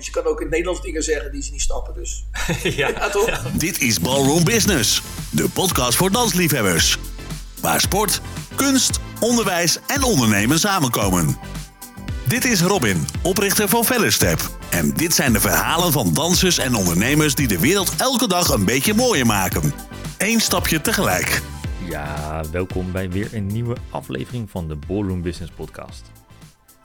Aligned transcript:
Want 0.00 0.12
je 0.12 0.20
kan 0.20 0.30
ook 0.30 0.38
in 0.38 0.46
het 0.46 0.50
Nederlands 0.50 0.82
dingen 0.82 1.02
zeggen 1.02 1.32
die 1.32 1.42
ze 1.42 1.50
niet 1.50 1.60
snappen. 1.60 1.94
Dus 1.94 2.24
ja. 2.76 2.88
ja, 2.88 3.08
toch? 3.08 3.42
Dit 3.52 3.80
is 3.80 4.00
Ballroom 4.00 4.44
Business, 4.44 5.02
de 5.30 5.48
podcast 5.48 5.96
voor 5.96 6.10
dansliefhebbers. 6.10 6.98
Waar 7.60 7.80
sport, 7.80 8.20
kunst, 8.54 9.00
onderwijs 9.18 9.78
en 9.86 10.02
ondernemen 10.02 10.58
samenkomen. 10.58 11.36
Dit 12.24 12.44
is 12.44 12.60
Robin, 12.60 13.06
oprichter 13.22 13.68
van 13.68 13.84
Fellerstep. 13.84 14.50
En 14.70 14.94
dit 14.94 15.14
zijn 15.14 15.32
de 15.32 15.40
verhalen 15.40 15.92
van 15.92 16.14
dansers 16.14 16.58
en 16.58 16.74
ondernemers 16.74 17.34
die 17.34 17.48
de 17.48 17.58
wereld 17.58 17.94
elke 17.96 18.28
dag 18.28 18.48
een 18.48 18.64
beetje 18.64 18.94
mooier 18.94 19.26
maken. 19.26 19.72
Eén 20.18 20.40
stapje 20.40 20.80
tegelijk. 20.80 21.42
Ja, 21.88 22.42
welkom 22.52 22.92
bij 22.92 23.10
weer 23.10 23.34
een 23.34 23.46
nieuwe 23.46 23.76
aflevering 23.90 24.50
van 24.50 24.68
de 24.68 24.76
Ballroom 24.86 25.22
Business 25.22 25.52
Podcast. 25.56 26.10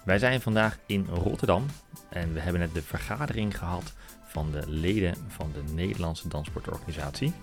Wij 0.05 0.19
zijn 0.19 0.41
vandaag 0.41 0.79
in 0.85 1.05
Rotterdam 1.05 1.65
en 2.09 2.33
we 2.33 2.39
hebben 2.39 2.61
net 2.61 2.73
de 2.73 2.81
vergadering 2.81 3.57
gehad 3.57 3.93
van 4.25 4.51
de 4.51 4.63
leden 4.67 5.15
van 5.27 5.51
de 5.53 5.73
Nederlandse 5.73 6.27
Danssportorganisatie, 6.27 7.33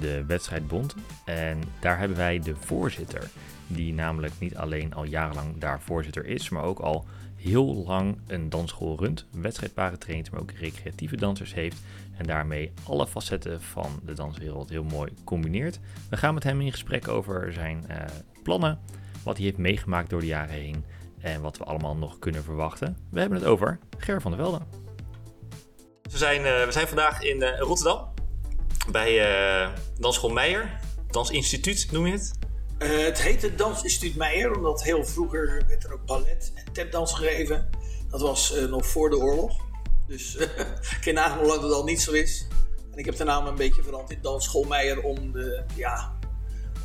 de 0.00 0.24
Wedstrijdbond. 0.24 0.94
En 1.24 1.62
daar 1.80 1.98
hebben 1.98 2.16
wij 2.16 2.38
de 2.38 2.56
voorzitter, 2.56 3.30
die 3.66 3.94
namelijk 3.94 4.32
niet 4.38 4.56
alleen 4.56 4.94
al 4.94 5.04
jarenlang 5.04 5.58
daar 5.58 5.80
voorzitter 5.80 6.26
is, 6.26 6.48
maar 6.48 6.62
ook 6.62 6.78
al 6.78 7.06
heel 7.36 7.84
lang 7.86 8.18
een 8.26 8.48
dansschool 8.48 8.98
runt, 8.98 9.26
wedstrijdparen 9.30 9.98
traint, 9.98 10.30
maar 10.30 10.40
ook 10.40 10.50
recreatieve 10.50 11.16
dansers 11.16 11.54
heeft 11.54 11.82
en 12.16 12.26
daarmee 12.26 12.72
alle 12.82 13.06
facetten 13.06 13.62
van 13.62 14.00
de 14.04 14.12
danswereld 14.12 14.68
heel 14.68 14.84
mooi 14.84 15.12
combineert. 15.24 15.80
We 16.10 16.16
gaan 16.16 16.34
met 16.34 16.42
hem 16.42 16.60
in 16.60 16.70
gesprek 16.70 17.08
over 17.08 17.52
zijn 17.52 17.84
uh, 17.90 17.96
plannen, 18.42 18.78
wat 19.22 19.36
hij 19.36 19.44
heeft 19.44 19.58
meegemaakt 19.58 20.10
door 20.10 20.20
de 20.20 20.26
jaren 20.26 20.54
heen 20.54 20.84
en 21.22 21.40
wat 21.40 21.58
we 21.58 21.64
allemaal 21.64 21.96
nog 21.96 22.18
kunnen 22.18 22.44
verwachten. 22.44 22.96
We 23.10 23.20
hebben 23.20 23.38
het 23.38 23.46
over 23.46 23.78
Ger 23.98 24.20
van 24.20 24.30
der 24.30 24.40
Velde. 24.40 24.60
We 26.02 26.18
zijn, 26.18 26.40
uh, 26.40 26.64
we 26.64 26.72
zijn 26.72 26.88
vandaag 26.88 27.22
in 27.22 27.42
uh, 27.42 27.58
Rotterdam 27.58 28.10
bij 28.90 29.70
Dansschool 29.98 30.30
Meijer, 30.30 30.80
Dansinstituut 31.12 31.88
noem 31.90 32.06
je 32.06 32.12
het. 32.12 32.32
Uh, 32.78 33.04
het 33.04 33.22
heette 33.22 33.54
Dansinstituut 33.54 34.16
Meijer, 34.16 34.56
omdat 34.56 34.82
heel 34.82 35.04
vroeger 35.04 35.62
werd 35.68 35.84
er 35.84 35.92
ook 35.92 36.06
ballet 36.06 36.52
en 36.54 36.72
tapdans 36.72 37.14
gegeven. 37.14 37.68
Dat 38.10 38.20
was 38.20 38.56
uh, 38.56 38.70
nog 38.70 38.86
voor 38.86 39.10
de 39.10 39.18
oorlog. 39.18 39.60
Dus 40.06 40.36
uh, 40.36 40.42
ik 40.94 40.98
ken 41.00 41.14
nagaan 41.14 41.38
hoe 41.38 41.46
lang 41.46 41.60
dat 41.60 41.72
al 41.72 41.84
niet 41.84 42.02
zo 42.02 42.12
is. 42.12 42.46
En 42.92 42.98
ik 42.98 43.04
heb 43.04 43.16
de 43.16 43.24
naam 43.24 43.46
een 43.46 43.54
beetje 43.54 43.82
veranderd 43.82 44.10
in 44.10 44.22
Dansschool 44.22 44.64
Meijer 44.64 45.02
om, 45.02 45.32
de, 45.32 45.62
ja, 45.74 46.18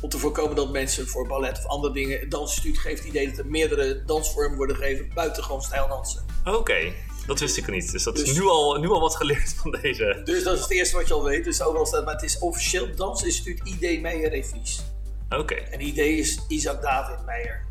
om 0.00 0.08
te 0.08 0.18
voorkomen 0.18 0.56
dat 0.56 0.70
mensen 0.70 1.08
voor 1.08 1.26
ballet 1.26 1.58
of 1.58 1.66
andere 1.66 1.92
dingen... 1.92 2.20
Het 2.20 2.30
Dansinstituut 2.30 2.78
geeft 2.78 2.98
het 2.98 3.08
idee 3.08 3.28
dat 3.28 3.38
er 3.38 3.46
meerdere 3.46 4.04
dansvormen 4.04 4.56
worden 4.56 4.76
gegeven 4.76 5.10
buiten 5.14 5.44
gewoon 5.44 5.62
stijldansen. 5.62 6.24
Oké. 6.44 6.56
Okay. 6.56 6.94
Dat 7.26 7.40
wist 7.40 7.56
ik 7.56 7.66
niet. 7.70 7.92
Dus 7.92 8.02
dat 8.02 8.16
dus, 8.16 8.30
is 8.30 8.38
nu 8.38 8.46
al, 8.46 8.78
nu 8.78 8.88
al 8.88 9.00
wat 9.00 9.16
geleerd 9.16 9.54
van 9.54 9.70
deze. 9.82 10.20
Dus 10.24 10.42
dat 10.42 10.54
is 10.54 10.60
het 10.60 10.70
eerste 10.70 10.96
wat 10.96 11.08
je 11.08 11.14
al 11.14 11.24
weet. 11.24 11.44
Dus 11.44 11.62
overal 11.62 11.86
staat, 11.86 12.04
maar 12.04 12.14
het 12.14 12.22
is 12.22 12.38
officieel 12.38 12.94
Dansinstituut 12.94 13.60
ID 13.64 14.00
Meijer 14.00 14.30
Revies. 14.30 14.80
Oké. 15.28 15.40
Okay. 15.40 15.58
En 15.58 15.80
idee 15.80 16.16
is 16.16 16.38
Isaac 16.48 16.82
David 16.82 17.24
Meijer. 17.24 17.66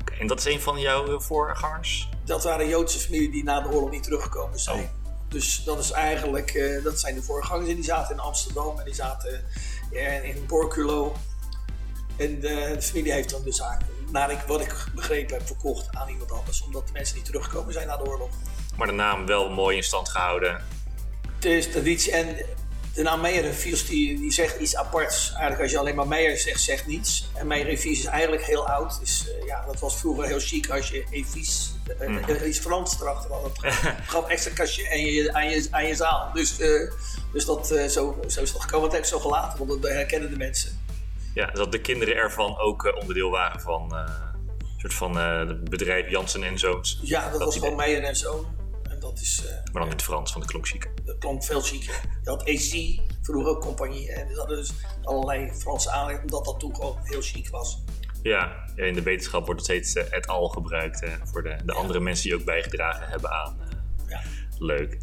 Okay. 0.00 0.18
En 0.18 0.26
dat 0.26 0.38
is 0.38 0.44
een 0.44 0.60
van 0.60 0.80
jouw 0.80 1.20
voorgangers? 1.20 2.08
Dat 2.24 2.44
waren 2.44 2.68
Joodse 2.68 2.98
familie 2.98 3.30
die 3.30 3.44
na 3.44 3.60
de 3.60 3.68
oorlog 3.68 3.90
niet 3.90 4.02
teruggekomen 4.02 4.58
zijn. 4.58 4.78
Oh. 4.78 4.88
Dus 5.28 5.64
dat 5.64 5.78
is 5.78 5.90
eigenlijk, 5.90 6.54
uh, 6.54 6.84
dat 6.84 7.00
zijn 7.00 7.14
de 7.14 7.22
voorgangers. 7.22 7.68
En 7.68 7.74
die 7.74 7.84
zaten 7.84 8.14
in 8.14 8.20
Amsterdam 8.20 8.78
en 8.78 8.84
die 8.84 8.94
zaten 8.94 9.44
uh, 9.92 10.28
in 10.28 10.46
Borculo. 10.46 11.14
En 12.18 12.40
de, 12.40 12.74
de, 12.74 12.82
familie 12.82 13.12
heeft 13.12 13.30
dan 13.30 13.42
de 13.42 13.52
zaak, 13.52 13.80
naar 14.10 14.30
ik, 14.30 14.38
wat 14.46 14.60
ik 14.60 14.74
begrepen 14.94 15.36
heb, 15.36 15.46
verkocht 15.46 15.96
aan 15.96 16.08
iemand 16.08 16.32
anders. 16.32 16.62
Omdat 16.62 16.86
de 16.86 16.92
mensen 16.92 17.16
niet 17.16 17.24
teruggekomen 17.24 17.72
zijn 17.72 17.86
na 17.86 17.96
de 17.96 18.06
oorlog. 18.06 18.30
Maar 18.76 18.86
de 18.86 18.92
naam 18.92 19.26
wel 19.26 19.50
mooi 19.50 19.76
in 19.76 19.82
stand 19.82 20.08
gehouden. 20.08 20.64
Het 21.34 21.44
is 21.44 21.70
traditie. 21.70 22.12
En 22.12 22.36
de 22.94 23.02
naam 23.02 23.20
Meijer 23.20 23.42
Revies 23.42 23.86
die, 23.86 24.20
die 24.20 24.32
zegt 24.32 24.60
iets 24.60 24.76
aparts. 24.76 25.28
Eigenlijk 25.28 25.62
als 25.62 25.70
je 25.70 25.78
alleen 25.78 25.94
maar 25.94 26.08
Meijer 26.08 26.38
zegt, 26.38 26.60
zegt 26.60 26.86
niets. 26.86 27.28
En 27.34 27.46
Meijer 27.46 27.66
Revies 27.66 27.98
is 27.98 28.04
eigenlijk 28.04 28.44
heel 28.44 28.68
oud. 28.68 29.00
Dus 29.00 29.26
uh, 29.28 29.46
ja, 29.46 29.64
dat 29.66 29.80
was 29.80 29.96
vroeger 29.96 30.26
heel 30.26 30.40
chic 30.40 30.70
als 30.70 30.88
je 30.88 31.04
Evies, 31.10 31.72
uh, 32.00 32.08
mm. 32.08 32.20
uh, 32.28 32.48
iets 32.48 32.58
Frans 32.58 33.00
erachter 33.00 33.30
had. 33.30 33.42
Dat 33.42 33.74
gaf 34.12 34.28
extra 34.28 34.52
kastje 34.54 34.90
aan 34.90 35.00
je, 35.00 35.32
aan 35.32 35.50
je, 35.50 35.68
aan 35.70 35.86
je 35.86 35.94
zaal. 35.94 36.30
Dus, 36.32 36.56
dus 37.32 37.44
dat, 37.44 37.66
zo, 37.66 38.20
zo 38.26 38.40
is 38.40 38.52
dat 38.52 38.62
gekomen. 38.62 38.82
Dat 38.82 38.92
heb 38.92 39.02
ik 39.02 39.08
zo 39.08 39.18
gelaten, 39.18 39.66
want 39.66 39.82
dat 39.82 39.90
herkennen 39.90 40.30
de 40.30 40.36
mensen. 40.36 40.86
Ja, 41.38 41.46
dat 41.46 41.72
de 41.72 41.80
kinderen 41.80 42.14
ervan 42.14 42.58
ook 42.58 42.96
onderdeel 43.00 43.30
waren 43.30 43.60
van 43.60 43.94
een 43.94 44.08
soort 44.76 44.94
van 44.94 45.12
bedrijf 45.70 46.10
Jansen 46.10 46.42
en 46.42 46.58
Zoons. 46.58 47.00
Ja, 47.02 47.22
dat, 47.22 47.32
dat 47.32 47.42
was 47.42 47.54
gewoon 47.58 47.76
Meijer 47.76 48.02
en 48.02 48.16
Zoon. 48.16 48.46
Dat 49.00 49.20
is, 49.20 49.42
maar 49.44 49.72
dan 49.72 49.82
in 49.82 49.88
het 49.88 50.02
Frans, 50.02 50.32
want 50.32 50.44
het 50.44 50.52
klonk 50.52 50.66
chic. 50.66 50.90
Dat 51.04 51.18
klonk 51.18 51.44
veel 51.44 51.60
chiquer. 51.60 52.00
Je 52.22 52.30
had 52.30 52.40
AC, 52.40 53.00
vroeger 53.22 53.50
ook 53.50 53.60
compagnie. 53.60 54.12
En 54.12 54.28
dat 54.28 54.36
hadden 54.36 54.56
dus 54.56 54.72
allerlei 55.02 55.52
Franse 55.52 55.90
aanleidingen, 55.90 56.34
omdat 56.34 56.44
dat 56.44 56.60
toen 56.60 56.74
gewoon 56.74 56.98
heel 57.02 57.20
chic 57.20 57.48
was. 57.48 57.82
Ja, 58.22 58.64
in 58.74 58.94
de 58.94 59.02
wetenschap 59.02 59.46
wordt 59.46 59.66
het 59.66 59.70
steeds 59.84 60.10
et 60.10 60.26
al 60.26 60.48
gebruikt 60.48 61.04
voor 61.24 61.42
de, 61.42 61.56
de 61.64 61.72
ja. 61.72 61.78
andere 61.78 62.00
mensen 62.00 62.24
die 62.24 62.38
ook 62.38 62.44
bijgedragen 62.44 63.08
hebben 63.08 63.30
aan. 63.30 63.58
ja. 64.08 64.22
Leuk. 64.58 64.98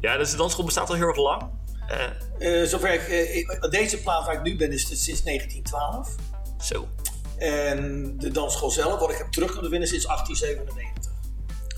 Ja, 0.00 0.16
dus 0.16 0.30
de 0.30 0.36
dansschool 0.36 0.64
bestaat 0.64 0.88
al 0.88 0.94
heel 0.94 1.06
erg 1.06 1.16
lang. 1.16 1.50
Zover 2.64 2.92
ik, 2.92 3.70
deze 3.70 4.02
plaats 4.02 4.26
waar 4.26 4.34
ik 4.34 4.42
nu 4.42 4.56
ben, 4.56 4.72
is 4.72 4.88
het 4.88 4.98
sinds 4.98 5.22
1912. 5.22 6.14
Zo. 6.60 6.88
En 7.38 8.14
de 8.18 8.30
dansschool 8.30 8.70
zelf, 8.70 9.00
wat 9.00 9.10
ik 9.10 9.16
heb 9.16 9.30
terug 9.30 9.52
kunnen 9.52 9.70
winnen, 9.70 9.88
sinds 9.88 10.06
1897. 10.06 11.12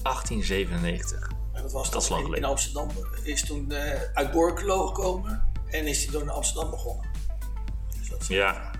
1897. 0.03 1.31
En 1.53 1.62
dat 1.62 1.72
was 1.72 1.91
dat 1.91 2.10
in, 2.10 2.34
in, 2.34 2.44
Amsterdam. 2.44 2.88
Is 3.22 3.44
toen 3.44 3.66
uh, 3.69 4.03
uit 4.15 4.31
Borkelo 4.31 4.87
gekomen 4.87 5.50
en 5.66 5.87
is 5.87 6.03
hij 6.03 6.12
door 6.12 6.25
naar 6.25 6.34
Amsterdam 6.34 6.71
begonnen. 6.71 7.06
Dus 7.98 8.09
dat 8.09 8.27
ja. 8.27 8.71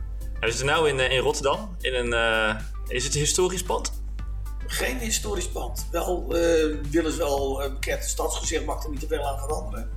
We 0.41 0.51
zitten 0.53 0.83
nu 0.83 0.89
in, 0.89 0.99
uh, 0.99 1.13
in 1.13 1.19
Rotterdam. 1.19 1.77
In 1.81 1.95
een, 1.95 2.13
uh, 2.13 2.61
is 2.89 3.05
het 3.05 3.15
een 3.15 3.21
historisch 3.21 3.63
pand? 3.63 4.03
Geen 4.67 4.99
historisch 4.99 5.49
pand. 5.49 5.87
Wel 5.91 6.29
willen 6.91 7.13
ze 7.13 7.19
wel 7.19 7.63
een 7.63 7.73
bekend 7.73 8.05
stadsgezicht, 8.05 8.65
mag 8.65 8.85
er 8.85 8.91
niet 8.91 9.01
te 9.01 9.07
veel 9.07 9.29
aan 9.29 9.39
veranderen. 9.39 9.91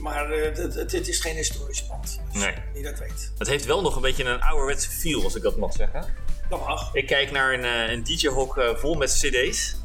Maar 0.00 0.30
het 0.30 1.08
is 1.08 1.20
geen 1.20 1.36
historisch 1.36 1.84
pand. 1.84 2.20
Dus 2.32 2.42
nee. 2.42 2.54
Wie 2.72 2.82
dat 2.82 2.98
weet. 2.98 3.32
Het 3.38 3.48
heeft 3.48 3.64
wel 3.64 3.82
nog 3.82 3.96
een 3.96 4.02
beetje 4.02 4.24
een 4.24 4.40
ouderwetse 4.40 4.90
feel, 4.90 5.24
als 5.24 5.34
ik 5.34 5.42
dat 5.42 5.56
mag 5.56 5.72
zeggen. 5.72 6.04
Dat 6.48 6.66
mag. 6.66 6.94
Ik 6.94 7.06
kijk 7.06 7.30
naar 7.30 7.52
een, 7.52 7.64
een 7.92 8.04
DJ-hok 8.04 8.74
vol 8.76 8.94
met 8.94 9.12
CD's. 9.12 9.76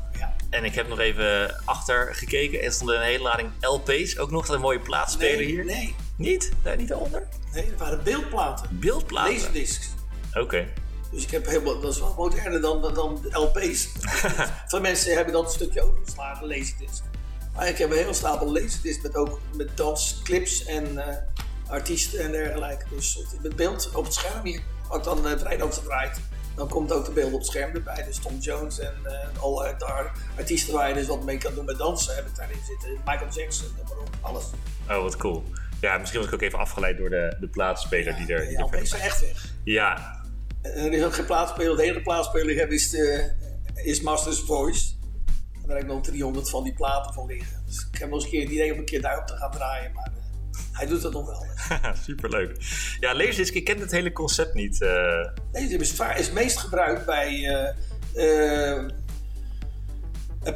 En 0.50 0.64
ik 0.64 0.76
heb 0.76 0.88
nog 0.88 1.00
even 1.00 1.62
achter 1.66 2.16
gekeken. 2.16 2.62
Er 2.62 2.72
stond 2.72 2.90
een 2.90 3.02
hele 3.02 3.24
lading 3.24 3.50
LP's. 3.60 4.18
Ook 4.18 4.32
nog 4.32 4.48
een 4.48 4.62
mooie 4.62 4.80
plaatspeler 4.80 5.38
nee, 5.38 5.46
hier. 5.46 5.66
Nee. 5.66 5.96
Niet? 6.16 6.52
Daar 6.62 6.78
niet 6.78 6.94
onder? 6.94 7.28
Nee, 7.54 7.70
dat 7.70 7.80
waren 7.80 8.04
beeldplaten. 8.04 8.80
Beeldplaten? 8.80 9.34
Laserdiscs. 9.34 9.90
Oké. 10.30 10.40
Okay. 10.40 10.74
Dus 11.12 11.24
ik 11.24 11.32
heb 11.32 11.46
helemaal, 11.46 11.80
dat 11.80 11.94
is 11.94 12.00
wel 12.00 12.14
moderner 12.18 12.62
dan, 12.62 12.94
dan 12.94 13.26
LP's. 13.32 13.90
Veel 14.68 14.82
mensen 14.90 15.16
hebben 15.16 15.34
dat 15.34 15.46
een 15.46 15.52
stukje 15.52 15.82
overgeslagen, 15.82 16.48
laserdisc. 16.48 17.04
Maar 17.58 17.68
ik 17.68 17.78
heb 17.78 17.90
een 17.90 17.98
hele 17.98 18.14
stapel 18.14 18.52
laserdiscs 18.52 19.04
met 19.04 19.16
ook 19.16 19.40
met 19.56 19.78
dansclips 19.78 20.66
en 20.66 20.94
uh, 20.94 21.08
artiesten 21.68 22.20
en 22.20 22.32
dergelijke. 22.32 22.86
Dus 22.90 23.26
met 23.42 23.56
beeld 23.56 23.92
op 23.94 24.04
het 24.04 24.14
scherm 24.14 24.46
hier. 24.46 24.62
Wat 24.90 25.04
dan 25.04 25.28
uh, 25.28 25.38
vrijdag 25.38 25.74
gedraaid 25.74 26.20
dan 26.58 26.68
komt 26.68 26.92
ook 26.92 27.06
de 27.06 27.12
beeld 27.12 27.34
op 27.34 27.40
het 27.40 27.48
scherm 27.48 27.76
erbij. 27.76 28.04
Dus 28.04 28.20
Tom 28.20 28.38
Jones 28.38 28.80
en 28.80 28.94
uh, 29.06 29.42
alle 29.44 29.76
artiesten 30.38 30.74
waar 30.74 30.88
je 30.88 30.94
dus 30.94 31.08
wat 31.08 31.24
mee 31.24 31.38
kan 31.38 31.56
doen 31.56 31.66
met 31.66 31.78
dansen 31.78 32.16
heb 32.16 32.26
ik 32.26 32.36
daarin 32.36 32.60
zitten. 32.68 32.90
Michael 33.06 33.32
Jackson, 33.32 33.68
alles. 34.22 34.44
Oh, 34.90 35.02
wat 35.02 35.18
cool. 35.18 35.44
Ja, 35.82 35.98
misschien 35.98 36.20
was 36.20 36.30
ik 36.30 36.36
ook 36.36 36.42
even 36.42 36.60
afgeleid 36.60 36.98
door 36.98 37.10
de, 37.10 37.38
de 37.40 37.48
plaatspeler 37.48 38.14
ja, 38.14 38.26
die 38.26 38.36
er... 38.36 38.52
Ja, 38.52 38.68
die 38.68 38.86
zijn 38.86 39.02
echt 39.02 39.22
weg. 39.22 39.46
Ja. 39.64 40.22
En 40.62 40.86
er 40.86 40.94
is 40.94 41.04
ook 41.04 41.14
geen 41.14 41.26
plaatspeler. 41.26 41.78
De 41.78 42.32
die 42.32 42.52
ik 42.52 42.58
heb 42.58 42.72
is, 42.72 42.90
de, 42.90 43.32
is 43.76 44.02
Masters 44.02 44.40
Voice. 44.40 44.97
Daar 45.68 45.76
heb 45.78 45.86
ik 45.86 45.92
nog 45.92 46.04
300 46.04 46.50
van 46.50 46.64
die 46.64 46.74
platen 46.74 47.14
van 47.14 47.26
liggen. 47.26 47.64
Dus 47.66 47.88
ik 47.92 48.00
heb 48.00 48.10
nog 48.10 48.16
eens 48.16 48.24
een 48.24 48.30
keer 48.30 48.42
het 48.42 48.52
idee 48.52 48.74
om 48.74 48.80
een 48.80 48.86
keer 48.86 49.02
daarop 49.02 49.28
te 49.28 49.36
gaan 49.36 49.52
draaien. 49.52 49.94
Maar 49.94 50.12
hij 50.72 50.88
doet 50.88 51.02
dat 51.02 51.14
nog 51.14 51.26
wel. 51.26 51.46
Superleuk. 52.06 52.58
Ja, 53.00 53.16
Laserdisc, 53.16 53.54
ik 53.54 53.64
ken 53.64 53.80
het 53.80 53.92
hele 53.92 54.12
concept 54.12 54.54
niet. 54.54 54.82
Uh... 54.82 54.90
Laserdisc 55.52 56.02
is, 56.02 56.20
is 56.20 56.32
meest 56.32 56.58
gebruikt 56.58 57.06
bij 57.06 57.34
uh, 58.14 58.84
uh, 58.84 58.86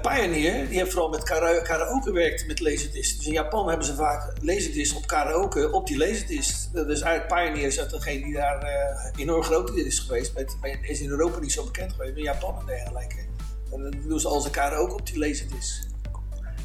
Pioneer. 0.01 0.68
Die 0.68 0.77
heeft 0.77 0.91
vooral 0.91 1.09
met 1.09 1.24
kara 1.24 1.62
karaoke 1.62 2.07
gewerkt 2.07 2.47
met 2.47 2.59
Laserdisc. 2.59 3.18
Dus 3.18 3.27
in 3.27 3.33
Japan 3.33 3.68
hebben 3.68 3.85
ze 3.85 3.95
vaak 3.95 4.33
Laserdisc 4.41 4.95
op 4.95 5.07
karaoke 5.07 5.71
op 5.71 5.88
die 5.88 5.97
Laserdisc. 5.97 6.74
Dus 6.74 7.01
eigenlijk 7.01 7.27
Pioneer 7.27 7.68
is 7.68 7.75
degene 7.75 8.24
die 8.24 8.33
daar 8.33 9.12
enorm 9.18 9.44
groot 9.44 9.69
in 9.69 9.85
is 9.85 10.00
geweest. 10.00 10.33
Met, 10.33 10.57
is 10.81 11.01
in 11.01 11.09
Europa 11.09 11.39
niet 11.39 11.51
zo 11.51 11.63
bekend 11.63 11.91
geweest, 11.91 12.15
in 12.15 12.24
Japan 12.24 12.59
en 12.59 12.65
dergelijke. 12.65 13.31
En 13.71 13.81
dan 13.81 13.94
doen 14.07 14.19
ze 14.19 14.27
al 14.27 14.41
zijn 14.41 14.53
karaoke 14.53 14.94
op 14.94 15.06
die 15.06 15.18
Laserdisc. 15.18 15.83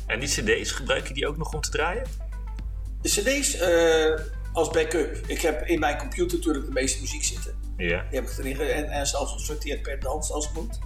En 0.06 0.20
die 0.20 0.29
cd's, 0.29 0.70
gebruik 0.70 1.08
je 1.08 1.14
die 1.14 1.29
ook 1.29 1.37
nog 1.37 1.55
om 1.55 1.61
te 1.61 1.70
draaien? 1.70 2.06
De 3.03 3.08
cd's 3.08 3.55
uh, 3.55 4.26
als 4.53 4.70
backup. 4.70 5.17
Ik 5.26 5.41
heb 5.41 5.67
in 5.67 5.79
mijn 5.79 5.99
computer 5.99 6.37
natuurlijk 6.37 6.67
de 6.67 6.73
meeste 6.73 7.00
muziek 7.00 7.25
zitten. 7.25 7.55
Ja. 7.76 8.06
Die 8.11 8.20
heb 8.20 8.31
ik 8.31 8.38
erin 8.38 8.61
en, 8.61 8.88
en 8.88 9.06
zelfs 9.06 9.32
gesorteerd 9.32 9.82
per 9.82 10.00
dans 10.00 10.31
als 10.31 10.47
het 10.47 10.55
moet. 10.55 10.79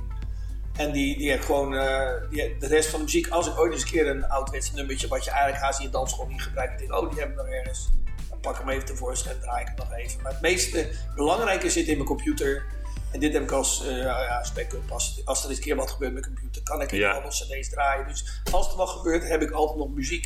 En 0.76 0.92
die, 0.92 1.18
die 1.18 1.30
heeft 1.30 1.44
gewoon 1.44 1.74
eh, 1.74 2.30
die, 2.30 2.56
de 2.58 2.66
rest 2.66 2.88
van 2.88 2.98
de 2.98 3.04
muziek. 3.04 3.28
Als 3.28 3.46
ik 3.46 3.58
ooit 3.58 3.72
eens 3.72 3.82
een 3.82 3.88
keer 3.88 4.08
een 4.08 4.28
ouderwets 4.28 4.72
nummertje 4.72 5.08
wat 5.08 5.24
je 5.24 5.30
eigenlijk 5.30 5.62
haast 5.62 5.78
in 5.78 5.84
je 5.84 5.90
dansschool 5.90 6.26
niet 6.26 6.42
gebruikt. 6.42 6.78
denk 6.78 6.90
ik, 6.90 6.96
oh, 6.96 7.10
die 7.10 7.18
hebben 7.18 7.36
we 7.36 7.42
nog 7.42 7.52
ergens. 7.52 7.90
Dan 8.30 8.40
pak 8.40 8.52
ik 8.52 8.58
hem 8.58 8.68
even 8.68 8.84
tevoorschijn 8.84 9.34
en 9.34 9.40
draai 9.40 9.60
ik 9.60 9.66
hem 9.66 9.76
nog 9.76 9.92
even. 9.92 10.22
Maar 10.22 10.32
het 10.32 10.40
meeste 10.40 10.90
belangrijke 11.14 11.70
zit 11.70 11.86
in 11.86 11.94
mijn 11.94 12.08
computer. 12.08 12.64
En 13.12 13.20
dit 13.20 13.32
heb 13.32 13.42
ik 13.42 13.50
als 13.50 13.84
uh, 13.84 13.96
ja, 14.02 14.44
backup. 14.54 14.90
Als, 14.90 15.22
als 15.24 15.42
er 15.42 15.48
eens 15.48 15.58
een 15.58 15.64
keer 15.64 15.76
wat 15.76 15.90
gebeurt 15.90 16.12
met 16.12 16.22
mijn 16.22 16.34
computer, 16.34 16.62
kan 16.62 16.80
ik 16.82 16.90
Ja. 16.90 16.98
ja. 16.98 17.10
alle 17.20 17.28
cd's 17.28 17.70
draaien. 17.70 18.08
Dus 18.08 18.40
als 18.52 18.70
er 18.70 18.76
wat 18.76 18.88
gebeurt, 18.88 19.28
heb 19.28 19.42
ik 19.42 19.50
altijd 19.50 19.78
nog 19.78 19.88
muziek. 19.88 20.24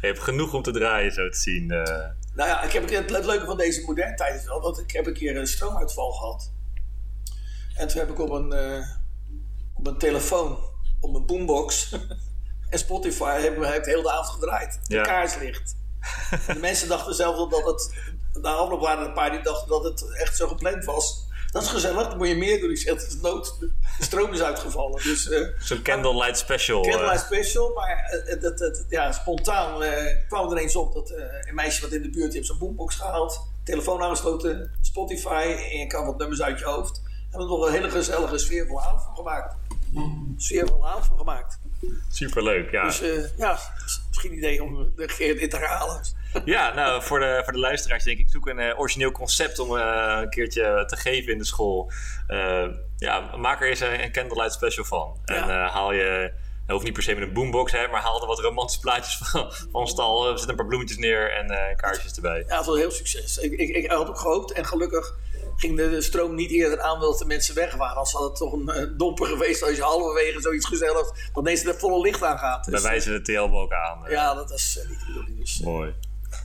Je 0.00 0.06
hebt 0.06 0.18
genoeg 0.20 0.54
om 0.54 0.62
te 0.62 0.70
draaien, 0.70 1.12
zo 1.12 1.28
te 1.28 1.38
zien. 1.38 1.70
eh. 1.70 2.06
Nou 2.34 2.48
ja, 2.48 2.62
ik 2.62 2.72
heb, 2.72 2.90
het, 2.90 3.10
het 3.10 3.26
leuke 3.26 3.44
van 3.46 3.56
deze 3.56 3.82
moderne 3.86 4.14
tijd 4.16 4.40
is 4.40 4.46
wel 4.46 4.60
dat 4.60 4.78
ik 4.78 4.90
heb 4.90 5.06
een 5.06 5.12
keer 5.12 5.36
een 5.36 5.46
stroomuitval 5.46 6.12
gehad. 6.12 6.52
En 7.74 7.88
toen 7.88 7.98
heb 7.98 8.10
ik 8.10 8.18
op 8.20 8.30
een, 8.30 8.52
eh, 8.52 8.86
op 9.74 9.86
een 9.86 9.98
telefoon, 9.98 10.58
op 11.00 11.12
mijn 11.12 11.26
boombox 11.26 11.92
en 12.70 12.78
Spotify 12.78 13.40
heb, 13.40 13.62
heb 13.62 13.74
ik 13.74 13.84
de 13.84 13.90
hele 13.90 14.10
avond 14.10 14.28
gedraaid. 14.28 14.78
De 14.82 14.94
Ja. 14.94 15.02
kaarslicht. 15.02 15.76
En 16.46 16.54
de 16.54 16.60
mensen 16.60 16.88
dachten 16.88 17.14
zelf 17.14 17.48
dat 17.50 17.64
het, 17.64 17.94
na 18.42 18.52
afloop 18.52 18.80
waren 18.80 19.06
een 19.06 19.12
paar 19.12 19.30
die 19.30 19.42
dachten 19.42 19.68
dat 19.68 19.84
het 19.84 20.16
echt 20.16 20.36
zo 20.36 20.48
gepland 20.48 20.84
was. 20.84 21.26
Dat 21.52 21.62
is 21.62 21.68
gezellig, 21.68 22.08
dan 22.08 22.16
moet 22.16 22.28
je 22.28 22.36
meer 22.36 22.60
doen. 22.60 22.70
Ik 22.70 22.78
zeg, 22.78 22.94
het 22.94 23.06
is 23.06 23.20
de 23.20 23.70
stroom 24.00 24.32
is 24.32 24.42
uitgevallen. 24.42 25.02
Dus 25.02 25.28
eh 25.30 25.46
Zo'n 25.58 25.82
candlelight 25.82 26.38
special. 26.38 26.84
eh. 26.84 26.90
Candlelight 26.90 27.24
Special, 27.24 27.72
maar 27.74 28.24
eh, 28.40 28.70
ja, 28.88 29.12
spontaan 29.12 29.82
eh, 29.82 30.16
kwam 30.28 30.50
er 30.50 30.58
eens 30.58 30.76
op 30.76 30.92
dat 30.94 31.10
eh, 31.10 31.24
een 31.48 31.54
meisje 31.54 31.80
wat 31.82 31.92
in 31.92 32.02
de 32.02 32.10
buurt 32.10 32.32
heeft 32.32 32.46
zijn 32.46 32.58
boombox 32.58 32.94
gehaald, 32.94 33.40
telefoon 33.64 34.02
aangesloten, 34.02 34.70
Spotify 34.80 35.56
en 35.72 35.78
je 35.78 35.86
kan 35.86 36.06
wat 36.06 36.18
nummers 36.18 36.42
uit 36.42 36.58
je 36.58 36.64
hoofd. 36.64 37.02
Hebben 37.30 37.48
we 37.48 37.54
er 37.54 37.58
nog 37.60 37.66
een 37.68 37.72
hele 37.72 37.90
gezellige 37.90 38.38
sfeervolle 38.38 38.80
avond 38.80 39.02
van 39.02 39.14
gemaakt. 39.16 39.54
Sfeervolle 40.36 40.86
avond 40.86 41.06
van 41.06 41.18
gemaakt. 41.18 41.58
Superleuk, 42.10 42.70
ja. 42.70 42.84
Dus 42.84 43.00
eh, 43.00 43.38
ja, 43.38 43.58
misschien 44.08 44.30
een 44.30 44.36
idee 44.36 44.62
om 44.62 44.92
de 44.96 45.06
keer 45.06 45.38
dit 45.38 45.50
te 45.50 45.56
herhalen. 45.56 46.00
Ja, 46.44 46.74
nou, 46.74 47.02
voor 47.02 47.18
de, 47.18 47.40
voor 47.44 47.52
de 47.52 47.58
luisteraars 47.58 48.04
denk 48.04 48.18
ik, 48.18 48.24
ik 48.24 48.30
zoek 48.30 48.46
een 48.46 48.58
eh, 48.58 48.78
origineel 48.78 49.10
concept 49.10 49.58
om 49.58 49.76
eh, 49.76 50.18
een 50.22 50.30
keertje 50.30 50.84
te 50.86 50.96
geven 50.96 51.32
in 51.32 51.38
de 51.38 51.44
school. 51.44 51.92
Eh, 52.26 52.66
ja, 52.96 53.36
maak 53.36 53.60
er 53.60 53.68
eens 53.68 53.80
een, 53.80 54.02
een 54.02 54.12
candlelight 54.12 54.52
special 54.52 54.84
van. 54.84 55.16
Ja. 55.24 55.34
En 55.34 55.70
haal 55.70 55.92
je, 55.92 56.32
dat 56.66 56.70
hoeft 56.70 56.84
niet 56.84 56.92
per 56.92 57.02
se 57.02 57.14
met 57.14 57.22
een 57.22 57.32
boombox, 57.34 57.72
hè, 57.72 57.86
maar 57.86 58.00
haal 58.00 58.20
er 58.20 58.26
wat 58.26 58.40
romantische 58.40 58.80
plaatjes 58.80 59.16
van, 59.22 59.52
van 59.72 59.88
stal. 59.88 60.38
Zet 60.38 60.48
een 60.48 60.56
paar 60.56 60.66
bloemetjes 60.66 60.98
neer 60.98 61.32
en 61.32 61.76
kaarsjes 61.76 62.14
erbij. 62.14 62.44
Ja, 62.48 62.56
het 62.56 62.66
was 62.66 62.78
heel 62.78 62.90
succes. 62.90 63.38
Ik, 63.38 63.52
ik, 63.52 63.76
ik 63.76 63.90
had 63.90 64.08
ook 64.08 64.18
gehoopt 64.18 64.52
en 64.52 64.66
gelukkig 64.66 65.14
ging 65.56 65.76
de 65.76 66.00
stroom 66.00 66.34
niet 66.34 66.50
eerder 66.50 66.80
aan 66.80 66.94
omdat 66.94 67.18
de 67.18 67.24
mensen 67.24 67.54
weg 67.54 67.74
waren. 67.74 67.96
Als 67.96 68.12
had 68.12 68.22
het 68.22 68.36
toch 68.36 68.52
een 68.52 68.94
domper 68.96 69.26
geweest 69.26 69.62
als 69.62 69.76
je 69.76 69.82
halverwege 69.82 70.40
zoiets 70.40 70.66
gezelligs, 70.66 71.08
dat 71.32 71.42
ineens 71.44 71.64
er 71.64 71.78
volle 71.78 72.00
licht 72.00 72.22
aan 72.22 72.38
gaat. 72.38 72.66
Wij 72.66 72.74
Dus, 72.74 72.82
wijzen 72.82 73.12
de 73.12 73.22
TL 73.22 73.56
ook 73.56 73.72
aan. 73.72 74.10
Ja, 74.10 74.34
dat 74.34 74.50
is 74.50 74.78
niet 74.88 74.98
de 74.98 75.06
bedoeling. 75.06 75.38
Dus, 75.38 75.60
Mooi. 75.60 75.94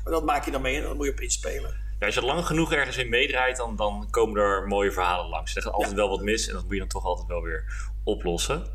Maar 0.04 0.14
dat 0.14 0.24
maak 0.26 0.46
je 0.46 0.52
dan 0.52 0.62
mee 0.62 0.76
en 0.78 0.84
dan 0.84 0.96
moet 0.96 1.06
je 1.06 1.12
op 1.12 1.20
inspelen. 1.20 1.82
Ja, 2.00 2.06
als 2.06 2.16
je 2.16 2.22
lang 2.22 2.46
genoeg 2.46 2.74
ergens 2.74 2.98
in 2.98 3.10
meedraait, 3.10 3.58
dan, 3.58 3.76
dan 3.76 4.08
komen 4.10 4.42
er 4.42 4.68
mooie 4.68 4.92
verhalen 4.92 5.30
langs. 5.30 5.56
Er 5.56 5.62
gaat 5.62 5.74
altijd 5.74 5.92
Ja. 5.92 5.98
wel 5.98 6.10
wat 6.10 6.22
mis 6.22 6.48
en 6.48 6.54
dat 6.54 6.64
moet 6.64 6.74
je 6.74 6.80
dan 6.80 6.88
toch 6.88 7.06
altijd 7.06 7.28
wel 7.28 7.42
weer 7.42 7.64
oplossen. 8.04 8.66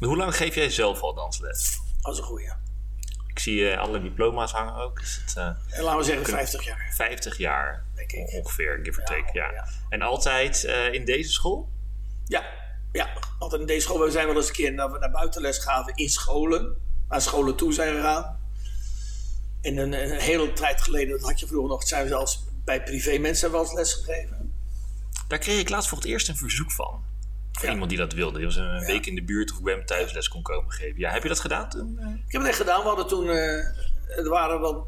Hoe 0.00 0.16
lang 0.16 0.36
geef 0.36 0.54
jij 0.54 0.70
zelf 0.70 1.00
al 1.00 1.14
dansles? 1.14 1.78
Dat 2.00 2.12
is 2.12 2.18
een 2.18 2.24
goeie. 2.24 2.52
Ik 3.28 3.38
zie 3.38 3.70
eh, 3.70 3.78
alle 3.80 4.02
diploma's 4.02 4.52
hangen 4.52 4.74
ook. 4.74 5.00
Is 5.00 5.20
het 5.24 5.36
eh, 5.36 5.44
En 5.78 5.82
laten 5.82 5.98
we 5.98 6.04
zeggen 6.04 6.26
50 6.26 6.64
jaar, 6.64 6.92
50 6.94 7.36
jaar 7.38 7.84
denk 7.94 8.12
ik. 8.12 8.28
ongeveer, 8.32 8.80
give 8.82 9.00
or 9.02 9.10
Ja, 9.16 9.22
take. 9.22 9.38
Ja. 9.38 9.50
ja. 9.52 9.66
En 9.88 10.02
altijd 10.02 10.64
eh, 10.64 10.92
in 10.92 11.04
deze 11.04 11.30
school? 11.30 11.68
Ja, 12.24 12.44
ja, 12.92 13.08
altijd 13.38 13.60
in 13.60 13.66
deze 13.66 13.80
school. 13.80 13.98
We 14.00 14.10
zijn 14.10 14.26
wel 14.26 14.36
eens 14.36 14.48
een 14.48 14.52
keer 14.54 14.72
naar 14.72 15.10
buitenles 15.10 15.58
gaven 15.58 15.94
in 15.94 16.08
scholen. 16.08 16.76
Naar 17.08 17.20
scholen 17.20 17.56
toe 17.56 17.72
zijn 17.72 17.94
gegaan. 17.94 18.40
En 19.66 19.76
een, 19.76 19.92
een 19.92 20.20
hele 20.20 20.52
tijd 20.52 20.82
geleden, 20.82 21.18
dat 21.18 21.28
had 21.28 21.40
je 21.40 21.46
vroeger 21.46 21.68
nog, 21.70 21.86
zijn 21.86 22.02
we 22.02 22.08
zelfs 22.08 22.44
bij 22.64 22.82
privé 22.82 23.18
mensen 23.18 23.50
wel 23.50 23.60
eens 23.62 23.72
les 23.72 23.92
gegeven. 23.92 24.54
Daar 25.28 25.38
kreeg 25.38 25.60
ik 25.60 25.68
laatst 25.68 25.88
voor 25.88 25.98
het 25.98 26.06
eerst 26.06 26.28
een 26.28 26.36
verzoek 26.36 26.72
van. 26.72 27.04
Van 27.52 27.64
Ja. 27.66 27.70
iemand 27.72 27.90
die 27.90 27.98
dat 27.98 28.12
wilde. 28.12 28.36
Die 28.36 28.46
was 28.46 28.56
een 28.56 28.64
Ja. 28.80 28.86
week 28.86 29.06
in 29.06 29.14
de 29.14 29.24
buurt 29.24 29.52
of 29.52 29.62
bij 29.62 29.74
hem 29.74 29.86
thuisles 29.86 30.28
kon 30.28 30.42
komen 30.42 30.72
geven. 30.72 30.98
Ja, 30.98 31.12
heb 31.12 31.22
je 31.22 31.28
dat 31.28 31.40
gedaan 31.40 31.68
toen? 31.70 31.98
eh? 31.98 32.06
Ik 32.26 32.32
heb 32.32 32.40
het 32.40 32.50
echt 32.50 32.58
gedaan. 32.60 32.80
We 32.80 32.86
hadden 32.88 33.06
toen, 33.06 33.28
eh, 33.28 34.16
er 34.16 34.28
waren 34.28 34.60
wel 34.60 34.86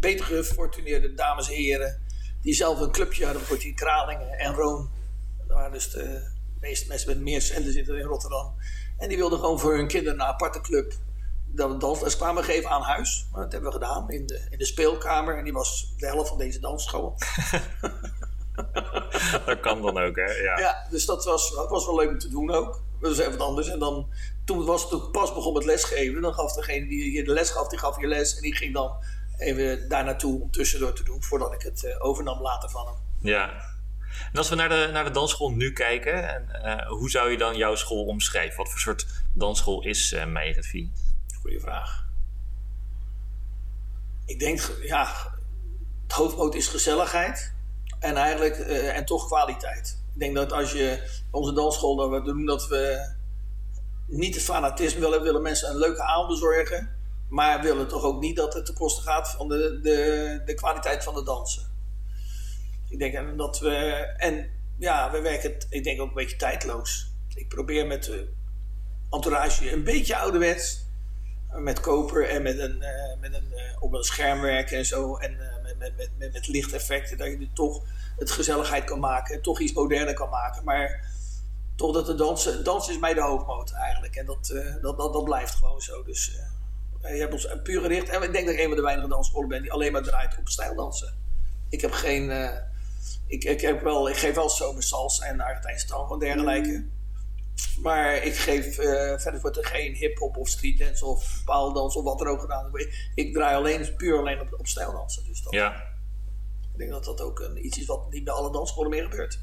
beter 0.00 0.24
gefortuneerde 0.24 1.14
dames 1.14 1.48
en 1.48 1.54
heren. 1.54 2.00
Die 2.42 2.54
zelf 2.54 2.80
een 2.80 2.90
clubje 2.90 3.24
hadden, 3.24 3.40
bijvoorbeeld 3.40 3.68
in 3.68 3.74
Kralingen 3.74 4.38
en 4.38 4.54
Roon. 4.54 4.90
Dat 5.38 5.56
waren 5.56 5.72
dus 5.72 5.90
de 5.90 6.30
meeste 6.60 6.88
mensen 6.88 7.08
met 7.08 7.20
meer 7.20 7.40
centen 7.42 7.72
zitten 7.72 7.98
in 7.98 8.04
Rotterdam. 8.06 8.54
En 8.98 9.08
die 9.08 9.16
wilden 9.18 9.38
gewoon 9.38 9.60
voor 9.60 9.76
hun 9.76 9.88
kinderen 9.88 10.20
een 10.20 10.26
aparte 10.26 10.60
club. 10.60 10.92
Dat 11.52 11.70
we 11.70 11.76
dansles 11.76 12.16
kwamen 12.16 12.44
geven 12.44 12.70
aan 12.70 12.82
huis. 12.82 13.28
Maar 13.32 13.42
dat 13.42 13.52
hebben 13.52 13.70
we 13.70 13.78
gedaan 13.78 14.10
in 14.10 14.26
de, 14.26 14.46
in 14.50 14.58
de 14.58 14.64
speelkamer. 14.64 15.38
En 15.38 15.44
die 15.44 15.52
was 15.52 15.94
de 15.96 16.06
helft 16.06 16.28
van 16.28 16.38
deze 16.38 16.60
dansschool. 16.60 17.14
dat 19.46 19.60
kan 19.60 19.82
dan 19.82 19.98
ook, 19.98 20.16
hè? 20.16 20.32
Ja. 20.32 20.58
Ja, 20.58 20.86
dus 20.90 21.06
dat 21.06 21.24
was, 21.24 21.54
dat 21.54 21.70
was 21.70 21.86
wel 21.86 21.96
leuk 21.96 22.08
om 22.08 22.18
te 22.18 22.28
doen 22.28 22.50
ook. 22.50 22.82
Dat 23.00 23.10
was 23.10 23.18
even 23.18 23.38
wat 23.38 23.48
anders. 23.48 23.68
En 23.68 23.78
dan, 23.78 24.10
toen 24.44 24.64
was 24.64 24.82
het 24.82 24.92
ook 24.92 25.12
pas 25.12 25.34
begon 25.34 25.52
met 25.52 25.64
lesgeven, 25.64 26.22
dan 26.22 26.34
gaf 26.34 26.52
degene 26.52 26.88
die 26.88 27.12
je 27.12 27.24
de 27.24 27.32
les 27.32 27.50
gaf, 27.50 27.68
die 27.68 27.78
gaf 27.78 28.00
je 28.00 28.06
les. 28.06 28.36
En 28.36 28.42
die 28.42 28.56
ging 28.56 28.74
dan 28.74 28.96
even 29.38 29.88
daar 29.88 30.04
naartoe 30.04 30.42
om 30.42 30.50
tussendoor 30.50 30.92
te 30.92 31.04
doen, 31.04 31.22
voordat 31.22 31.54
ik 31.54 31.62
het 31.62 31.84
eh, 31.84 32.04
overnam 32.04 32.40
later 32.40 32.70
van 32.70 32.86
hem. 32.86 32.94
Ja. 33.20 33.68
En 34.32 34.38
als 34.38 34.48
we 34.48 34.54
naar 34.54 34.68
de, 34.68 34.88
naar 34.92 35.04
de 35.04 35.10
dansschool 35.10 35.50
nu 35.50 35.72
kijken, 35.72 36.28
en, 36.28 36.62
eh, 36.62 36.86
hoe 36.88 37.10
zou 37.10 37.30
je 37.30 37.38
dan 37.38 37.56
jouw 37.56 37.74
school 37.74 38.04
omschrijven? 38.04 38.56
Wat 38.56 38.70
voor 38.70 38.80
soort 38.80 39.06
dansschool 39.34 39.84
is 39.84 40.12
uh, 40.12 40.24
Vie? 41.40 41.50
Goeie 41.50 41.60
vraag. 41.60 42.08
Ik 44.26 44.38
denk, 44.38 44.60
ja, 44.82 45.14
het 46.02 46.12
hoofdmoot 46.12 46.54
is 46.54 46.68
gezelligheid. 46.68 47.52
En 47.98 48.16
eigenlijk, 48.16 48.56
eh, 48.56 48.96
en 48.96 49.04
toch 49.04 49.26
kwaliteit. 49.26 50.02
Ik 50.14 50.20
denk 50.20 50.34
dat 50.34 50.52
als 50.52 50.72
je 50.72 51.10
onze 51.30 51.52
dansschool, 51.52 51.96
dat 51.96 52.10
we 52.10 52.22
doen 52.22 52.46
dat 52.46 52.68
we 52.68 53.12
niet 54.06 54.34
het 54.34 54.44
fanatisme 54.44 55.00
willen, 55.00 55.22
willen 55.22 55.42
mensen 55.42 55.70
een 55.70 55.78
leuke 55.78 56.02
avond 56.02 56.28
bezorgen. 56.28 56.98
Maar 57.28 57.62
willen 57.62 57.88
toch 57.88 58.02
ook 58.02 58.20
niet 58.20 58.36
dat 58.36 58.54
het 58.54 58.66
ten 58.66 58.74
koste 58.74 59.02
gaat 59.02 59.30
van 59.30 59.48
de, 59.48 59.80
de, 59.82 60.42
de 60.44 60.54
kwaliteit 60.54 61.04
van 61.04 61.14
de 61.14 61.22
dansen. 61.22 61.62
Ik 62.88 62.98
denk 62.98 63.14
en 63.14 63.36
dat 63.36 63.58
we, 63.58 63.74
en 64.16 64.50
ja, 64.78 65.10
we 65.10 65.20
werken, 65.20 65.56
ik 65.68 65.84
denk 65.84 66.00
ook 66.00 66.08
een 66.08 66.14
beetje 66.14 66.36
tijdloos. 66.36 67.12
Ik 67.34 67.48
probeer 67.48 67.86
met 67.86 68.04
de 68.04 68.28
entourage 69.10 69.72
een 69.72 69.84
beetje 69.84 70.16
ouderwets 70.16 70.89
met 71.52 71.80
koper 71.80 72.28
en 72.28 72.42
met 72.42 72.58
een, 72.58 72.76
uh, 72.82 73.20
met 73.20 73.34
een, 73.34 73.52
uh, 73.52 73.82
op 73.82 73.92
een 73.92 74.04
scherm 74.04 74.40
werken 74.40 74.78
en 74.78 74.86
zo. 74.86 75.16
En 75.16 75.32
uh, 75.32 75.62
met, 75.62 75.78
met, 75.78 76.10
met, 76.18 76.32
met, 76.32 76.48
lichteffecten, 76.48 77.18
dat 77.18 77.26
je 77.26 77.38
er 77.38 77.52
toch 77.54 77.82
het 78.18 78.30
gezelligheid 78.30 78.84
kan 78.84 79.00
maken. 79.00 79.34
En 79.34 79.42
toch 79.42 79.60
iets 79.60 79.72
moderner 79.72 80.14
kan 80.14 80.28
maken. 80.28 80.64
Maar 80.64 81.04
toch 81.76 81.94
dat 81.94 82.06
de 82.06 82.14
dansen, 82.14 82.64
dans 82.64 82.88
is 82.88 82.98
mij 82.98 83.14
de 83.14 83.22
hoofdmoot 83.22 83.72
eigenlijk. 83.72 84.16
En 84.16 84.26
dat, 84.26 84.46
dat, 84.80 84.98
dat, 84.98 85.12
dat 85.12 85.24
blijft 85.24 85.54
gewoon 85.54 85.80
zo. 85.80 86.02
Dus 86.02 86.40
je 87.00 87.08
hebt 87.08 87.32
ons 87.32 87.48
puur 87.62 87.80
gericht. 87.80 88.08
En 88.08 88.22
ik 88.22 88.32
denk 88.32 88.44
dat 88.44 88.54
ik 88.54 88.60
een 88.60 88.66
van 88.66 88.76
de 88.76 88.82
weinige 88.82 89.08
dansscholen 89.08 89.48
ben 89.48 89.62
die 89.62 89.72
alleen 89.72 89.92
maar 89.92 90.02
draait 90.02 90.38
op 90.38 90.48
stijldansen. 90.48 91.14
Ik 91.68 91.80
heb 91.80 91.92
geen... 91.92 92.30
Ik, 93.26 93.44
ik, 93.44 93.60
heb 93.60 93.82
wel, 93.82 94.08
ik 94.08 94.16
geef 94.16 94.34
wel 94.34 94.50
zomersals 94.50 95.20
en 95.20 95.40
Argentijnse 95.40 95.86
tango 95.86 96.12
en 96.12 96.18
dergelijke. 96.18 96.84
Maar 97.82 98.24
ik 98.24 98.34
geef 98.34 98.78
uh, 98.78 99.18
verder 99.18 99.40
wordt 99.40 99.56
er 99.56 99.66
geen 99.66 99.94
hip-hop 99.94 100.36
of 100.36 100.48
streetdance 100.48 101.04
of 101.04 101.42
paaldans 101.44 101.96
of 101.96 102.04
wat 102.04 102.20
er 102.20 102.26
ook 102.26 102.40
gedaan 102.40 102.70
wordt. 102.70 103.10
Ik 103.14 103.34
draai 103.34 103.56
alleen, 103.56 103.94
puur 103.96 104.18
alleen 104.18 104.40
op, 104.40 104.54
op 104.58 104.66
stijldansen. 104.66 105.24
Dus 105.24 105.42
dat, 105.42 105.52
ja. 105.52 105.74
Ik 106.72 106.78
denk 106.78 106.90
dat 106.90 107.04
dat 107.04 107.20
ook 107.20 107.40
een, 107.40 107.66
iets 107.66 107.78
is 107.78 107.86
wat 107.86 108.10
niet 108.10 108.24
bij 108.24 108.34
alle 108.34 108.52
dansscholen 108.52 108.90
meer 108.90 109.02
gebeurt. 109.02 109.40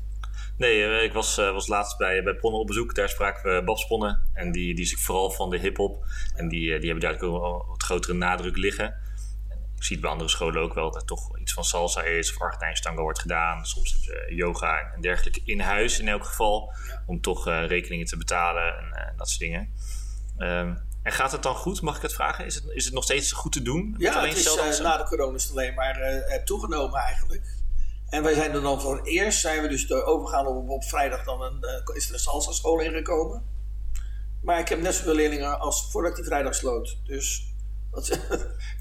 Nee, 0.57 0.77
uh, 0.77 1.03
ik 1.03 1.13
was, 1.13 1.37
uh, 1.37 1.51
was 1.51 1.67
laatst 1.67 1.97
bij, 1.97 2.23
bij 2.23 2.35
Ponnen 2.35 2.59
op 2.59 2.67
bezoek. 2.67 2.95
Daar 2.95 3.09
spraken 3.09 3.55
we 3.55 3.63
Bab 3.63 3.77
Sponnen. 3.77 4.21
En 4.33 4.51
die, 4.51 4.75
die 4.75 4.85
is 4.85 4.95
vooral 4.95 5.31
van 5.31 5.49
de 5.49 5.59
hip-hop. 5.59 6.05
En 6.35 6.47
die, 6.47 6.79
die 6.79 6.89
hebben 6.91 6.99
daar 6.99 7.13
ook 7.13 7.39
wel 7.39 7.65
wat 7.67 7.83
grotere 7.83 8.13
nadruk 8.13 8.57
liggen. 8.57 8.95
Ik 9.77 9.83
zie 9.83 9.99
bij 9.99 10.09
andere 10.09 10.29
scholen 10.29 10.61
ook 10.61 10.73
wel 10.73 10.91
dat 10.91 11.01
er 11.01 11.07
toch 11.07 11.39
iets 11.39 11.53
van 11.53 11.63
salsa 11.63 12.03
is 12.03 12.33
of 12.33 12.41
Argentijnse 12.41 12.81
tango 12.81 13.01
wordt 13.01 13.19
gedaan. 13.19 13.65
Soms 13.65 13.91
hebben 13.91 14.27
ze 14.27 14.35
yoga 14.35 14.91
en 14.93 15.01
dergelijke 15.01 15.41
in 15.43 15.59
huis 15.59 15.99
in 15.99 16.07
elk 16.07 16.25
geval. 16.25 16.73
Om 17.05 17.21
toch 17.21 17.47
uh, 17.47 17.67
rekeningen 17.67 18.05
te 18.05 18.17
betalen 18.17 18.77
en 18.77 18.85
uh, 18.85 19.17
dat 19.17 19.29
soort 19.29 19.39
dingen. 19.39 19.73
Um, 20.37 20.85
en 21.03 21.11
gaat 21.11 21.31
het 21.31 21.43
dan 21.43 21.55
goed? 21.55 21.81
Mag 21.81 21.95
ik 21.95 22.01
het 22.01 22.13
vragen? 22.13 22.45
Is 22.45 22.55
het, 22.55 22.63
is 22.69 22.85
het 22.85 22.93
nog 22.93 23.03
steeds 23.03 23.31
goed 23.31 23.51
te 23.51 23.61
doen? 23.61 23.95
Ja, 23.97 24.25
het 24.25 24.37
is, 24.37 24.55
uh, 24.55 24.79
na 24.79 24.97
de 24.97 25.03
corona 25.03 25.35
is 25.35 25.43
het 25.43 25.51
alleen 25.51 25.73
maar 25.73 25.99
toegenomen 26.43 26.99
eigenlijk. 26.99 27.55
En 28.09 28.23
wij 28.23 28.33
zijn 28.33 28.53
er 28.53 28.61
dan 28.61 28.81
voor 28.81 28.97
het 28.97 29.07
eerst 29.07 29.39
zijn 29.39 29.61
we 29.61 29.67
dus 29.67 29.91
overgegaan 29.91 30.47
op, 30.47 30.69
op 30.69 30.83
vrijdag 30.83 31.23
dan 31.23 31.41
een, 31.41 31.65
is 31.93 32.07
er 32.07 32.13
een 32.13 32.19
salsa 32.19 32.51
school 32.51 32.79
ingekomen. 32.79 33.43
Maar 34.41 34.59
ik 34.59 34.69
heb 34.69 34.81
net 34.81 34.95
zoveel 34.95 35.15
leerlingen 35.15 35.59
als 35.59 35.91
voordat 35.91 36.11
ik 36.11 36.17
die 36.17 36.25
vrijdag 36.25 36.55
sloot. 36.55 36.97
Dus 37.03 37.53
dat, 37.91 38.19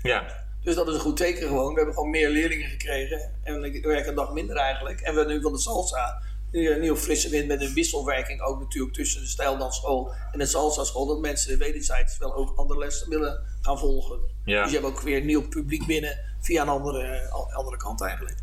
ja. 0.02 0.26
Dus 0.66 0.74
dat 0.74 0.88
is 0.88 0.94
een 0.94 1.00
goed 1.00 1.16
teken 1.16 1.46
gewoon. 1.46 1.68
We 1.68 1.76
hebben 1.76 1.94
gewoon 1.94 2.10
meer 2.10 2.28
leerlingen 2.28 2.68
gekregen. 2.68 3.32
En 3.42 3.64
ik 3.64 3.84
werk 3.84 4.06
een 4.06 4.14
dag 4.14 4.32
minder 4.32 4.56
eigenlijk. 4.56 5.00
En 5.00 5.14
we 5.14 5.24
nu 5.24 5.40
van 5.40 5.52
de 5.52 5.58
salsa. 5.58 6.22
een 6.52 6.80
nieuwe 6.80 6.98
frisse 6.98 7.28
wind 7.28 7.46
met 7.46 7.60
een 7.60 7.74
wisselwerking 7.74 8.40
ook 8.40 8.60
natuurlijk 8.60 8.94
tussen 8.94 9.20
de 9.20 9.26
stijldansschool 9.26 10.12
en 10.32 10.38
de 10.38 10.46
salsa 10.46 10.84
school. 10.84 11.06
Dat 11.06 11.20
mensen 11.20 11.58
wederzijds 11.58 12.18
wel 12.18 12.34
ook 12.34 12.56
andere 12.56 12.78
lessen 12.78 13.08
willen 13.08 13.42
gaan 13.60 13.78
volgen. 13.78 14.18
Ja. 14.44 14.62
Dus 14.62 14.72
je 14.72 14.78
hebt 14.78 14.88
ook 14.88 15.00
weer 15.00 15.24
nieuw 15.24 15.48
publiek 15.48 15.86
binnen 15.86 16.18
via 16.40 16.62
een 16.62 16.68
andere, 16.68 17.30
andere 17.52 17.76
kant 17.76 18.02
eigenlijk. 18.02 18.38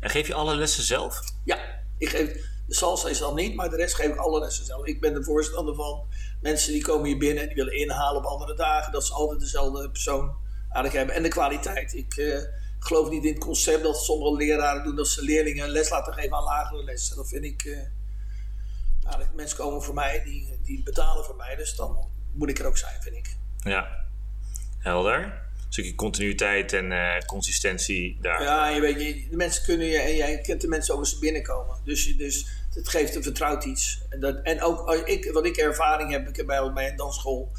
En 0.00 0.10
geef 0.10 0.26
je 0.26 0.34
alle 0.34 0.56
lessen 0.56 0.82
zelf? 0.82 1.20
Ja, 1.44 1.58
ik 1.98 2.08
geef, 2.08 2.32
de 2.66 2.74
salsa 2.74 3.08
is 3.08 3.18
dan 3.18 3.34
niet, 3.34 3.54
maar 3.54 3.70
de 3.70 3.76
rest 3.76 3.94
geef 3.94 4.08
ik 4.08 4.16
alle 4.16 4.40
lessen 4.40 4.64
zelf. 4.64 4.86
Ik 4.86 5.00
ben 5.00 5.14
de 5.14 5.24
voorstander 5.24 5.74
van 5.74 6.06
mensen 6.40 6.72
die 6.72 6.82
komen 6.82 7.06
hier 7.06 7.18
binnen 7.18 7.42
en 7.42 7.48
die 7.48 7.56
willen 7.56 7.78
inhalen 7.78 8.24
op 8.24 8.26
andere 8.26 8.54
dagen. 8.54 8.92
Dat 8.92 9.06
ze 9.06 9.12
altijd 9.12 9.40
dezelfde 9.40 9.90
persoon 9.90 10.42
hebben. 10.74 11.14
En 11.14 11.22
de 11.22 11.28
kwaliteit. 11.28 11.94
Ik 11.94 12.16
uh, 12.16 12.38
geloof 12.78 13.10
niet 13.10 13.24
in 13.24 13.32
het 13.32 13.42
concept 13.42 13.82
dat 13.82 13.96
sommige 13.96 14.36
leraren 14.36 14.84
doen 14.84 14.96
dat 14.96 15.08
ze 15.08 15.22
leerlingen 15.22 15.68
les 15.68 15.90
laten 15.90 16.12
geven 16.12 16.36
aan 16.36 16.42
lagere 16.42 16.84
lessen. 16.84 17.16
Dat 17.16 17.28
vind 17.28 17.44
ik... 17.44 17.64
Uh, 17.64 17.78
nou, 19.02 19.22
mensen 19.34 19.56
komen 19.56 19.82
voor 19.82 19.94
mij, 19.94 20.22
die, 20.24 20.58
die 20.62 20.82
betalen 20.82 21.24
voor 21.24 21.36
mij. 21.36 21.56
Dus 21.56 21.76
dan 21.76 22.08
moet 22.32 22.48
ik 22.48 22.58
er 22.58 22.66
ook 22.66 22.78
zijn, 22.78 23.02
vind 23.02 23.16
ik. 23.16 23.36
Ja, 23.58 24.04
helder. 24.78 25.22
Een 25.22 25.80
stukje 25.80 25.94
continuïteit 25.94 26.72
en 26.72 26.90
uh, 26.90 27.18
consistentie 27.26 28.18
daar. 28.20 28.42
Ja, 28.42 28.68
je 28.68 28.80
weet, 28.80 29.00
je, 29.00 29.26
de 29.30 29.36
mensen 29.36 29.64
kunnen 29.64 29.86
je 29.86 29.98
en 29.98 30.16
jij 30.16 30.40
kent 30.40 30.60
de 30.60 30.68
mensen 30.68 30.94
ook 30.94 31.00
als 31.00 31.10
ze 31.10 31.18
binnenkomen. 31.18 31.76
Dus, 31.84 32.16
dus 32.16 32.46
het 32.74 32.88
geeft 32.88 33.14
een 33.14 33.22
vertrouwd 33.22 33.64
iets. 33.64 34.02
En, 34.08 34.20
dat, 34.20 34.42
en 34.42 34.62
ook 34.62 34.94
ik, 34.94 35.32
wat 35.32 35.46
ik 35.46 35.56
ervaring 35.56 36.10
heb, 36.10 36.28
ik 36.28 36.36
heb 36.36 36.46
bij, 36.46 36.72
bij 36.72 36.88
een 36.88 36.96
dansschool 36.96 37.52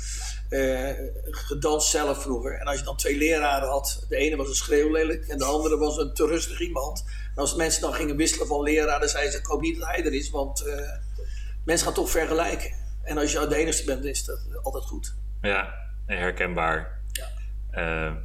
uh, 0.50 0.90
gedanst 1.22 1.90
zelf 1.90 2.22
vroeger. 2.22 2.60
En 2.60 2.66
als 2.66 2.80
je 2.80 2.86
dan 2.86 2.98
twee 2.98 3.18
leraren 3.18 3.70
had, 3.70 4.06
de 4.10 4.16
ene 4.16 4.36
was 4.36 4.48
een 4.48 4.56
schreeuwlelijk 4.56 5.28
en 5.28 5.38
de 5.38 5.44
andere 5.44 5.78
was 5.78 5.98
een 5.98 6.14
te 6.14 6.28
rustig 6.28 6.60
iemand. 6.60 7.06
En 7.08 7.42
als 7.42 7.56
mensen 7.56 7.82
dan 7.82 7.94
gingen 7.94 8.16
wisselen 8.16 8.48
van 8.48 8.62
leraar, 8.62 9.00
dan 9.00 9.10
zeiden 9.10 9.32
ze: 9.32 9.38
Ik 9.38 9.46
hoop 9.46 9.62
niet 9.62 9.80
dat 9.80 9.88
hij 9.88 10.06
er 10.06 10.14
is, 10.14 10.30
want 10.30 10.66
uh, 10.68 10.76
mensen 11.64 11.86
gaan 11.86 11.96
toch 11.96 12.10
vergelijken. 12.10 12.74
En 13.04 13.18
als 13.18 13.32
je 13.32 13.48
de 13.48 13.56
enige 13.56 13.86
bent, 13.86 14.06
is 14.06 14.26
dat 14.26 14.40
altijd 14.62 14.84
goed. 14.84 15.16
Ja, 15.42 15.74
herkenbaar. 16.06 17.02
Ja. 17.12 18.08
Uh, 18.08 18.16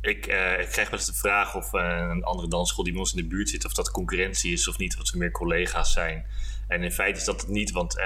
ik, 0.00 0.26
ik 0.60 0.68
krijg 0.70 0.90
wel 0.90 0.98
eens 0.98 1.06
de 1.06 1.14
vraag 1.14 1.54
of 1.56 1.72
een 1.72 2.24
andere 2.24 2.48
dansschool 2.48 2.84
die 2.84 2.92
bij 2.92 3.02
ons 3.02 3.14
in 3.14 3.22
de 3.22 3.28
buurt 3.28 3.48
zit, 3.48 3.64
of 3.64 3.72
dat 3.72 3.90
concurrentie 3.90 4.52
is 4.52 4.68
of 4.68 4.78
niet, 4.78 4.98
of 5.00 5.06
ze 5.06 5.18
meer 5.18 5.30
collega's 5.30 5.92
zijn. 5.92 6.26
En 6.68 6.82
in 6.82 6.92
feite 6.92 7.18
is 7.18 7.24
dat 7.24 7.40
het 7.40 7.50
niet, 7.50 7.70
want 7.70 7.98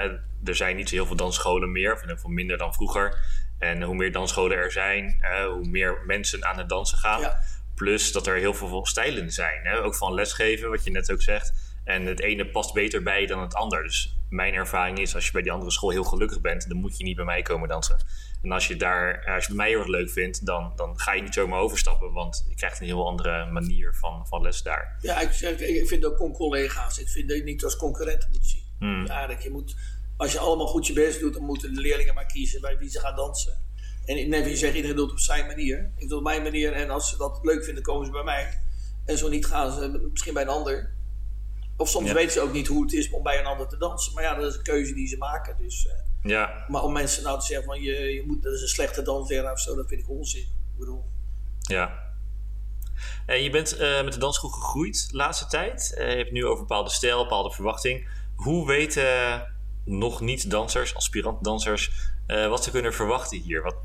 er 0.43 0.55
zijn 0.55 0.75
niet 0.75 0.89
zo 0.89 0.95
heel 0.95 1.05
veel 1.05 1.15
dansscholen 1.15 1.71
meer, 1.71 1.93
of 1.93 2.01
geval 2.01 2.31
minder 2.31 2.57
dan 2.57 2.73
vroeger. 2.73 3.19
En 3.59 3.81
hoe 3.81 3.95
meer 3.95 4.11
dansscholen 4.11 4.57
er 4.57 4.71
zijn, 4.71 5.21
hoe 5.47 5.67
meer 5.67 6.03
mensen 6.05 6.45
aan 6.45 6.57
het 6.57 6.69
dansen 6.69 6.97
gaan. 6.97 7.21
Ja. 7.21 7.39
Plus 7.75 8.11
dat 8.11 8.27
er 8.27 8.35
heel 8.35 8.53
veel 8.53 8.85
stijlen 8.85 9.31
zijn, 9.31 9.65
hè? 9.65 9.83
ook 9.83 9.95
van 9.95 10.13
lesgeven, 10.13 10.69
wat 10.69 10.83
je 10.83 10.91
net 10.91 11.11
ook 11.11 11.21
zegt. 11.21 11.53
En 11.83 12.05
het 12.05 12.21
ene 12.21 12.49
past 12.49 12.73
beter 12.73 13.03
bij 13.03 13.25
dan 13.25 13.41
het 13.41 13.53
ander. 13.53 13.83
Dus 13.83 14.17
mijn 14.29 14.53
ervaring 14.53 14.99
is, 14.99 15.15
als 15.15 15.25
je 15.25 15.31
bij 15.31 15.41
die 15.41 15.51
andere 15.51 15.71
school 15.71 15.89
heel 15.89 16.03
gelukkig 16.03 16.41
bent, 16.41 16.67
dan 16.67 16.77
moet 16.77 16.97
je 16.97 17.03
niet 17.03 17.15
bij 17.15 17.25
mij 17.25 17.41
komen 17.41 17.69
dansen. 17.69 17.97
En 18.41 18.51
als 18.51 18.67
je, 18.67 18.75
daar, 18.75 19.33
als 19.35 19.45
je 19.45 19.53
mij 19.53 19.69
heel 19.69 19.79
erg 19.79 19.87
leuk 19.87 20.09
vindt, 20.09 20.45
dan, 20.45 20.71
dan 20.75 20.99
ga 20.99 21.13
je 21.13 21.21
niet 21.21 21.33
zomaar 21.33 21.59
overstappen. 21.59 22.13
Want 22.13 22.45
je 22.49 22.55
krijgt 22.55 22.79
een 22.79 22.85
heel 22.85 23.07
andere 23.07 23.51
manier 23.51 23.93
van, 23.93 24.27
van 24.27 24.41
les 24.41 24.61
daar. 24.61 24.97
Ja, 25.01 25.19
ik, 25.19 25.59
ik 25.59 25.87
vind 25.87 26.05
ook 26.05 26.17
con 26.17 26.33
collega's. 26.33 26.99
Ik 26.99 27.07
vind 27.07 27.29
dat 27.29 27.37
je 27.37 27.43
niet 27.43 27.63
als 27.63 27.75
concurrenten 27.75 28.29
moet 28.31 28.45
zien. 28.45 28.63
Hmm. 28.79 29.05
Ja, 29.05 29.27
dat 29.27 29.43
je 29.43 29.49
moet, 29.49 29.75
als 30.17 30.31
je 30.31 30.39
allemaal 30.39 30.67
goed 30.67 30.87
je 30.87 30.93
best 30.93 31.19
doet, 31.19 31.33
dan 31.33 31.43
moeten 31.43 31.73
de 31.73 31.81
leerlingen 31.81 32.13
maar 32.13 32.25
kiezen 32.25 32.61
bij 32.61 32.77
wie 32.77 32.89
ze 32.89 32.99
gaan 32.99 33.15
dansen. 33.15 33.67
En 34.05 34.29
net 34.29 34.41
wie 34.43 34.51
je 34.51 34.57
zegt, 34.57 34.75
iedereen 34.75 34.95
doet 34.95 35.05
het 35.05 35.19
op 35.19 35.19
zijn 35.19 35.47
manier. 35.47 35.77
Ik 35.77 36.09
doe 36.09 36.09
het 36.09 36.17
op 36.17 36.23
mijn 36.23 36.43
manier 36.43 36.73
en 36.73 36.89
als 36.89 37.09
ze 37.09 37.17
dat 37.17 37.39
leuk 37.41 37.63
vinden, 37.63 37.83
komen 37.83 38.05
ze 38.05 38.11
bij 38.11 38.23
mij. 38.23 38.59
En 39.05 39.17
zo 39.17 39.29
niet 39.29 39.45
gaan 39.45 39.71
ze 39.71 40.09
misschien 40.11 40.33
bij 40.33 40.43
een 40.43 40.49
ander. 40.49 40.97
Of 41.79 41.89
soms 41.89 42.11
weten 42.11 42.31
ze 42.31 42.41
ook 42.41 42.53
niet 42.53 42.67
hoe 42.67 42.81
het 42.81 42.93
is 42.93 43.09
om 43.09 43.23
bij 43.23 43.39
een 43.39 43.45
ander 43.45 43.67
te 43.67 43.77
dansen. 43.77 44.13
Maar 44.13 44.23
ja, 44.23 44.35
dat 44.35 44.51
is 44.51 44.57
een 44.57 44.63
keuze 44.63 44.93
die 44.93 45.07
ze 45.07 45.17
maken. 45.17 45.55
Dus, 45.57 45.85
uh, 45.85 46.31
ja. 46.31 46.65
Maar 46.67 46.83
om 46.83 46.93
mensen 46.93 47.23
nou 47.23 47.39
te 47.39 47.45
zeggen 47.45 47.65
van 47.65 47.81
je, 47.81 47.93
je 47.93 48.23
moet, 48.27 48.43
dat 48.43 48.53
is 48.53 48.61
een 48.61 48.67
slechte 48.67 49.01
dansleraar 49.01 49.51
of 49.51 49.59
zo, 49.59 49.75
dat 49.75 49.87
vind 49.87 50.01
ik 50.01 50.09
onzin. 50.09 50.41
Ik 50.41 50.79
bedoel. 50.79 51.05
Ja. 51.59 51.99
En 53.25 53.43
je 53.43 53.49
bent 53.49 53.79
uh, 53.79 54.03
met 54.03 54.13
de 54.13 54.19
dansgroep 54.19 54.51
gegroeid 54.51 55.09
de 55.11 55.17
laatste 55.17 55.45
tijd. 55.45 55.95
Uh, 55.97 56.11
je 56.11 56.17
hebt 56.17 56.31
nu 56.31 56.45
over 56.45 56.59
bepaalde 56.59 56.89
stijl, 56.89 57.23
bepaalde 57.23 57.51
verwachting. 57.51 58.07
Hoe 58.35 58.67
weten 58.67 59.47
nog 59.85 60.21
niet 60.21 60.49
dansers, 60.49 60.95
aspirant 60.95 61.43
dansers, 61.43 61.91
wat 62.27 62.63
ze 62.63 62.71
kunnen 62.71 62.93
verwachten 62.93 63.39
hier? 63.39 63.61
Wat, 63.61 63.75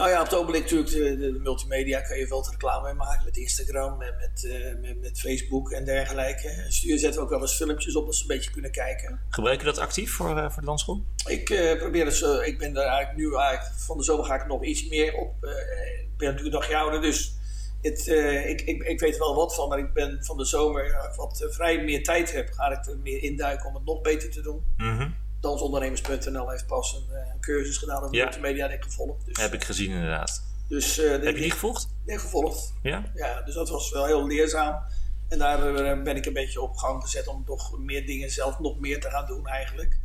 nou 0.00 0.12
ja, 0.12 0.18
op 0.18 0.24
het 0.24 0.34
ogenblik 0.34 0.62
natuurlijk, 0.62 0.90
de, 0.90 1.38
multimedia 1.42 2.00
kan 2.00 2.18
je 2.18 2.26
veel 2.26 2.46
reclame 2.50 2.84
mee 2.84 2.94
maken 2.94 3.24
met 3.24 3.36
Instagram 3.36 4.02
en 4.02 4.14
met, 4.16 4.42
uh, 4.44 4.80
met, 4.80 5.00
met, 5.00 5.20
Facebook 5.20 5.70
en 5.70 5.84
dergelijke. 5.84 6.64
Stuur 6.68 6.98
zetten 6.98 7.22
ook 7.22 7.30
wel 7.30 7.40
eens 7.40 7.56
filmpjes 7.56 7.96
op 7.96 8.06
dat 8.06 8.14
ze 8.14 8.22
een 8.22 8.28
beetje 8.28 8.50
kunnen 8.50 8.70
kijken. 8.70 9.20
Gebruik 9.28 9.58
je 9.58 9.64
dat 9.64 9.78
actief 9.78 10.12
voor, 10.12 10.36
uh, 10.36 10.50
voor 10.50 10.60
de 10.62 10.68
dansschool? 10.68 11.04
Ik 11.26 11.50
uh, 11.50 11.76
probeer 11.76 12.04
dus, 12.04 12.22
ik 12.22 12.58
ben 12.58 12.72
daar 12.72 12.86
eigenlijk 12.86 13.16
nu 13.16 13.36
eigenlijk, 13.36 13.80
van 13.80 13.96
de 13.96 14.04
zomer 14.04 14.24
ga 14.24 14.34
ik 14.34 14.46
nog 14.46 14.64
iets 14.64 14.88
meer 14.88 15.14
op. 15.14 15.34
ik 15.44 16.16
ben 16.16 16.28
natuurlijk 16.28 16.54
nog 16.54 16.72
ouder, 16.72 17.00
dus 17.00 17.34
het, 17.82 18.06
ik, 18.46 18.60
ik, 18.60 18.82
ik 18.82 19.00
weet 19.00 19.12
er 19.12 19.18
wel 19.18 19.34
wat 19.34 19.54
van, 19.54 19.68
maar 19.68 19.78
ik 19.78 19.92
ben 19.92 20.24
van 20.24 20.36
de 20.36 20.44
zomer, 20.44 21.12
wat 21.16 21.46
vrij 21.50 21.84
meer 21.84 22.02
tijd 22.02 22.32
heb, 22.32 22.50
ga 22.52 22.70
ik 22.70 22.86
er 22.86 22.98
meer 22.98 23.22
induiken 23.22 23.68
om 23.68 23.74
het 23.74 23.84
nog 23.84 24.00
beter 24.00 24.30
te 24.30 24.40
doen. 24.40 24.64
Mm 24.76 24.98
-hmm 24.98 25.19
dansondernemers.nl 25.40 26.50
heeft 26.50 26.66
pas 26.66 26.94
een, 26.94 27.16
een, 27.16 27.40
cursus 27.40 27.76
gedaan 27.76 28.02
over 28.02 28.16
ja. 28.16 28.24
multimedia 28.24 28.68
en 28.68 28.74
ik 28.74 28.82
gevolgd. 28.82 29.26
Dus, 29.26 29.36
heb 29.36 29.52
ik 29.52 29.64
gezien 29.64 29.90
inderdaad. 29.90 30.42
Dus, 30.68 30.98
uh, 30.98 31.10
heb 31.10 31.22
je 31.22 31.42
die 31.42 31.50
gevolgd? 31.50 31.88
Nee, 32.06 32.18
gevolgd. 32.18 32.74
Ja? 32.82 33.04
Ja, 33.14 33.42
dus 33.42 33.54
dat 33.54 33.68
was 33.68 33.90
wel 33.90 34.04
heel 34.04 34.26
leerzaam. 34.26 34.82
En 35.28 35.38
daar 35.38 35.72
uh, 35.72 36.02
ben 36.02 36.16
ik 36.16 36.26
een 36.26 36.32
beetje 36.32 36.60
op 36.60 36.76
gang 36.76 37.02
gezet 37.02 37.26
om 37.26 37.44
toch 37.44 37.78
meer 37.78 38.06
dingen 38.06 38.30
zelf 38.30 38.58
nog 38.58 38.80
meer 38.80 39.00
te 39.00 39.10
gaan 39.10 39.26
doen 39.26 39.46
eigenlijk. 39.46 39.98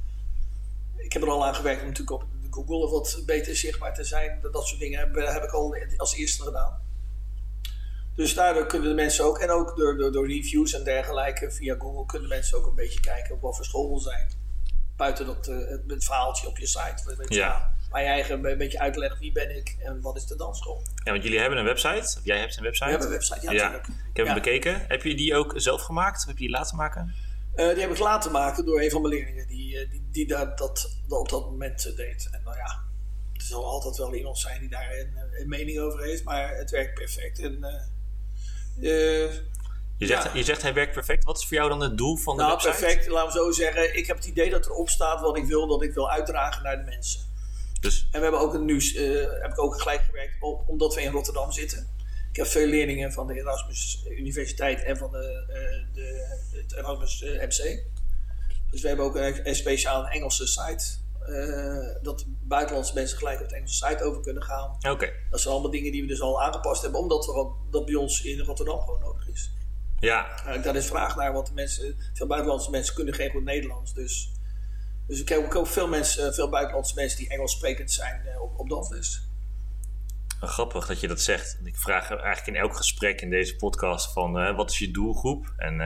Ik 0.97 1.13
heb 1.13 1.21
er 1.21 1.29
al 1.29 1.45
aan 1.45 1.55
gewerkt 1.55 1.81
om 1.81 1.87
natuurlijk 1.87 2.21
op 2.21 2.25
Google 2.49 2.89
wat 2.89 3.23
beter 3.25 3.55
zichtbaar 3.55 3.93
te 3.93 4.03
zijn. 4.03 4.39
Dat, 4.51 4.67
soort 4.67 4.79
dingen 4.79 4.99
heb, 4.99 5.15
heb, 5.15 5.43
ik 5.43 5.51
al 5.51 5.75
als 5.97 6.15
eerste 6.15 6.43
gedaan. 6.43 6.81
Dus 8.15 8.33
daardoor 8.33 8.65
kunnen 8.65 8.89
de 8.89 8.95
mensen 8.95 9.25
ook, 9.25 9.37
en 9.37 9.49
ook 9.49 9.77
door, 9.77 9.97
door, 9.97 10.11
door 10.11 10.27
reviews 10.27 10.73
en 10.73 10.83
dergelijke 10.83 11.51
via 11.51 11.75
Google, 11.79 12.05
kunnen 12.05 12.29
mensen 12.29 12.57
ook 12.57 12.65
een 12.65 12.75
beetje 12.75 12.99
kijken 12.99 13.35
op 13.35 13.41
wat 13.41 13.55
voor 13.55 13.65
school 13.65 13.99
zijn 13.99 14.43
buiten 14.95 15.25
dat, 15.25 15.47
uh, 15.47 15.57
het, 15.69 15.81
het, 15.87 16.03
verhaaltje 16.03 16.47
op 16.47 16.57
je 16.57 16.67
site. 16.67 17.15
Weet 17.17 17.33
je, 17.33 17.35
ja. 17.35 17.73
Waar 17.89 18.01
je 18.01 18.07
eigen 18.07 18.45
een 18.45 18.57
beetje 18.57 18.79
uitlegt 18.79 19.19
wie 19.19 19.31
ben 19.31 19.55
ik 19.55 19.75
en 19.79 20.01
wat 20.01 20.15
is 20.15 20.25
de 20.25 20.35
dansschool. 20.35 20.83
Ja, 21.03 21.11
want 21.11 21.23
jullie 21.23 21.39
hebben 21.39 21.59
een 21.59 21.65
website. 21.65 22.17
Of 22.17 22.19
jij 22.23 22.39
hebt 22.39 22.57
een 22.57 22.63
website. 22.63 22.85
We 22.85 22.91
hebben 22.91 23.07
een 23.07 23.13
website, 23.13 23.45
ja, 23.45 23.51
ja. 23.51 23.63
natuurlijk. 23.63 23.87
Ik 23.87 24.17
heb 24.17 24.25
hem 24.25 24.35
bekeken. 24.35 24.85
Heb 24.87 25.03
je 25.03 25.15
die 25.15 25.35
ook 25.35 25.53
zelf 25.55 25.81
gemaakt? 25.81 26.21
Of 26.21 26.25
heb 26.25 26.37
je 26.37 26.43
die 26.43 26.55
laten 26.55 26.75
maken? 26.77 27.15
Uh, 27.55 27.69
die 27.69 27.81
heb 27.81 27.91
ik 27.91 27.99
laten 27.99 28.31
maken 28.31 28.65
door 28.65 28.81
een 28.81 28.91
van 28.91 29.01
mijn 29.01 29.13
leerlingen 29.13 29.47
die, 29.47 29.73
uh, 29.73 29.89
die, 29.89 30.07
die 30.11 30.27
dat, 30.27 30.57
dat, 30.57 30.99
dat, 31.07 31.19
op 31.19 31.29
dat 31.29 31.45
moment 31.45 31.95
deed. 31.95 32.29
En 32.31 32.41
nou 32.43 32.57
ja, 32.57 32.83
er 33.33 33.41
zal 33.41 33.65
altijd 33.65 33.97
wel 33.97 34.15
iemand 34.15 34.37
zijn 34.37 34.59
die 34.59 34.69
daar 34.69 34.97
een, 34.97 35.17
een 35.39 35.49
mening 35.49 35.79
over 35.79 36.03
heeft, 36.03 36.23
maar 36.23 36.55
het 36.55 36.71
werkt 36.71 36.93
perfect. 36.93 37.39
En 37.39 37.65
je 39.97 40.05
zegt, 40.05 40.33
je 40.33 40.43
zegt 40.43 40.61
hij 40.61 40.73
werkt 40.73 40.93
perfect. 40.93 41.23
Wat 41.23 41.37
is 41.37 41.45
voor 41.45 41.57
jou 41.57 41.69
dan 41.69 41.81
het 41.81 41.97
doel 41.97 42.17
van 42.17 42.35
de 42.35 42.41
nou, 42.41 42.53
website? 42.53 42.85
perfect, 42.85 43.07
laten 43.07 43.33
we 43.33 43.45
zo 43.45 43.51
zeggen. 43.51 43.97
Ik 43.97 44.07
heb 44.07 44.15
het 44.15 44.25
idee 44.25 44.49
dat 44.49 44.65
erop 44.65 44.89
staat 44.89 45.21
wat 45.21 45.37
ik 45.37 45.45
wil, 45.45 45.67
dat 45.67 45.83
ik 45.83 45.93
wil 45.93 46.09
uitdragen 46.09 46.63
naar 46.63 46.77
de 46.77 46.83
mensen. 46.83 47.21
Dus. 47.79 48.07
En 48.11 48.19
we 48.19 48.25
hebben 48.25 48.39
ook 48.39 48.53
een 48.53 48.65
nieuws, 48.65 48.93
uh, 48.93 49.25
heb 49.41 49.51
ik 49.51 49.59
ook 49.59 49.81
gelijk 49.81 50.01
gewerkt 50.01 50.35
op, 50.39 50.63
omdat 50.67 50.95
we 50.95 51.01
in 51.01 51.11
Rotterdam 51.11 51.51
zitten. 51.51 51.87
Ik 52.29 52.35
heb 52.35 52.47
veel 52.47 52.67
leerlingen 52.67 53.11
van 53.11 53.27
de 53.27 53.33
Erasmus 53.33 54.05
Universiteit 54.09 54.83
en 54.83 54.97
van 54.97 55.11
de, 55.11 55.45
uh, 55.49 55.95
de, 55.95 56.37
het 56.51 56.73
Erasmus 56.73 57.21
uh, 57.21 57.41
MC. 57.41 57.83
Dus 58.71 58.81
we 58.81 58.87
hebben 58.87 59.05
ook 59.05 59.15
een, 59.15 59.47
een 59.47 59.55
speciaal 59.55 60.07
Engelse 60.07 60.47
site. 60.47 60.85
dat 62.01 62.25
buitenlandse 62.27 62.93
mensen 62.93 63.17
gelijk 63.17 63.41
op 63.41 63.49
de 63.49 63.55
Engelse 63.55 63.85
site 63.87 64.03
over 64.03 64.21
kunnen 64.21 64.43
gaan. 64.43 64.75
Oké. 64.75 64.89
Okay. 64.89 65.13
Dat 65.29 65.41
zijn 65.41 65.53
allemaal 65.53 65.71
dingen 65.71 65.91
die 65.91 66.01
we 66.01 66.07
dus 66.07 66.21
al 66.21 66.43
aangepast 66.43 66.81
hebben, 66.81 66.99
omdat 66.99 67.25
we, 67.25 67.51
dat 67.71 67.85
bij 67.85 67.95
ons 67.95 68.23
in 68.23 68.39
Rotterdam 68.39 68.79
gewoon 68.79 68.99
nodig 68.99 69.27
is. 69.27 69.51
Ja. 69.99 70.27
Uh, 70.47 70.63
daar 70.63 70.75
is 70.75 70.87
vraag 70.87 71.15
naar, 71.15 71.33
want 71.33 71.53
mensen, 71.53 71.95
veel 72.13 72.27
buitenlandse 72.27 72.69
mensen 72.69 72.95
kunnen 72.95 73.13
geen 73.13 73.31
goed 73.31 73.43
Nederlands. 73.43 73.93
Dus, 73.93 74.31
dus 75.07 75.21
ik 75.21 75.29
heb 75.29 75.53
ook 75.53 75.67
veel, 75.67 75.87
mensen, 75.87 76.33
veel 76.33 76.49
buitenlandse 76.49 76.95
mensen 76.95 77.17
die 77.17 77.29
Engels 77.29 77.51
sprekend 77.51 77.91
zijn 77.91 78.21
uh, 78.25 78.41
op, 78.41 78.59
op 78.59 78.69
dansles. 78.69 79.27
Grappig 80.39 80.87
dat 80.87 80.99
je 80.99 81.07
dat 81.07 81.21
zegt. 81.21 81.57
Ik 81.63 81.77
vraag 81.77 82.09
eigenlijk 82.09 82.47
in 82.47 82.55
elk 82.55 82.75
gesprek 82.75 83.21
in 83.21 83.29
deze 83.29 83.55
podcast 83.55 84.13
van 84.13 84.41
uh, 84.41 84.55
wat 84.55 84.71
is 84.71 84.79
je 84.79 84.91
doelgroep? 84.91 85.53
En 85.57 85.81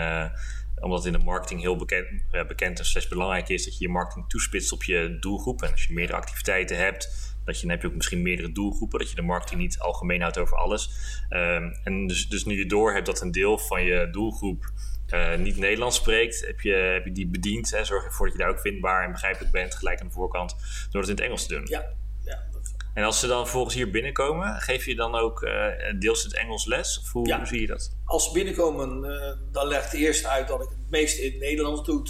omdat 0.79 1.05
in 1.05 1.11
de 1.11 1.17
marketing 1.17 1.61
heel 1.61 1.75
bekend, 1.75 2.07
bekend 2.47 2.79
en 2.79 2.85
slechts 2.85 3.09
belangrijk 3.09 3.49
is 3.49 3.65
dat 3.65 3.77
je 3.77 3.85
je 3.85 3.91
marketing 3.91 4.29
toespitst 4.29 4.71
op 4.71 4.83
je 4.83 5.17
doelgroep. 5.19 5.61
En 5.61 5.71
als 5.71 5.83
je 5.83 5.93
meerdere 5.93 6.17
activiteiten 6.17 6.77
hebt, 6.77 7.28
dat 7.45 7.55
je, 7.55 7.61
dan 7.61 7.71
heb 7.71 7.81
je 7.81 7.87
ook 7.87 7.95
misschien 7.95 8.21
meerdere 8.21 8.51
doelgroepen, 8.51 8.99
dat 8.99 9.09
je 9.09 9.15
de 9.15 9.21
marketing 9.21 9.61
niet 9.61 9.79
algemeen 9.79 10.21
houdt 10.21 10.37
over 10.37 10.57
alles. 10.57 10.89
Um, 11.29 11.79
en 11.83 12.07
dus, 12.07 12.27
dus 12.27 12.45
nu 12.45 12.57
je 12.57 12.65
door 12.65 12.93
hebt 12.93 13.05
dat 13.05 13.21
een 13.21 13.31
deel 13.31 13.57
van 13.57 13.83
je 13.83 14.09
doelgroep 14.11 14.71
uh, 15.13 15.35
niet 15.35 15.57
Nederlands 15.57 15.95
spreekt, 15.95 16.45
heb 16.45 16.61
je, 16.61 16.73
heb 16.73 17.05
je 17.05 17.11
die 17.11 17.27
bediend. 17.27 17.71
Hè? 17.71 17.83
Zorg 17.83 18.05
ervoor 18.05 18.25
dat 18.25 18.35
je 18.35 18.41
daar 18.41 18.51
ook 18.51 18.59
vindbaar 18.59 19.03
en 19.03 19.11
begrijpelijk 19.11 19.51
bent, 19.51 19.75
gelijk 19.75 19.99
aan 19.99 20.07
de 20.07 20.13
voorkant, 20.13 20.55
door 20.91 21.01
het 21.01 21.09
in 21.09 21.15
het 21.15 21.25
Engels 21.25 21.47
te 21.47 21.53
doen. 21.53 21.65
Ja, 21.65 21.85
ja. 22.23 22.47
En 22.93 23.01
En 23.01 23.03
als 23.03 23.19
ze 23.19 23.27
dan 23.27 23.47
volgens 23.47 23.75
hier 23.75 23.91
binnenkomen, 23.91 24.61
geef 24.61 24.85
je 24.85 24.95
dan 24.95 25.15
ook 25.15 25.41
uh, 25.41 25.65
deels 25.99 26.23
het 26.23 26.35
Engels 26.35 26.65
les? 26.65 26.99
Of 26.99 27.11
hoe, 27.11 27.27
Ja. 27.27 27.37
hoe 27.37 27.47
zie 27.47 27.61
je 27.61 27.67
dat? 27.67 27.97
Als 28.05 28.25
ze 28.25 28.31
binnenkomen, 28.33 29.03
eh, 29.03 29.35
dan 29.51 29.67
legt 29.67 29.91
de 29.91 29.97
eerste 29.97 30.27
uit 30.27 30.47
dat 30.47 30.61
ik 30.61 30.69
het 30.69 30.89
meeste 30.89 31.21
in 31.21 31.31
het 31.31 31.39
Nederlands 31.41 31.83
doe. 31.83 32.07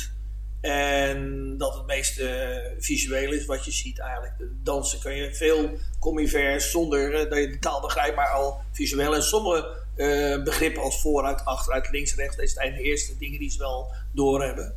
En 0.61 1.55
dat 1.57 1.73
het 1.73 1.85
meeste 1.85 2.27
eh, 2.29 2.75
visueel 2.79 3.31
is 3.33 3.45
wat 3.45 3.65
je 3.65 3.71
ziet 3.71 3.99
eigenlijk. 3.99 4.33
Dansen 4.63 4.99
kun 4.99 5.15
je 5.15 5.35
veel, 5.35 5.77
ver 6.27 6.61
zonder 6.61 7.13
eh, 7.13 7.29
dat 7.29 7.39
je 7.39 7.49
de 7.49 7.59
taal 7.59 7.81
begrijpt, 7.81 8.15
maar 8.15 8.29
al 8.29 8.61
visueel. 8.71 9.15
En 9.15 9.23
sommige 9.23 9.77
eh, 9.95 10.43
begrippen 10.43 10.81
als 10.81 11.01
vooruit, 11.01 11.45
achteruit, 11.45 11.89
links, 11.91 12.15
rechts, 12.15 12.35
dat 12.35 12.49
zijn 12.49 12.75
de 12.75 12.81
eerste 12.81 13.17
dingen 13.17 13.39
die 13.39 13.49
ze 13.51 13.57
wel 13.57 13.91
doorhebben. 14.13 14.75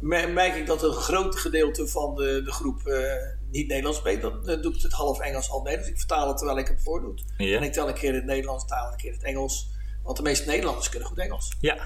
Mer- 0.00 0.30
merk 0.30 0.54
ik 0.54 0.66
dat 0.66 0.82
een 0.82 0.92
groot 0.92 1.36
gedeelte 1.36 1.88
van 1.88 2.14
de, 2.14 2.42
de 2.44 2.52
groep 2.52 2.86
eh, 2.86 3.12
niet 3.50 3.68
Nederlands 3.68 3.98
spreekt. 3.98 4.22
Dan 4.22 4.48
eh, 4.48 4.62
doe 4.62 4.74
ik 4.74 4.82
het 4.82 4.92
half 4.92 5.20
Engels, 5.20 5.46
half 5.46 5.62
Nederlands. 5.62 5.90
Ik 5.92 5.98
vertaal 5.98 6.28
het 6.28 6.36
terwijl 6.36 6.58
ik 6.58 6.68
het 6.68 6.82
voordoe. 6.82 7.14
Ja. 7.36 7.56
En 7.56 7.62
ik 7.62 7.72
tel 7.72 7.88
een 7.88 7.94
keer 7.94 8.14
het 8.14 8.24
Nederlands, 8.24 8.66
taal 8.66 8.90
een 8.92 8.96
keer 8.96 9.12
het 9.12 9.22
Engels. 9.22 9.68
Want 10.02 10.16
de 10.16 10.22
meeste 10.22 10.46
Nederlanders 10.46 10.88
kunnen 10.88 11.08
goed 11.08 11.18
Engels. 11.18 11.52
Ja, 11.60 11.76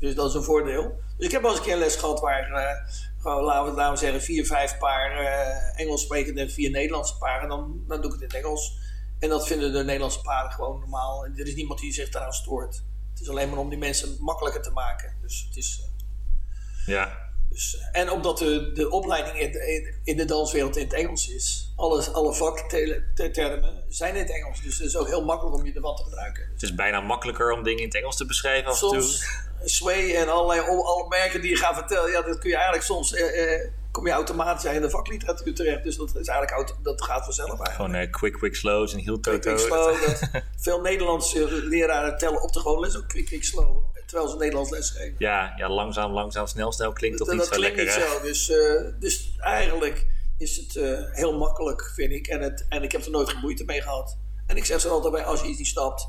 Dus 0.00 0.14
dat 0.14 0.28
is 0.28 0.34
een 0.34 0.42
voordeel. 0.42 1.00
Dus 1.16 1.26
ik 1.26 1.32
heb 1.32 1.42
wel 1.42 1.50
eens 1.50 1.60
een 1.60 1.66
keer 1.66 1.76
les 1.76 1.96
gehad 1.96 2.20
waar, 2.20 2.50
eh, 2.52 2.92
gewoon, 3.18 3.42
laten, 3.44 3.74
we, 3.74 3.90
we 3.90 3.96
zeggen, 3.96 4.22
vier, 4.22 4.46
vijf 4.46 4.78
paar 4.78 5.10
eh, 5.10 5.80
Engels 5.80 6.02
sprekende 6.02 6.40
en 6.40 6.50
vier 6.50 6.70
Nederlandse 6.70 7.18
paren. 7.18 7.48
Dan, 7.48 7.84
dan 7.88 8.00
doe 8.00 8.14
ik 8.14 8.20
het 8.20 8.20
in 8.20 8.26
het 8.36 8.44
Engels. 8.46 8.78
En 9.18 9.28
dat 9.28 9.46
vinden 9.46 9.72
de 9.72 9.84
Nederlandse 9.84 10.20
paren 10.20 10.50
gewoon 10.50 10.80
normaal. 10.80 11.24
En 11.24 11.38
er 11.38 11.46
is 11.46 11.54
niemand 11.54 11.80
die 11.80 11.92
zich 11.92 12.08
daaraan 12.08 12.32
stoort. 12.32 12.82
Het 13.10 13.20
is 13.20 13.28
alleen 13.28 13.48
maar 13.48 13.58
om 13.58 13.68
die 13.68 13.78
mensen 13.78 14.16
makkelijker 14.20 14.62
te 14.62 14.70
maken. 14.70 15.16
Dus 15.20 15.44
het 15.48 15.56
is... 15.56 15.80
eh, 15.84 16.94
ja. 16.94 17.29
Dus, 17.50 17.78
en 17.92 18.10
omdat 18.10 18.38
de, 18.38 18.72
de 18.72 18.90
opleiding 18.90 19.38
in, 19.38 19.68
in, 19.68 19.94
in 20.04 20.16
de 20.16 20.24
danswereld 20.24 20.76
in 20.76 20.84
het 20.84 20.92
Engels 20.92 21.28
is, 21.28 21.72
alles, 21.76 22.12
alle 22.12 22.34
vaktermen 22.34 23.84
zijn 23.88 24.14
in 24.14 24.20
het 24.20 24.30
Engels. 24.32 24.62
Dus 24.62 24.78
het 24.78 24.86
is 24.86 24.96
ook 24.96 25.06
heel 25.08 25.24
makkelijk 25.24 25.56
om 25.56 25.66
je 25.66 25.72
ervan 25.72 25.96
te 25.96 26.02
gebruiken. 26.02 26.48
Het 26.52 26.62
is 26.62 26.74
bijna 26.74 27.00
makkelijker 27.00 27.52
om 27.52 27.62
dingen 27.62 27.78
in 27.80 27.84
het 27.86 27.94
Engels 27.96 28.16
te 28.16 28.26
beschrijven 28.26 28.70
af 28.70 28.82
en 28.82 28.88
toe. 28.88 29.00
Soms 29.02 29.48
Sway 29.64 30.14
en 30.14 30.28
allerlei 30.28 30.60
al- 30.60 30.86
alle 30.86 31.08
merken 31.08 31.40
die 31.40 31.50
je 31.50 31.56
gaat 31.56 31.74
vertellen, 31.74 32.10
ja, 32.10 32.22
dat 32.22 32.38
kun 32.38 32.48
je 32.48 32.54
eigenlijk 32.54 32.84
soms, 32.84 33.14
eh, 33.14 33.54
eh, 33.54 33.70
kom 33.90 34.06
je 34.06 34.12
automatisch 34.12 34.72
in 34.72 34.80
de 34.80 34.90
vakliteratuur 34.90 35.54
terecht. 35.54 35.84
Dus 35.84 35.96
dat, 35.96 36.08
is 36.08 36.28
eigenlijk 36.28 36.50
auto, 36.50 36.74
dat 36.82 37.02
gaat 37.02 37.24
vanzelf 37.24 37.48
eigenlijk. 37.48 37.76
Gewoon 37.76 37.94
eh, 37.94 38.10
quick, 38.10 38.32
quick, 38.32 38.54
slows 38.54 38.92
en 38.92 38.98
heel 38.98 39.20
Quick, 39.20 39.42
toto. 39.42 39.54
quick, 39.56 39.66
slow. 39.66 40.00
Dat, 40.06 40.42
veel 40.56 40.80
Nederlandse 40.80 41.48
leraren 41.66 42.18
tellen 42.18 42.42
op 42.42 42.52
de 42.52 42.60
gewone 42.60 42.80
les 42.80 42.96
ook 42.96 43.08
quick, 43.08 43.26
quick, 43.26 43.44
slow. 43.44 43.82
Terwijl 44.10 44.30
ze 44.30 44.36
Nederlands 44.36 44.70
les 44.70 44.90
geven. 44.90 45.14
Ja, 45.18 45.52
ja, 45.56 45.68
langzaam, 45.68 46.12
langzaam, 46.12 46.46
snel, 46.46 46.72
snel 46.72 46.92
klinkt 46.92 47.18
toch 47.18 47.26
dat, 47.26 47.36
niet 47.36 47.44
dat 47.44 47.54
zo 47.54 47.60
klinkt 47.60 47.78
niet 47.78 47.94
hè? 47.94 48.00
zo. 48.00 48.22
Dus, 48.22 48.50
eh, 48.50 48.82
dus 48.98 49.36
eigenlijk 49.38 50.06
is 50.38 50.56
het 50.56 50.76
eh, 50.76 50.98
heel 51.12 51.38
makkelijk, 51.38 51.90
vind 51.94 52.12
ik. 52.12 52.26
En, 52.26 52.40
het, 52.40 52.66
en 52.68 52.82
ik 52.82 52.92
heb 52.92 53.04
er 53.04 53.10
nooit 53.10 53.40
moeite 53.40 53.64
mee 53.64 53.82
gehad. 53.82 54.16
En 54.46 54.56
ik 54.56 54.64
zeg 54.64 54.80
ze 54.80 54.88
altijd 54.88 55.12
bij, 55.12 55.24
als 55.24 55.40
je 55.40 55.46
iets 55.46 55.58
niet 55.58 55.66
snapt, 55.66 56.08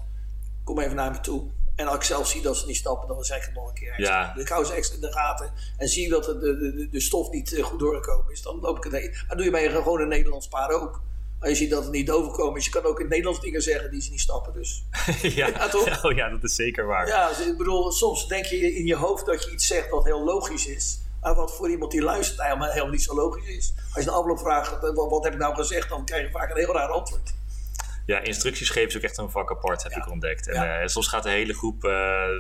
kom 0.64 0.80
even 0.80 0.96
naar 0.96 1.12
me 1.12 1.20
toe. 1.20 1.52
En 1.76 1.88
als 1.88 1.96
ik 1.96 2.04
zelf 2.04 2.28
zie 2.28 2.42
dat 2.42 2.58
ze 2.58 2.66
niet 2.66 2.76
stappen, 2.76 3.08
dan 3.08 3.24
zeg 3.24 3.38
ik 3.38 3.44
het 3.44 3.54
nog 3.54 3.68
een 3.68 3.74
keer 3.74 3.94
extra. 3.94 4.22
Ja. 4.22 4.34
Dus 4.34 4.44
ik 4.44 4.50
hou 4.50 4.66
ze 4.66 4.74
extra 4.74 4.96
in 4.96 5.02
de 5.02 5.12
gaten. 5.12 5.54
En 5.78 5.88
zie 5.88 6.10
dat 6.10 6.26
de, 6.26 6.40
de, 6.40 6.58
de, 6.76 6.90
de 6.90 7.00
stof 7.00 7.30
niet 7.30 7.54
eh, 7.54 7.64
goed 7.64 7.80
doorgekomen 7.80 8.32
is, 8.32 8.42
dan 8.42 8.60
loop 8.60 8.78
ik 8.78 8.84
het 8.84 8.94
heen. 8.94 9.16
Maar 9.28 9.36
doe 9.36 9.46
je 9.46 9.52
bij 9.52 9.66
een 9.66 9.72
gewone 9.72 10.06
Nederlands 10.06 10.48
paar 10.48 10.70
ook. 10.70 11.02
Als 11.42 11.50
je 11.50 11.56
ziet 11.56 11.70
dat 11.70 11.84
het 11.84 11.92
niet 11.92 12.12
overkomen 12.12 12.58
is, 12.60 12.66
je 12.66 12.72
kan 12.72 12.84
ook 12.84 12.96
in 12.96 13.02
het 13.02 13.10
Nederlands 13.10 13.40
dingen 13.42 13.62
zeggen 13.62 13.92
die 13.92 14.02
ze 14.02 14.10
niet 14.12 14.20
snappen. 14.20 14.54
Dus 14.54 14.84
ja. 15.22 15.48
Ja, 15.48 15.70
toch? 15.70 16.04
Oh 16.06 16.16
ja, 16.16 16.30
dat 16.30 16.44
is 16.44 16.56
zeker 16.56 16.86
waar. 16.86 17.08
ja, 17.08 17.28
dus 17.28 17.46
ik 17.48 17.58
bedoel, 17.58 17.92
soms 17.92 18.28
denk 18.28 18.46
je 18.46 18.76
in 18.76 18.86
je 18.86 18.96
hoofd 18.96 19.26
dat 19.26 19.44
je 19.44 19.52
iets 19.52 19.68
zegt 19.68 19.90
wat 19.90 20.04
heel 20.06 20.24
logisch 20.24 20.68
is. 20.68 21.00
Maar 21.22 21.36
wat 21.36 21.56
voor 21.56 21.70
iemand 21.70 21.92
die 21.92 22.02
luistert 22.02 22.42
helemaal, 22.42 22.70
helemaal 22.70 22.92
niet 22.92 23.04
zo 23.04 23.16
logisch 23.16 23.48
is. 23.48 23.74
Als 23.94 24.04
je 24.04 24.10
de 24.10 24.16
afloop 24.16 24.40
vraagt, 24.40 24.74
eh, 24.74 24.80
wat, 24.94 25.10
wat 25.10 25.24
heb 25.24 25.34
ik 25.34 25.40
nou 25.40 25.56
gezegd, 25.56 25.90
dan 25.90 26.06
krijg 26.06 26.26
je 26.26 26.32
vaak 26.32 26.50
een 26.52 26.58
heel 26.58 26.74
raar 26.74 26.90
antwoord. 26.90 27.34
Ja, 28.06 28.20
instructies 28.20 28.70
geven 28.70 28.90
is 28.90 28.96
ook 28.96 29.02
echt 29.02 29.18
een 29.18 29.30
vak 29.32 29.52
apart, 29.52 29.84
heb 29.84 29.92
Ja. 29.92 29.98
ik 29.98 30.12
ontdekt. 30.12 30.48
En 30.48 30.54
Ja. 30.64 30.80
eh, 30.80 30.88
soms 30.88 31.08
gaat 31.08 31.24
de 31.24 31.30
hele 31.30 31.54
groep 31.54 31.84
eh, 31.84 31.90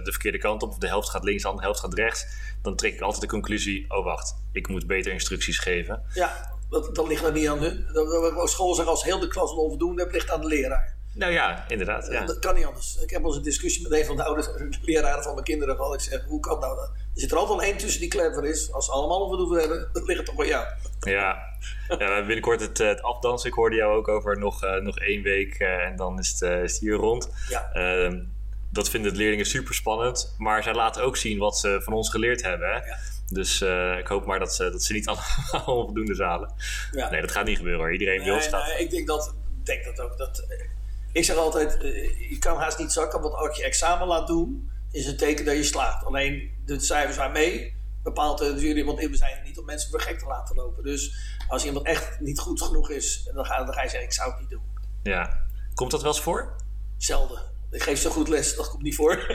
de 0.03 0.11
verkeerde 0.11 0.37
kant 0.37 0.63
op, 0.63 0.69
of 0.69 0.77
de 0.77 0.87
helft 0.87 1.09
gaat 1.09 1.23
links, 1.23 1.43
de 1.43 1.53
helft 1.55 1.79
gaat 1.79 1.93
rechts. 1.93 2.25
Dan 2.61 2.75
trek 2.75 2.93
ik 2.93 3.01
altijd 3.01 3.21
de 3.21 3.27
conclusie, 3.27 3.85
oh 3.87 4.03
wacht, 4.05 4.35
ik 4.51 4.67
moet 4.67 4.87
beter 4.87 5.11
instructies 5.11 5.57
geven. 5.59 6.03
Ja, 6.13 6.59
dat, 6.71 6.95
dat 6.95 7.07
ligt 7.07 7.23
er 7.23 7.31
niet 7.31 7.47
aan 7.47 7.59
hun. 7.59 7.85
Dat, 7.93 8.09
dat, 8.09 8.35
dat- 8.35 8.49
school 8.49 8.75
zegt 8.75 8.87
als 8.87 9.03
heel 9.03 9.19
de 9.19 9.27
klas 9.27 9.51
onvoldoende 9.51 10.01
hebt, 10.01 10.13
ligt 10.13 10.29
aan 10.31 10.41
de 10.41 10.47
leraar. 10.47 10.99
Nou 11.13 11.31
ja, 11.31 11.65
inderdaad. 11.67 12.07
Ja. 12.11 12.25
Dat 12.25 12.39
kan 12.39 12.55
niet 12.55 12.65
anders. 12.65 12.97
Ik 13.01 13.09
heb 13.09 13.19
wel 13.21 13.29
eens 13.29 13.37
een 13.37 13.43
discussie 13.43 13.83
met 13.89 13.99
een 13.99 14.05
van 14.05 14.15
de 14.15 14.23
ouders, 14.23 14.47
leraren 14.81 15.23
van 15.23 15.33
mijn 15.33 15.45
kinderen 15.45 15.75
gehad. 15.75 15.93
Ik 15.93 15.99
zeg, 15.99 16.25
hoe 16.27 16.39
kan 16.39 16.59
nou 16.59 16.75
dat? 16.75 16.89
Er 16.89 17.21
zit 17.21 17.31
er 17.31 17.37
altijd 17.37 17.59
wel 17.59 17.67
één 17.67 17.77
tussen 17.77 17.99
die 18.01 18.09
clever 18.09 18.45
is. 18.45 18.71
Als 18.73 18.85
ze 18.85 18.91
allemaal 18.91 19.21
onvoldoende 19.21 19.59
hebben, 19.59 19.89
dan 19.93 20.03
ligt 20.03 20.17
het 20.17 20.27
toch 20.27 20.35
bij 20.35 20.47
jou. 20.47 20.65
Ja, 20.99 21.11
ja 21.11 21.97
we 21.97 22.03
hebben 22.03 22.25
binnenkort 22.25 22.59
het, 22.61 22.77
het 22.77 23.01
afdansen. 23.01 23.49
Ik 23.49 23.55
hoorde 23.55 23.75
jou 23.75 23.95
ook 23.95 24.07
over 24.07 24.39
nog, 24.39 24.63
eh, 24.63 24.75
nog 24.81 24.99
één 24.99 25.21
week 25.23 25.53
eh, 25.59 25.85
en 25.85 25.95
dan 25.95 26.19
is 26.19 26.29
het, 26.29 26.41
eh, 26.41 26.63
is 26.63 26.71
het 26.71 26.81
hier 26.81 26.93
rond. 26.95 27.29
Ja. 27.49 27.71
Ehm, 27.73 28.23
dat 28.69 28.89
vinden 28.89 29.11
de 29.11 29.17
leerlingen 29.17 29.45
super 29.45 29.73
spannend, 29.73 30.35
maar 30.37 30.63
zij 30.63 30.73
laten 30.73 31.03
ook 31.03 31.17
zien 31.17 31.37
wat 31.37 31.57
ze 31.57 31.79
van 31.83 31.93
ons 31.93 32.09
geleerd 32.09 32.43
hebben. 32.43 32.67
Hè? 32.67 32.75
Ja. 32.75 32.97
Dus 33.31 33.61
eh, 33.61 33.97
ik 33.97 34.07
hoop 34.07 34.25
maar 34.25 34.39
dat 34.39 34.53
ze, 34.53 34.69
dat 34.69 34.83
ze 34.83 34.93
niet 34.93 35.07
allemaal 35.09 35.77
onvoldoende 35.77 36.15
zalen. 36.15 36.53
Ja. 36.91 37.09
Nee, 37.09 37.21
dat 37.21 37.31
gaat 37.31 37.45
niet 37.45 37.57
gebeuren 37.57 37.81
hoor. 37.81 37.91
Iedereen 37.91 38.23
wil 38.23 38.41
staan. 38.41 38.67
nee, 38.67 38.79
ik 38.79 38.89
denk 38.89 39.07
dat, 39.07 39.35
denk 39.63 39.83
dat 39.83 39.99
ook. 39.99 40.17
Dat, 40.17 40.45
eh, 40.49 40.65
ik 41.11 41.23
zeg 41.23 41.35
altijd, 41.35 41.77
eh, 41.77 42.29
je 42.29 42.37
kan 42.39 42.57
haast 42.57 42.77
niet 42.77 42.91
zakken, 42.91 43.21
want 43.21 43.33
als 43.33 43.57
je 43.57 43.63
examen 43.63 44.07
laat 44.07 44.27
doen, 44.27 44.71
is 44.91 45.05
een 45.05 45.17
teken 45.17 45.45
dat 45.45 45.55
je 45.55 45.63
slaagt. 45.63 46.05
Alleen 46.05 46.51
de 46.65 46.79
cijfers 46.79 47.17
waarmee 47.17 47.73
bepaalt 48.03 48.37
de 48.37 48.55
jury, 48.59 48.85
want 48.85 48.99
we 48.99 49.15
zijn 49.15 49.37
er 49.37 49.43
niet 49.43 49.57
om 49.59 49.65
mensen 49.65 49.89
voor 49.89 50.01
gek 50.01 50.19
te 50.19 50.25
laten 50.25 50.55
lopen. 50.55 50.83
Dus 50.83 51.15
als 51.47 51.65
iemand 51.65 51.85
echt 51.85 52.19
niet 52.19 52.39
goed 52.39 52.61
genoeg 52.61 52.89
is, 52.89 53.29
dan 53.33 53.45
ga, 53.45 53.63
dan 53.63 53.73
ga 53.73 53.81
je 53.81 53.89
zeggen, 53.89 54.07
ik 54.07 54.13
zou 54.13 54.31
het 54.31 54.39
niet 54.39 54.49
doen. 54.49 54.63
Ja. 55.03 55.45
Komt 55.73 55.91
dat 55.91 56.01
wel 56.01 56.11
eens 56.11 56.21
voor? 56.21 56.55
Zelden. 56.97 57.50
Ik 57.71 57.83
geef 57.83 57.99
zo 57.99 58.09
goed 58.09 58.27
les, 58.27 58.55
dat 58.55 58.69
komt 58.69 58.83
niet 58.83 58.95
voor. 58.95 59.19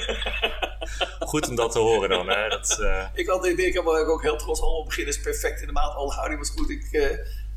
Goed 1.19 1.49
om 1.49 1.55
dat 1.55 1.73
te 1.73 1.79
horen 1.79 2.09
dan. 2.09 2.29
Hè? 2.29 2.49
Dat, 2.49 2.79
eh, 2.81 3.07
ik, 3.15 3.29
had, 3.29 3.43
denk 3.43 3.59
ik 3.59 4.09
ook 4.09 4.23
heel 4.23 4.37
trots, 4.37 4.61
allemaal 4.61 4.85
beginners 4.85 5.21
perfect 5.21 5.61
in 5.61 5.67
de 5.67 5.73
maand, 5.73 5.95
alle 5.95 6.13
houding 6.13 6.39
was 6.39 6.51
goed. 6.51 6.71
Ik, 6.71 6.89
eh, 6.93 7.13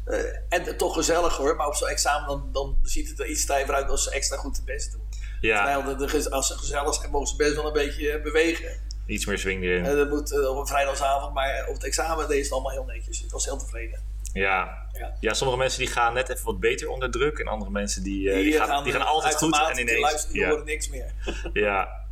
eh, 0.06 0.36
en 0.50 0.78
toch 0.78 0.94
gezellig 0.94 1.38
hoor, 1.38 1.56
maar 1.56 1.68
op 1.68 1.76
zo'n 1.76 1.88
examen 1.88 2.28
dan, 2.28 2.50
dan 2.52 2.78
ziet 2.84 3.10
het 3.10 3.20
er 3.20 3.28
iets 3.28 3.42
stijver 3.42 3.74
uit 3.74 3.90
als 3.90 4.04
ze 4.04 4.12
extra 4.12 4.38
goed 4.38 4.56
hun 4.56 4.66
best 4.66 4.92
doen. 4.92 5.02
ja, 5.42 5.66
Terwijl 5.66 5.98
de, 5.98 6.06
de, 6.06 6.30
als 6.30 6.48
ze 6.48 6.58
gezellig 6.58 6.94
zijn, 6.94 7.12
mogen 7.12 7.28
ze 7.28 7.36
best 7.36 7.56
wel 7.56 7.66
een 7.66 7.74
beetje 7.74 8.22
bewegen. 8.22 8.80
iets 9.06 9.26
meer 9.26 9.38
swing 9.38 9.64
erin. 9.64 9.84
Dat 9.84 10.10
moet 10.10 10.48
op 10.48 10.58
een 10.58 10.68
vrijdagavond, 10.68 11.34
maar 11.34 11.66
op 11.68 11.74
het 11.74 11.84
examen 11.84 12.28
deed 12.28 12.44
het 12.44 12.52
allemaal 12.52 12.72
heel 12.72 12.86
netjes. 12.86 13.24
Ik 13.24 13.32
was 13.32 13.46
heel 13.46 13.58
tevreden. 13.58 14.00
Ja. 14.34 14.89
Ja. 15.00 15.16
ja, 15.20 15.34
sommige 15.34 15.60
mensen 15.60 15.80
die 15.80 15.88
gaan 15.88 16.14
net 16.14 16.30
even 16.30 16.46
wat 16.46 16.60
beter 16.60 16.90
onder 16.90 17.12
druk. 17.12 17.40
En 17.40 17.48
andere 17.48 17.72
mensen 17.72 18.04
die, 18.04 18.30
eh, 18.30 18.36
die, 18.36 18.44
Die, 18.44 18.54
gaan, 18.54 18.84
die 18.84 18.94
gaan 18.94 19.06
altijd 19.06 19.36
goed. 19.36 19.60
En 19.68 19.74
die 19.74 19.82
ineens, 19.82 20.00
luisteren, 20.00 20.34
die 20.34 20.46
horen 20.46 20.66
niks 20.66 20.90
meer. 20.90 21.14
ja. 21.54 22.08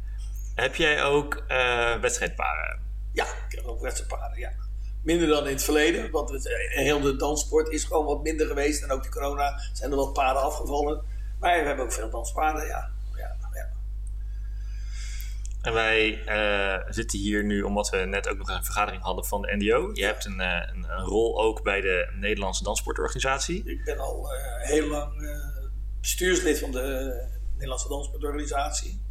Heb 0.55 0.75
jij 0.75 1.03
ook 1.03 1.43
eh, 1.47 1.99
wedstrijdparen? 1.99 2.79
Ja, 3.13 3.25
ik 3.25 3.55
heb 3.55 3.65
ook 3.65 3.81
wedstrijdpaarden, 3.81 4.39
ja. 4.39 4.51
Minder 5.03 5.27
dan 5.27 5.47
in 5.47 5.53
het 5.53 5.63
verleden, 5.63 6.11
want 6.11 6.29
het, 6.29 6.47
eh, 6.47 6.77
heel 6.77 7.01
de 7.01 7.15
danssport 7.15 7.69
is 7.69 7.83
gewoon 7.83 8.05
wat 8.05 8.23
minder 8.23 8.47
geweest. 8.47 8.83
En 8.83 8.91
ook 8.91 9.03
de 9.03 9.09
corona 9.09 9.59
zijn 9.73 9.91
er 9.91 9.97
wat 9.97 10.13
paarden 10.13 10.43
afgevallen. 10.43 11.01
Maar 11.39 11.59
we 11.59 11.67
hebben 11.67 11.85
ook 11.85 11.93
veel 11.93 12.25
ja, 12.35 12.63
ja. 12.63 12.89
En 15.67 15.73
wij 15.73 16.23
eh, 16.25 16.93
zitten 16.93 17.19
hier 17.19 17.43
nu 17.43 17.61
omdat 17.61 17.89
we 17.89 17.97
net 17.97 18.29
ook 18.29 18.37
nog 18.37 18.49
een 18.49 18.63
vergadering 18.63 19.03
hadden 19.03 19.25
van 19.25 19.41
de 19.41 19.55
NDO. 19.55 19.89
Je 19.93 20.05
hebt 20.05 20.25
een, 20.25 20.39
eh, 20.39 20.69
een, 20.73 20.85
een 20.89 21.03
rol 21.03 21.41
ook 21.41 21.63
bij 21.63 21.81
de 21.81 22.09
Nederlandse 22.19 22.63
Danssportorganisatie. 22.63 23.63
Ik 23.65 23.83
ben 23.83 23.99
al 23.99 24.33
eh, 24.33 24.67
heel 24.67 24.87
lang 24.87 25.37
bestuurslid 26.01 26.59
van 26.59 26.71
de 26.71 27.13
Nederlandse 27.53 27.87
Danssportorganisatie. 27.87 29.01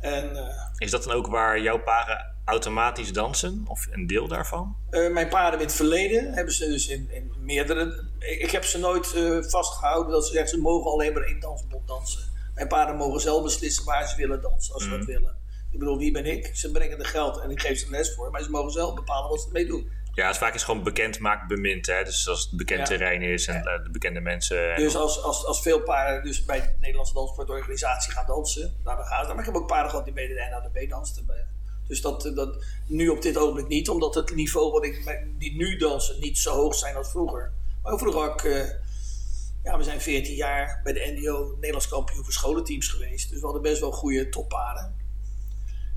En 0.00 0.36
Is 0.76 0.90
dat 0.90 1.04
dan 1.04 1.14
ook 1.14 1.26
waar 1.26 1.60
jouw 1.60 1.82
paren 1.82 2.34
automatisch 2.44 3.12
dansen? 3.12 3.64
Of 3.68 3.86
een 3.90 4.06
deel 4.06 4.28
daarvan? 4.28 4.76
Mijn 4.90 5.28
paarden 5.28 5.60
in 5.60 5.66
het 5.66 5.74
verleden 5.74 6.32
hebben 6.32 6.54
ze 6.54 6.66
dus 6.66 6.88
in, 6.88 7.10
in 7.10 7.32
meerdere. 7.38 8.04
Ik, 8.18 8.50
heb 8.50 8.64
ze 8.64 8.78
nooit 8.78 9.14
eh, 9.14 9.42
vastgehouden 9.42 10.12
dat 10.12 10.26
ze 10.26 10.32
zeggen 10.32 10.50
ze 10.50 10.60
mogen 10.60 10.90
alleen 10.90 11.12
maar 11.12 11.22
één 11.22 11.40
dansbond 11.40 11.88
dansen. 11.88 12.22
Mijn 12.54 12.68
paarden 12.68 12.96
mogen 12.96 13.20
zelf 13.20 13.42
beslissen 13.42 13.84
waar 13.84 14.08
ze 14.08 14.16
willen 14.16 14.40
dansen, 14.40 14.74
als 14.74 14.82
ze 14.82 14.90
dat 14.90 15.04
willen. 15.04 15.43
Ik 15.74 15.80
bedoel, 15.80 15.98
wie 15.98 16.12
ben 16.12 16.24
ik? 16.26 16.50
Ze 16.56 16.70
brengen 16.70 16.98
de 16.98 17.04
geld 17.04 17.38
en 17.40 17.50
ik 17.50 17.60
geef 17.60 17.78
ze 17.78 17.90
les 17.90 18.14
voor, 18.14 18.30
maar 18.30 18.42
ze 18.42 18.50
mogen 18.50 18.70
zelf 18.70 18.94
bepalen 18.94 19.30
wat 19.30 19.40
ze 19.40 19.46
ermee 19.46 19.66
doen. 19.66 19.90
Ja, 20.12 20.26
het 20.26 20.36
vaak 20.38 20.54
is 20.54 20.62
gewoon 20.62 20.82
bekend 20.82 21.18
maakt 21.18 21.48
bemind. 21.48 21.86
Hè? 21.86 22.04
Dus 22.04 22.28
als 22.28 22.42
het 22.42 22.50
bekend 22.58 22.78
Ja. 22.78 22.84
terrein 22.84 23.22
is 23.22 23.46
en 23.46 23.54
eh, 23.56 23.82
de 23.84 23.90
bekende 23.90 24.20
mensen. 24.20 24.74
en- 24.74 24.82
Dus 24.82 24.96
als, 24.96 25.22
als, 25.22 25.44
als 25.46 25.62
veel 25.62 25.80
paarden 25.82 26.22
dus 26.24 26.44
bij 26.44 26.60
de 26.60 26.72
Nederlandse 26.80 27.14
Danssportorganisatie 27.14 28.12
gaan 28.12 28.26
dansen, 28.26 28.74
nou, 28.84 28.96
dan 28.96 29.06
gaan 29.06 29.24
ze. 29.24 29.30
Maar 29.30 29.38
ik 29.38 29.44
heb 29.52 29.54
ook 29.62 29.66
paarden 29.66 29.90
gehad 29.90 30.04
die 30.04 30.14
bij 30.14 30.26
de 30.26 30.48
NADB 30.50 30.88
dansten. 30.90 31.26
Dus 31.88 32.00
dat, 32.00 32.30
dat 32.34 32.64
nu 32.86 33.08
op 33.08 33.22
dit 33.22 33.36
ogenblik 33.36 33.68
niet, 33.68 33.88
omdat 33.88 34.14
het 34.14 34.34
niveau 34.34 34.72
wat 34.72 34.84
ik, 34.84 35.22
die 35.38 35.56
nu 35.56 35.76
dansen 35.76 36.20
niet 36.20 36.38
zo 36.38 36.54
hoog 36.54 36.74
zijn 36.74 36.96
als 36.96 37.10
vroeger. 37.10 37.52
Maar 37.82 37.98
vroeger 37.98 38.20
had 38.20 38.40
ik, 38.44 38.52
eh, 38.52 38.68
ja, 39.64 39.76
we 39.78 39.82
zijn 39.84 40.00
14 40.00 40.34
jaar 40.34 40.80
bij 40.84 40.92
de 40.92 41.12
NDO 41.16 41.52
Nederlands 41.54 41.88
kampioen 41.88 42.24
voor 42.24 42.32
scholenteams 42.32 42.88
geweest. 42.88 43.28
Dus 43.30 43.38
we 43.38 43.44
hadden 43.44 43.62
best 43.62 43.80
wel 43.80 43.92
goede 43.92 44.28
toppaarden. 44.28 44.94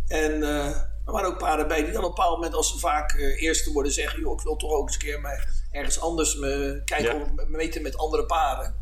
En 0.08 0.44
eh, 0.44 0.66
er 1.06 1.12
waren 1.12 1.28
ook 1.30 1.38
paarden 1.38 1.68
bij 1.68 1.84
die 1.84 1.92
dan 1.92 2.04
op 2.04 2.10
een 2.10 2.16
bepaald 2.16 2.36
moment, 2.36 2.54
als 2.54 2.72
ze 2.72 2.80
vaak 2.80 3.12
eh, 3.12 3.42
eerste 3.42 3.72
worden, 3.72 3.92
zeggen: 3.92 4.20
joh, 4.20 4.34
ik 4.34 4.42
wil 4.42 4.56
toch 4.56 4.72
ook 4.72 4.88
eens 4.88 4.94
een 4.94 5.02
keer 5.02 5.22
maar 5.22 5.48
ergens 5.72 6.00
anders 6.00 6.36
me 6.36 6.82
kijken 6.86 7.16
Ja. 7.16 7.22
of 7.22 7.32
me 7.34 7.46
meten 7.48 7.82
met 7.82 7.98
andere 7.98 8.26
paarden. 8.26 8.76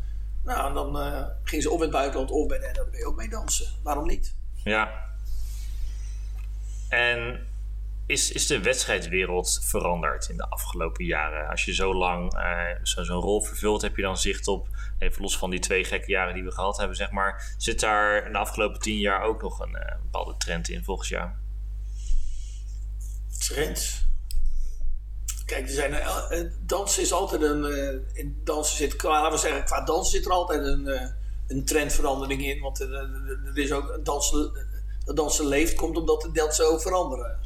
Nou, 0.44 0.68
en 0.68 0.74
dan 0.74 0.96
uh, 1.06 1.26
ging 1.44 1.62
ze 1.62 1.70
of 1.70 1.76
in 1.76 1.82
het 1.82 1.90
buitenland 1.90 2.30
of 2.30 2.46
bij 2.46 2.58
de 2.58 2.70
NLB 2.72 3.04
ook 3.06 3.16
mee 3.16 3.28
dansen. 3.28 3.66
Waarom 3.82 4.06
niet? 4.06 4.34
Ja. 4.54 5.04
En 6.88 7.45
is, 8.06 8.32
is 8.32 8.46
de 8.46 8.60
wedstrijdwereld 8.60 9.60
veranderd 9.62 10.28
in 10.28 10.36
de 10.36 10.48
afgelopen 10.48 11.04
jaren? 11.04 11.48
Als 11.48 11.64
je 11.64 11.74
zo 11.74 11.94
lang 11.94 12.34
uh, 12.34 12.68
zo'n 12.82 13.20
rol 13.20 13.42
vervult, 13.42 13.82
heb 13.82 13.96
je 13.96 14.02
dan 14.02 14.18
zicht 14.18 14.48
op, 14.48 14.68
even 14.98 15.22
los 15.22 15.38
van 15.38 15.50
die 15.50 15.60
twee 15.60 15.84
gekke 15.84 16.10
jaren 16.10 16.34
die 16.34 16.44
we 16.44 16.50
gehad 16.50 16.76
hebben, 16.76 16.96
zeg 16.96 17.10
maar, 17.10 17.54
zit 17.56 17.80
daar 17.80 18.26
in 18.26 18.32
de 18.32 18.38
afgelopen 18.38 18.80
tien 18.80 18.98
jaar 18.98 19.22
ook 19.22 19.42
nog 19.42 19.60
een 19.60 19.74
uh, 19.74 20.02
bepaalde 20.02 20.36
trend 20.36 20.68
in 20.68 20.84
volgens 20.84 21.08
jou? 21.08 21.30
Trend? 23.38 24.04
Kijk, 25.44 25.66
er 25.66 25.74
zijn, 25.74 25.92
uh, 25.92 26.50
dansen 26.60 27.02
is 27.02 27.12
altijd 27.12 27.42
een. 27.42 27.64
in 28.12 28.40
dansen 28.44 28.76
zit, 28.76 29.02
laten 29.02 29.32
we 29.32 29.38
zeggen, 29.38 29.64
qua 29.64 29.84
dansen 29.84 30.12
zit 30.12 30.26
er 30.26 30.32
altijd 30.32 30.62
een, 30.62 31.14
een 31.46 31.64
trendverandering 31.64 32.44
in. 32.46 32.60
Want 32.60 32.80
er, 32.80 33.50
is 33.54 33.72
ook 33.72 34.00
dansen, 34.02 34.66
dansen 35.14 35.46
leeft, 35.46 35.74
komt 35.74 35.96
omdat 35.96 36.20
de 36.20 36.32
dansen 36.32 36.68
ook 36.68 36.82
veranderen. 36.82 37.45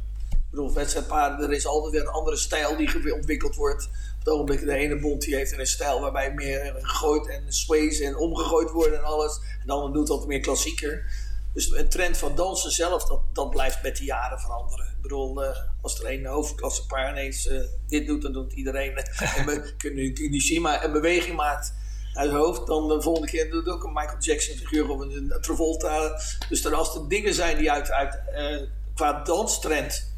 Ik 0.51 0.57
bedoel, 0.57 0.73
wedstrijdpaarden, 0.73 1.49
er 1.49 1.55
is 1.55 1.65
altijd 1.65 1.91
weer 1.91 2.01
een 2.01 2.07
andere 2.07 2.37
stijl 2.37 2.77
die 2.77 3.13
ontwikkeld 3.13 3.55
wordt. 3.55 3.83
Op 3.85 4.19
het 4.19 4.29
ogenblik, 4.29 4.59
de 4.59 4.73
ene 4.73 4.99
bond 4.99 5.21
die 5.21 5.35
heeft 5.35 5.57
een 5.57 5.67
stijl 5.67 6.01
waarbij 6.01 6.33
meer 6.33 6.75
gegooid 6.81 7.27
en 7.27 7.53
sways 7.53 7.99
en 7.99 8.17
omgegooid 8.17 8.69
worden 8.69 8.97
en 8.97 9.03
alles. 9.03 9.39
En 9.61 9.65
de 9.67 9.71
andere 9.71 9.93
doet 9.93 10.07
dat 10.07 10.27
meer 10.27 10.39
klassieker. 10.39 11.05
Dus 11.53 11.71
een 11.71 11.89
trend 11.89 12.17
van 12.17 12.35
dansen 12.35 12.71
zelf, 12.71 13.05
dat, 13.05 13.21
dat 13.33 13.49
blijft 13.49 13.83
met 13.83 13.97
de 13.97 14.03
jaren 14.03 14.39
veranderen. 14.39 14.85
Ik 14.85 15.01
bedoel, 15.01 15.43
uh, 15.43 15.49
als 15.81 15.99
er 15.99 16.11
een 16.11 16.25
hoofdklasse 16.25 16.85
paar 16.85 17.11
ineens 17.11 17.47
uh, 17.47 17.63
dit 17.87 18.07
doet, 18.07 18.21
dan 18.21 18.33
doet 18.33 18.53
iedereen. 18.53 18.95
en 19.37 19.45
we 19.45 19.73
kunnen 19.77 20.41
zien, 20.41 20.61
maar 20.61 20.83
een 20.83 20.91
beweging 20.91 21.35
maakt 21.35 21.73
uit 22.13 22.31
het 22.31 22.39
hoofd, 22.39 22.67
dan 22.67 22.87
de 22.87 23.01
volgende 23.01 23.27
keer 23.27 23.51
doet 23.51 23.67
ook 23.67 23.83
een 23.83 23.93
Michael 23.93 24.19
Jackson 24.19 24.55
figuur 24.55 24.89
of 24.89 24.99
een, 24.99 25.33
Travolta. 25.41 26.21
Dus 26.49 26.61
dan 26.61 26.73
als 26.73 26.95
er 26.95 27.07
dingen 27.07 27.33
zijn 27.33 27.57
die 27.57 27.71
uit, 27.71 27.91
uit 27.91 28.19
uh, 28.35 28.67
qua 28.93 29.23
danstrend 29.23 30.10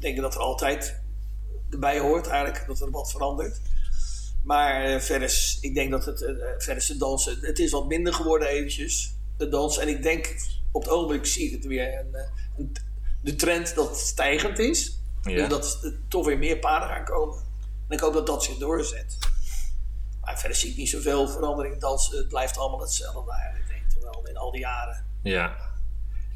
denk 0.00 0.16
dat 0.16 0.34
er 0.34 0.40
altijd 0.40 1.00
erbij 1.70 1.98
hoort 1.98 2.26
eigenlijk, 2.26 2.66
dat 2.66 2.80
er 2.80 2.90
wat 2.90 3.10
verandert. 3.10 3.60
Maar 4.42 5.00
verder, 5.00 5.58
ik 5.60 5.74
denk 5.74 5.90
dat 5.90 6.04
het, 6.04 6.18
verder 6.58 6.86
de 6.86 6.96
dansen, 6.96 7.38
het 7.40 7.58
is 7.58 7.70
wat 7.70 7.86
minder 7.86 8.12
geworden 8.14 8.48
eventjes, 8.48 9.14
de 9.36 9.48
dans. 9.48 9.78
En 9.78 9.88
ik 9.88 10.02
denk, 10.02 10.36
op 10.72 10.82
het 10.82 10.90
ogenblik 10.90 11.26
zie 11.26 11.46
ik 11.46 11.52
het 11.52 11.66
weer, 11.66 11.98
een, 11.98 12.16
een, 12.56 12.76
de 13.22 13.34
trend 13.34 13.74
dat 13.74 13.88
het 13.88 13.98
stijgend 13.98 14.58
is. 14.58 14.98
Ja. 15.22 15.48
Dat 15.48 15.78
er 15.82 15.94
toch 16.08 16.26
weer 16.26 16.38
meer 16.38 16.58
paarden 16.58 16.88
gaan 16.88 17.04
komen. 17.04 17.38
En 17.88 17.96
ik 17.96 18.00
hoop 18.00 18.12
dat 18.12 18.26
dat 18.26 18.44
zich 18.44 18.56
doorzet. 18.56 19.18
Maar 20.20 20.38
verder 20.38 20.58
zie 20.58 20.70
ik 20.70 20.76
niet 20.76 20.88
zoveel 20.88 21.28
verandering 21.28 21.74
in 21.74 21.80
dansen. 21.80 22.18
Het 22.18 22.28
blijft 22.28 22.58
allemaal 22.58 22.80
hetzelfde 22.80 23.32
eigenlijk, 23.32 23.68
denk 23.68 23.80
ik 23.80 24.02
wel, 24.02 24.26
in 24.26 24.36
al 24.36 24.50
die 24.50 24.60
jaren. 24.60 25.04
Ja, 25.22 25.69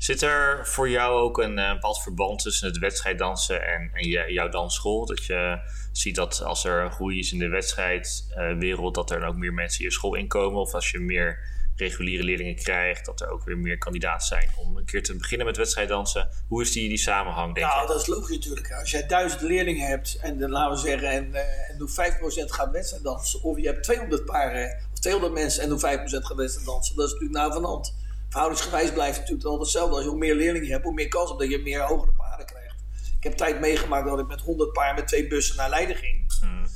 Zit 0.04 0.22
er 0.22 0.66
voor 0.66 0.88
jou 0.88 1.20
ook 1.20 1.38
een 1.38 1.58
uh, 1.58 1.72
bepaald 1.72 2.02
verband 2.02 2.42
tussen 2.42 2.68
het 2.68 2.78
wedstrijddansen 2.78 3.66
en, 3.66 3.90
en 3.92 4.08
je, 4.08 4.24
jouw 4.28 4.48
dansschool? 4.48 5.06
Dat 5.06 5.24
je 5.24 5.58
ziet 5.92 6.14
dat 6.14 6.42
als 6.42 6.64
er 6.64 6.84
een 6.84 6.90
groei 6.90 7.18
is 7.18 7.32
in 7.32 7.38
de 7.38 7.48
wedstrijdwereld, 7.48 8.94
dat 8.94 9.10
er 9.10 9.20
dan 9.20 9.28
ook 9.28 9.36
meer 9.36 9.52
mensen 9.52 9.84
je 9.84 9.90
school 9.90 10.14
inkomen? 10.14 10.60
Of 10.60 10.74
als 10.74 10.90
je 10.90 10.98
meer 10.98 11.38
reguliere 11.76 12.22
leerlingen 12.22 12.54
krijgt, 12.54 13.06
dat 13.06 13.20
er 13.20 13.28
ook 13.28 13.44
weer 13.44 13.58
meer 13.58 13.78
kandidaten 13.78 14.26
zijn 14.26 14.50
om 14.56 14.76
een 14.76 14.84
keer 14.84 15.02
te 15.02 15.16
beginnen 15.16 15.46
met 15.46 15.56
wedstrijddansen. 15.56 16.28
Hoe 16.48 16.62
is 16.62 16.72
die, 16.72 16.88
die 16.88 16.98
samenhang, 16.98 17.54
denk 17.54 17.66
je? 17.66 17.74
Nou, 17.74 17.86
dat 17.86 18.00
is 18.00 18.06
logisch 18.06 18.36
natuurlijk. 18.36 18.72
Als 18.72 18.90
jij 18.90 19.06
duizend 19.06 19.40
leerlingen 19.40 19.86
hebt 19.86 20.18
en 20.20 20.38
dan 20.38 20.50
laten 20.50 20.74
we 20.74 20.88
zeggen, 20.88 21.08
en, 21.08 21.28
uh, 21.30 21.70
en 21.70 21.78
doe 21.78 21.88
5% 21.88 22.50
gaat 22.50 22.70
wedstrijddansen, 22.70 23.42
of 23.42 23.58
je 23.58 23.66
hebt 23.66 23.82
200 23.82 24.24
paren 24.24 24.78
of 24.92 24.98
200 24.98 25.34
mensen 25.34 25.62
en 25.62 25.68
doe 25.68 25.78
5% 25.78 25.80
gaat 25.82 26.36
wedstrijddansen, 26.36 26.96
dat 26.96 27.06
is 27.06 27.12
natuurlijk 27.12 27.38
na 27.40 27.52
van 27.52 27.64
hand 27.64 28.02
verhoudingsgewijs 28.34 28.92
blijft 28.92 29.16
het 29.16 29.20
natuurlijk 29.20 29.48
altijd 29.48 29.62
hetzelfde. 29.62 29.94
Als 29.94 30.04
je 30.04 30.10
hoe 30.10 30.18
meer 30.18 30.34
leerlingen 30.34 30.70
hebt, 30.70 30.84
hoe 30.84 30.92
meer 30.92 31.08
kans 31.08 31.30
op 31.30 31.38
dat 31.38 31.50
je 31.50 31.58
meer 31.58 31.80
hogere 31.80 32.12
paarden 32.12 32.46
krijgt. 32.46 32.74
Ik 33.16 33.22
heb 33.22 33.32
tijd 33.32 33.60
meegemaakt 33.60 34.08
dat 34.08 34.18
ik 34.18 34.26
met 34.26 34.40
100 34.40 34.72
paarden 34.72 34.94
met 34.94 35.08
twee 35.08 35.26
bussen 35.28 35.56
naar 35.56 35.68
Leiden 35.68 35.96
ging. 35.96 36.32
Hmm. 36.40 36.66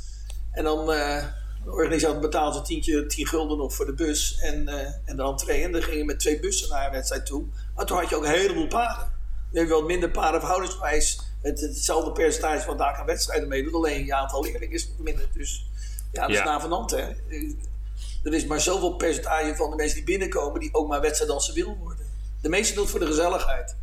En 0.52 0.64
dan 0.64 0.80
uh, 0.80 1.24
de 1.64 1.70
organisatie 1.70 2.18
betaalde 2.18 2.56
ze 2.56 2.62
tientje, 2.62 3.06
10 3.06 3.26
gulden 3.26 3.58
nog 3.58 3.74
voor 3.74 3.86
de 3.86 3.94
bus 3.94 4.38
en, 4.40 4.68
uh, 4.68 4.74
en 5.04 5.16
de 5.16 5.22
entree. 5.22 5.62
En 5.62 5.72
dan 5.72 5.82
ging 5.82 5.96
je 5.96 6.04
met 6.04 6.20
twee 6.20 6.40
bussen 6.40 6.68
naar 6.68 6.86
een 6.86 6.92
wedstrijd 6.92 7.26
toe. 7.26 7.44
Maar 7.74 7.86
toen 7.86 7.96
had 7.96 8.08
je 8.08 8.16
ook 8.16 8.24
een 8.24 8.30
heleboel 8.30 8.68
paarden. 8.68 9.12
Nu 9.52 9.58
heb 9.58 9.68
je 9.68 9.74
wat 9.74 9.86
minder 9.86 10.10
paarden 10.10 10.40
verhoudingsgewijs. 10.40 11.20
Het, 11.42 11.60
hetzelfde 11.60 12.12
percentage 12.12 12.66
wat 12.66 12.78
daar 12.78 12.94
aan 12.94 13.06
wedstrijden 13.06 13.48
meedoet. 13.48 13.74
Alleen 13.74 14.04
je 14.04 14.14
aantal 14.14 14.42
leerlingen 14.42 14.74
is 14.74 14.90
minder. 14.98 15.28
Dus 15.32 15.66
ja, 16.12 16.20
dat 16.20 16.30
is 16.30 16.36
ja. 16.36 16.44
navenant 16.44 16.90
hè 16.90 17.06
er 18.22 18.34
is 18.34 18.46
maar 18.46 18.60
zoveel 18.60 18.96
percentage 18.96 19.56
van 19.56 19.70
de 19.70 19.76
mensen 19.76 19.96
die 19.96 20.04
binnenkomen 20.04 20.60
die 20.60 20.74
ook 20.74 20.88
maar 20.88 21.00
wedstrijddanser 21.00 21.54
willen 21.54 21.76
worden. 21.76 22.06
De 22.40 22.48
meeste 22.48 22.72
doen 22.74 22.82
het 22.82 22.90
voor 22.90 23.00
de 23.00 23.06
gezelligheid. 23.06 23.76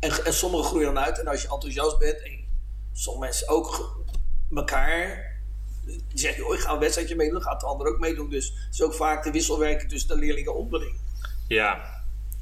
En, 0.00 0.24
en 0.24 0.34
sommigen 0.34 0.66
groeien 0.66 0.94
dan 0.94 1.04
uit. 1.04 1.18
En 1.18 1.26
als 1.26 1.42
je 1.42 1.48
enthousiast 1.48 1.98
bent, 1.98 2.22
en 2.22 2.44
sommige 2.92 3.24
mensen 3.24 3.48
ook 3.48 4.00
elkaar. 4.54 5.34
Die 5.84 6.04
zeggen, 6.14 6.46
oh, 6.46 6.54
ik 6.54 6.60
ga 6.60 6.72
een 6.72 6.78
wedstrijdje 6.78 7.16
meedoen, 7.16 7.34
dan 7.34 7.42
gaat 7.42 7.60
de 7.60 7.66
ander 7.66 7.86
ook 7.86 7.98
meedoen. 7.98 8.30
Dus 8.30 8.46
het 8.46 8.74
is 8.74 8.82
ook 8.82 8.94
vaak 8.94 9.24
de 9.24 9.30
wisselwerking 9.30 9.90
tussen 9.90 10.08
de 10.08 10.16
leerlingen 10.16 10.54
onderling. 10.54 11.00
Ja, 11.48 11.95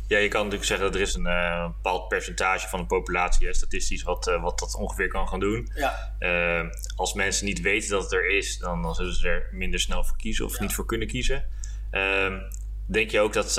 ja, 0.06 0.18
je 0.18 0.28
kan 0.28 0.40
natuurlijk 0.40 0.68
zeggen 0.68 0.86
dat 0.86 0.94
er 0.94 1.00
is 1.00 1.14
een 1.14 1.26
uh, 1.26 1.66
bepaald 1.66 2.08
percentage 2.08 2.68
van 2.68 2.80
de 2.80 2.86
populatie, 2.86 3.46
hè, 3.46 3.54
statistisch, 3.54 4.02
wat, 4.02 4.26
uh, 4.26 4.42
wat 4.42 4.58
dat 4.58 4.74
ongeveer 4.74 5.08
kan 5.08 5.28
gaan 5.28 5.40
doen. 5.40 5.70
Ja. 5.74 6.16
Uh, 6.18 6.70
als 6.96 7.14
mensen 7.14 7.46
niet 7.46 7.60
weten 7.60 7.90
dat 7.90 8.02
het 8.02 8.12
er 8.12 8.36
is, 8.36 8.58
dan, 8.58 8.82
dan 8.82 8.94
zullen 8.94 9.14
ze 9.14 9.28
er 9.28 9.48
minder 9.52 9.80
snel 9.80 10.04
voor 10.04 10.16
kiezen 10.16 10.44
of 10.44 10.52
ja. 10.52 10.62
niet 10.62 10.74
voor 10.74 10.86
kunnen 10.86 11.08
kiezen. 11.08 11.44
Ehm, 11.90 12.38
denk 12.86 13.10
je 13.10 13.20
ook 13.20 13.32
dat 13.32 13.58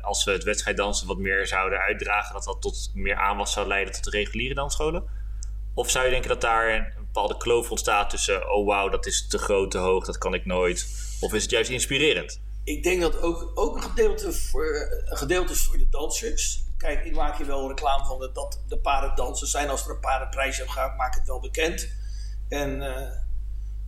als 0.00 0.24
we 0.24 0.30
het 0.30 0.44
wedstrijddansen 0.44 1.06
wat 1.06 1.18
meer 1.18 1.46
zouden 1.46 1.78
uitdragen, 1.78 2.34
dat 2.34 2.44
dat 2.44 2.62
tot 2.62 2.90
meer 2.94 3.16
aanwas 3.16 3.52
zou 3.52 3.66
leiden 3.66 3.94
tot 3.94 4.04
de 4.04 4.10
reguliere 4.10 4.54
dansscholen? 4.54 5.04
Of 5.74 5.90
zou 5.90 6.04
je 6.04 6.10
denken 6.10 6.28
dat 6.28 6.40
daar 6.40 6.74
een 6.74 7.04
bepaalde 7.04 7.36
kloof 7.36 7.70
ontstaat 7.70 8.10
tussen, 8.10 8.54
oh 8.54 8.66
wauw, 8.66 8.88
dat 8.88 9.06
is 9.06 9.26
te 9.28 9.38
groot, 9.38 9.70
te 9.70 9.78
hoog, 9.78 10.04
dat 10.04 10.18
kan 10.18 10.34
ik 10.34 10.44
nooit? 10.44 10.88
Of 11.20 11.34
is 11.34 11.42
het 11.42 11.50
juist 11.50 11.70
inspirerend? 11.70 12.40
Ik 12.66 12.82
denk 12.82 13.00
dat 13.00 13.20
ook, 13.20 13.52
ook 13.54 13.76
een, 13.76 13.82
gedeelte 13.82 14.32
voor, 14.32 14.64
een 15.04 15.16
gedeelte 15.16 15.52
is 15.52 15.64
voor 15.64 15.78
de 15.78 15.88
dansers. 15.88 16.64
Kijk, 16.76 17.04
ik 17.04 17.14
maak 17.14 17.36
hier 17.36 17.46
wel 17.46 17.68
reclame 17.68 18.04
van 18.04 18.30
dat, 18.32 18.62
de 18.68 18.78
paarden 18.78 19.16
dansen 19.16 19.46
zijn. 19.46 19.68
Als 19.68 19.84
er 19.84 19.90
een 19.90 20.00
paardenprijs 20.00 20.56
hebt 20.56 20.70
gaat, 20.70 20.96
maak 20.96 21.14
het 21.14 21.26
wel 21.26 21.40
bekend. 21.40 21.88
En 22.48 22.70
uh, 22.82 23.10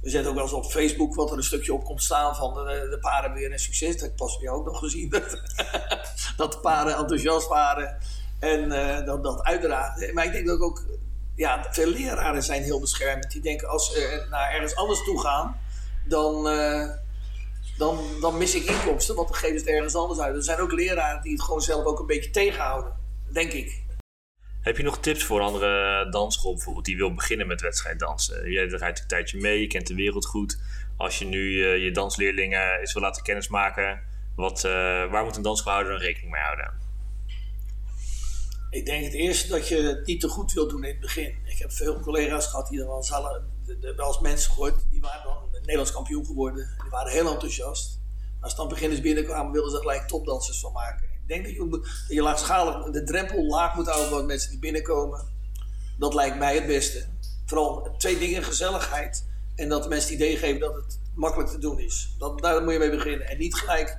we 0.00 0.10
zetten 0.10 0.30
ook 0.30 0.36
wel 0.36 0.44
eens 0.44 0.52
op 0.52 0.64
Facebook 0.64 1.14
wat 1.14 1.30
er 1.30 1.36
een 1.36 1.42
stukje 1.42 1.72
op 1.74 1.84
komt 1.84 2.02
staan 2.02 2.36
van 2.36 2.54
de, 2.54 2.86
de 2.90 2.98
paarden 3.00 3.32
weer 3.32 3.52
een 3.52 3.58
succes. 3.58 3.92
Dat 3.92 4.00
heb 4.00 4.10
ik 4.10 4.16
pas 4.16 4.38
weer 4.38 4.50
ook 4.50 4.64
nog 4.64 4.78
gezien. 4.78 5.08
dat 6.36 6.52
de 6.52 6.58
paarden 6.62 6.96
enthousiast 6.96 7.48
waren 7.48 7.98
en 8.38 8.72
uh, 8.72 9.06
dat, 9.06 9.24
dat 9.24 9.42
uitdragen. 9.42 10.14
Maar 10.14 10.24
ik 10.24 10.32
denk 10.32 10.46
dat 10.46 10.60
ook, 10.60 10.84
ja, 11.34 11.66
veel 11.70 11.88
leraren 11.90 12.42
zijn 12.42 12.62
heel 12.62 12.80
beschermend. 12.80 13.30
Die 13.30 13.42
denken 13.42 13.68
als 13.68 13.92
ze 13.92 14.26
naar 14.30 14.50
ergens 14.50 14.74
anders 14.74 15.04
toe 15.04 15.20
gaan, 15.20 15.60
dan... 16.04 16.46
Uh, 16.46 16.90
dan, 17.78 17.98
dan 18.20 18.38
mis 18.38 18.54
ik 18.54 18.64
inkomsten, 18.64 19.14
want 19.14 19.28
dan 19.28 19.36
geven 19.36 19.58
ze 19.58 19.64
het 19.64 19.74
ergens 19.74 19.94
anders 19.94 20.20
uit. 20.20 20.36
Er 20.36 20.42
zijn 20.42 20.58
ook 20.58 20.72
leraren 20.72 21.22
die 21.22 21.32
het 21.32 21.42
gewoon 21.42 21.60
zelf 21.60 21.84
ook 21.84 21.98
een 21.98 22.06
beetje 22.06 22.30
tegenhouden, 22.30 22.92
denk 23.32 23.52
ik. 23.52 23.86
Heb 24.60 24.76
je 24.76 24.82
nog 24.82 24.98
tips 25.00 25.24
voor 25.24 25.40
andere 25.40 26.06
dansschool 26.10 26.54
bijvoorbeeld 26.54 26.84
die 26.84 26.96
wil 26.96 27.14
beginnen 27.14 27.46
met 27.46 27.60
wedstrijddansen? 27.60 28.50
Jij 28.50 28.64
rijdt 28.64 29.00
een 29.00 29.06
tijdje 29.06 29.40
mee, 29.40 29.60
je 29.60 29.66
kent 29.66 29.86
de 29.86 29.94
wereld 29.94 30.26
goed. 30.26 30.58
Als 30.96 31.18
je 31.18 31.24
nu 31.24 31.38
uh, 31.38 31.84
je 31.84 31.90
dansleerlingen 31.90 32.78
eens 32.78 32.92
wil 32.92 33.02
laten 33.02 33.22
kennismaken, 33.22 34.02
wat, 34.36 34.64
uh, 34.64 34.72
waar 35.10 35.24
moet 35.24 35.36
een 35.36 35.42
dansschoolhouder 35.42 35.92
dan 35.92 36.02
rekening 36.02 36.32
mee 36.32 36.42
houden? 36.42 36.72
Ik 38.70 38.86
denk 38.86 39.04
het 39.04 39.14
eerste 39.14 39.48
dat 39.48 39.68
je 39.68 39.76
het 39.76 40.06
niet 40.06 40.20
te 40.20 40.28
goed 40.28 40.52
wilt 40.52 40.70
doen 40.70 40.84
in 40.84 40.90
het 40.90 41.00
begin. 41.00 41.36
Ik 41.44 41.58
heb 41.58 41.72
veel 41.72 42.00
collega's 42.00 42.46
gehad 42.46 42.68
die 42.68 42.80
er 42.80 42.86
wel 42.86 43.02
eens 44.06 44.20
mensen 44.20 44.52
gehoord, 44.52 44.74
die 44.90 45.00
waren 45.00 45.22
dan 45.24 45.48
Nederlands 45.68 45.92
kampioen 45.92 46.26
geworden. 46.26 46.68
Die 46.82 46.90
waren 46.90 47.12
heel 47.12 47.32
enthousiast. 47.32 48.00
Als 48.40 48.54
dan 48.54 48.68
beginners 48.68 49.00
binnenkwamen, 49.00 49.52
wilden 49.52 49.70
ze 49.70 49.76
gelijk 49.76 50.08
topdansers 50.08 50.60
van 50.60 50.72
maken. 50.72 51.04
Ik 51.04 51.28
denk 51.28 51.44
dat 51.44 51.54
je, 51.54 51.68
dat 51.68 51.86
je 52.08 52.22
laagschalig 52.22 52.90
de 52.90 53.04
drempel 53.04 53.46
laag 53.46 53.74
moet 53.74 53.86
houden 53.86 54.08
van 54.08 54.26
mensen 54.26 54.50
die 54.50 54.58
binnenkomen. 54.58 55.26
Dat 55.98 56.14
lijkt 56.14 56.38
mij 56.38 56.54
het 56.54 56.66
beste. 56.66 57.06
Vooral 57.46 57.96
twee 57.98 58.18
dingen, 58.18 58.42
gezelligheid. 58.42 59.26
En 59.54 59.68
dat 59.68 59.82
de 59.82 59.88
mensen 59.88 60.10
het 60.10 60.20
idee 60.20 60.36
geven 60.36 60.60
dat 60.60 60.74
het 60.74 60.98
makkelijk 61.14 61.50
te 61.50 61.58
doen 61.58 61.78
is. 61.78 62.14
Dat, 62.18 62.42
daar 62.42 62.62
moet 62.62 62.72
je 62.72 62.78
mee 62.78 62.90
beginnen. 62.90 63.28
En 63.28 63.38
niet 63.38 63.54
gelijk. 63.54 63.98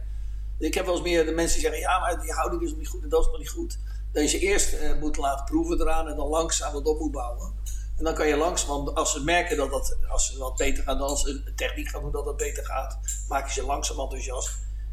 Ik 0.60 0.74
heb 0.74 0.86
wel 0.86 0.94
eens 0.94 1.04
meer 1.04 1.26
de 1.26 1.32
mensen 1.32 1.60
die 1.60 1.70
zeggen: 1.70 1.82
ja, 1.82 2.00
maar 2.00 2.22
die 2.22 2.32
houding 2.32 2.62
is 2.62 2.70
nog 2.70 2.78
niet 2.78 2.88
goed 2.88 3.04
en 3.04 3.10
dat 3.10 3.22
is 3.22 3.28
nog 3.28 3.38
niet 3.38 3.50
goed. 3.50 3.78
Dat 4.12 4.24
je 4.24 4.30
ze 4.30 4.40
eerst 4.40 4.74
uh, 4.74 5.00
moet 5.00 5.18
laten 5.18 5.46
proeven 5.46 5.82
eraan 5.82 6.08
en 6.08 6.16
dan 6.16 6.28
langzaam 6.28 6.74
dat 6.74 6.86
op 6.86 7.00
moet 7.00 7.12
bouwen. 7.12 7.54
En 8.00 8.06
dan 8.06 8.14
kan 8.14 8.28
je 8.28 8.38
langs, 8.38 8.66
want 8.66 8.96
als 8.96 9.12
ze 9.12 9.24
merken 9.24 9.58
dat, 9.58 9.70
dat 9.72 9.98
als 10.10 10.28
ze 10.32 10.38
wat 10.38 10.56
beter 10.56 10.84
gaan 10.84 10.98
dansen, 10.98 11.46
de 11.46 11.54
techniek 11.54 11.90
gaan 11.90 12.02
doen 12.02 12.12
dat 12.12 12.26
het 12.26 12.38
beter 12.38 12.66
gaat, 12.66 13.00
maak 13.28 13.48
je 13.48 13.54
ze 13.54 13.66
langzaam 13.66 14.00
enthousiast. 14.00 14.50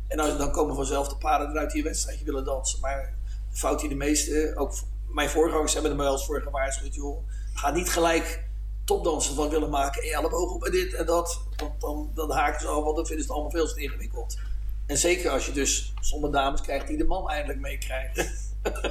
En 0.08 0.16
dan, 0.16 0.38
dan 0.38 0.52
komen 0.52 0.74
vanzelf 0.74 1.08
de 1.08 1.16
paarden 1.16 1.50
eruit 1.50 1.70
die 1.70 1.78
een 1.82 1.88
wedstrijdje 1.88 2.24
willen 2.24 2.44
dansen. 2.44 2.80
Maar 2.80 3.14
de 3.50 3.56
fout 3.56 3.80
die 3.80 3.88
de 3.88 3.94
meeste, 3.94 4.52
ook 4.56 4.74
mijn 5.08 5.30
voorgangers 5.30 5.72
hebben 5.72 5.90
er 5.90 5.96
mij 5.96 6.06
wel 6.06 6.14
eens 6.14 6.26
voor 6.26 6.42
gewaarschuwd, 6.42 6.94
joh, 6.94 7.28
ga 7.54 7.70
niet 7.70 7.88
gelijk 7.88 8.44
topdansen 8.84 9.34
van 9.34 9.48
willen 9.48 9.70
maken 9.70 10.02
en 10.02 10.08
je 10.08 10.14
elleboog 10.14 10.50
op 10.50 10.64
en 10.64 10.72
dit 10.72 10.94
en 10.94 11.06
dat. 11.06 11.40
Want 11.56 11.80
dan, 11.80 12.10
dan 12.14 12.30
haken 12.30 12.60
ze 12.60 12.66
al, 12.66 12.82
want 12.84 12.96
dan 12.96 13.06
vinden 13.06 13.24
ze 13.24 13.30
het 13.32 13.40
allemaal 13.40 13.58
veel 13.64 13.74
te 13.74 13.80
ingewikkeld. 13.82 14.38
En 14.86 14.98
zeker 14.98 15.30
als 15.30 15.46
je 15.46 15.52
dus 15.52 15.92
sommige 16.00 16.32
dames 16.32 16.60
krijgt 16.60 16.86
die 16.86 16.96
de 16.96 17.04
man 17.04 17.28
eindelijk 17.30 17.60
meekrijgen. 17.60 18.26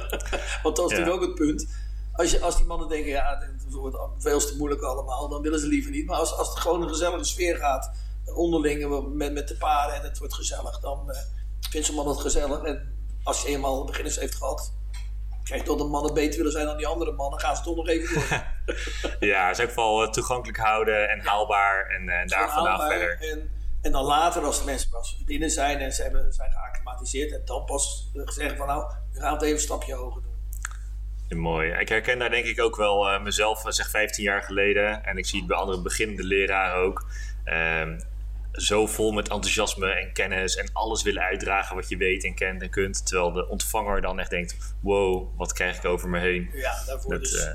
Want 0.62 0.76
dat 0.76 0.90
is 0.90 0.96
Ja. 0.96 0.98
natuurlijk 0.98 1.12
ook 1.12 1.20
het 1.22 1.34
punt. 1.34 1.68
Als, 2.16 2.30
je, 2.30 2.40
als 2.40 2.56
die 2.56 2.66
mannen 2.66 2.88
denken, 2.88 3.10
ja, 3.10 3.38
het 3.64 3.72
wordt 3.74 3.96
veel 4.18 4.38
te 4.38 4.56
moeilijk 4.56 4.82
allemaal, 4.82 5.28
dan 5.28 5.42
willen 5.42 5.58
ze 5.58 5.66
liever 5.66 5.90
niet. 5.90 6.06
Maar 6.06 6.18
als, 6.18 6.36
als 6.36 6.48
het 6.48 6.58
gewoon 6.58 6.82
een 6.82 6.88
gezellige 6.88 7.24
sfeer 7.24 7.56
gaat, 7.56 7.90
onderling 8.34 9.08
met, 9.14 9.32
met 9.32 9.48
de 9.48 9.56
paren 9.56 9.94
en 9.94 10.02
het 10.02 10.18
wordt 10.18 10.34
gezellig, 10.34 10.80
dan 10.80 11.10
eh 11.10 11.18
vindt 11.70 11.86
zo'n 11.86 11.96
man 11.96 12.08
het 12.08 12.20
gezellig. 12.20 12.62
En 12.62 12.94
als 13.22 13.42
je 13.42 13.48
eenmaal 13.48 13.80
een 13.80 13.86
beginners 13.86 14.18
heeft 14.18 14.34
gehad, 14.34 14.72
krijg 15.42 15.60
je 15.60 15.66
dat 15.66 15.78
de 15.78 15.84
mannen 15.84 16.14
beter 16.14 16.36
willen 16.36 16.52
zijn 16.52 16.66
dan 16.66 16.76
die 16.76 16.86
andere 16.86 17.12
mannen, 17.12 17.40
gaan 17.40 17.56
ze 17.56 17.62
toch 17.62 17.76
nog 17.76 17.88
even 17.88 18.14
door. 18.14 18.44
Ja, 19.28 19.50
is 19.50 19.60
ook 19.60 19.74
wel 19.74 20.02
eh, 20.02 20.10
toegankelijk 20.10 20.58
houden 20.58 21.08
en 21.08 21.20
haalbaar 21.20 21.86
en 21.86 22.08
eh, 22.08 22.26
daar 22.26 22.50
vandaan 22.50 22.78
haalbaar. 22.78 22.98
verder. 22.98 23.30
En, 23.30 23.50
en 23.82 23.92
dan 23.92 24.04
later, 24.04 24.44
als 24.44 24.58
de 24.58 24.64
mensen 24.64 24.90
pas 24.90 25.22
binnen 25.24 25.50
zijn 25.50 25.78
en 25.78 25.92
ze 25.92 26.02
hebben, 26.02 26.32
zijn 26.32 26.50
geacclimatiseerd, 26.50 27.32
en 27.32 27.42
dan 27.44 27.64
pas 27.64 28.10
zeggen 28.24 28.56
van 28.56 28.66
nou, 28.66 28.92
we 29.12 29.20
gaan 29.20 29.32
het 29.32 29.42
even 29.42 29.54
een 29.54 29.60
stapje 29.60 29.94
hoger 29.94 30.22
doen. 30.22 30.35
Mooi. 31.28 31.72
Ik 31.72 31.88
herken 31.88 32.18
daar 32.18 32.30
denk 32.30 32.44
ik 32.44 32.60
ook 32.60 32.76
wel 32.76 33.08
eh, 33.08 33.22
mezelf, 33.22 33.64
eh, 33.64 33.70
zeg 33.70 33.90
15 33.90 34.24
jaar 34.24 34.42
geleden. 34.42 35.04
En 35.04 35.16
ik 35.16 35.26
zie 35.26 35.38
het 35.38 35.48
bij 35.48 35.56
andere 35.56 35.82
beginnende 35.82 36.24
leraren 36.24 36.76
ook. 36.76 37.06
Ehm, 37.44 38.00
zo 38.52 38.86
vol 38.86 39.12
met 39.12 39.28
enthousiasme 39.28 39.90
en 39.90 40.12
kennis 40.12 40.56
en 40.56 40.68
alles 40.72 41.02
willen 41.02 41.22
uitdragen 41.22 41.76
wat 41.76 41.88
je 41.88 41.96
weet 41.96 42.24
en 42.24 42.34
kent 42.34 42.62
en 42.62 42.70
kunt. 42.70 43.06
Terwijl 43.06 43.32
de 43.32 43.48
ontvanger 43.48 44.00
dan 44.00 44.18
echt 44.18 44.30
denkt, 44.30 44.56
wow, 44.80 45.36
wat 45.36 45.52
krijg 45.52 45.76
ik 45.76 45.84
over 45.84 46.08
me 46.08 46.18
heen. 46.18 46.50
Ja, 46.52 46.84
daarvoor 46.86 47.10
Dat, 47.10 47.20
dus, 47.20 47.48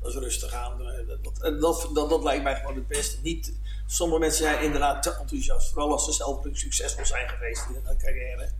dat 0.00 0.10
is 0.10 0.14
rustig 0.14 0.52
aan. 0.52 0.78
Dat, 0.78 1.24
dat, 1.24 1.42
en 1.42 1.60
dat, 1.60 1.90
dat, 1.94 2.22
lijkt 2.22 2.42
mij 2.42 2.56
gewoon 2.56 2.74
het 2.74 2.88
beste. 2.88 3.18
Niet, 3.22 3.52
sommige 3.86 4.20
mensen 4.20 4.44
zijn 4.44 4.62
inderdaad 4.62 5.02
te 5.02 5.16
enthousiast, 5.20 5.72
vooral 5.72 5.92
als 5.92 6.04
ze 6.04 6.12
zelf 6.12 6.46
succesvol 6.52 7.06
zijn 7.06 7.28
geweest 7.28 7.66
in 7.68 7.80
hun 7.84 7.98
carrière. 7.98 8.50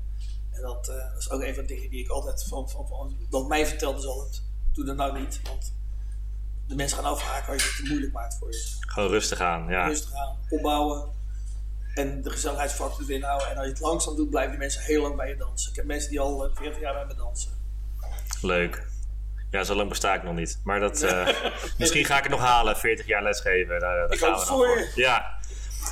En 0.56 0.62
dat, 0.62 0.88
eh, 0.88 0.96
dat 1.12 1.18
is 1.18 1.30
ook 1.30 1.42
een 1.42 1.54
van 1.54 1.66
de 1.66 1.74
dingen 1.74 1.90
die 1.90 2.00
ik 2.00 2.08
altijd 2.08 2.44
van, 2.48 2.70
van, 2.70 2.88
van 2.88 3.16
dat 3.30 3.48
mij 3.48 3.66
vertelde 3.66 3.98
is 3.98 4.06
altijd, 4.06 4.42
doe 4.72 4.84
dat 4.84 4.96
nou 4.96 5.20
niet, 5.20 5.40
want 5.42 5.74
de 6.66 6.74
mensen 6.74 6.98
gaan 6.98 7.06
afhaken 7.06 7.52
als 7.52 7.62
je 7.62 7.68
het 7.68 7.76
te 7.76 7.88
moeilijk 7.88 8.12
maakt 8.12 8.38
voor 8.38 8.50
je. 8.50 8.76
gewoon 8.80 9.08
rustig 9.08 9.40
aan. 9.40 9.68
Ja. 9.68 9.86
rustig 9.86 10.14
aan, 10.14 10.36
opbouwen 10.48 11.14
en 11.94 12.22
de 12.22 12.30
gezelligheidsfactor 12.30 13.04
erin 13.04 13.22
houden. 13.22 13.50
En 13.50 13.56
als 13.56 13.64
je 13.64 13.72
het 13.72 13.80
langzaam 13.80 14.16
doet, 14.16 14.30
blijven 14.30 14.50
die 14.50 14.60
mensen 14.60 14.82
heel 14.82 15.02
lang 15.02 15.16
bij 15.16 15.28
je 15.28 15.36
dansen. 15.36 15.70
Ik 15.70 15.76
heb 15.76 15.84
mensen 15.84 16.10
die 16.10 16.20
al 16.20 16.44
eh, 16.44 16.56
40 16.56 16.80
jaar 16.80 16.94
bij 16.94 17.04
me 17.06 17.14
dansen. 17.14 17.50
Leuk. 18.40 18.86
Ja, 19.50 19.64
zo 19.64 19.74
lang 19.74 19.88
besta 19.88 20.14
ik 20.14 20.22
nog 20.22 20.34
niet. 20.34 20.60
Maar 20.64 20.80
dat, 20.80 21.02
eh, 21.02 21.28
misschien 21.78 22.04
ga 22.04 22.16
ik 22.16 22.22
het 22.22 22.32
nog 22.32 22.40
halen, 22.40 22.76
40 22.76 23.06
jaar 23.06 23.22
lesgeven. 23.22 23.80
Daar, 23.80 23.96
daar 23.96 24.12
Ik 24.12 24.18
gaan 24.18 24.32
we 24.32 24.38
het 24.38 24.48
voor. 24.48 24.88
Ja. 24.94 25.35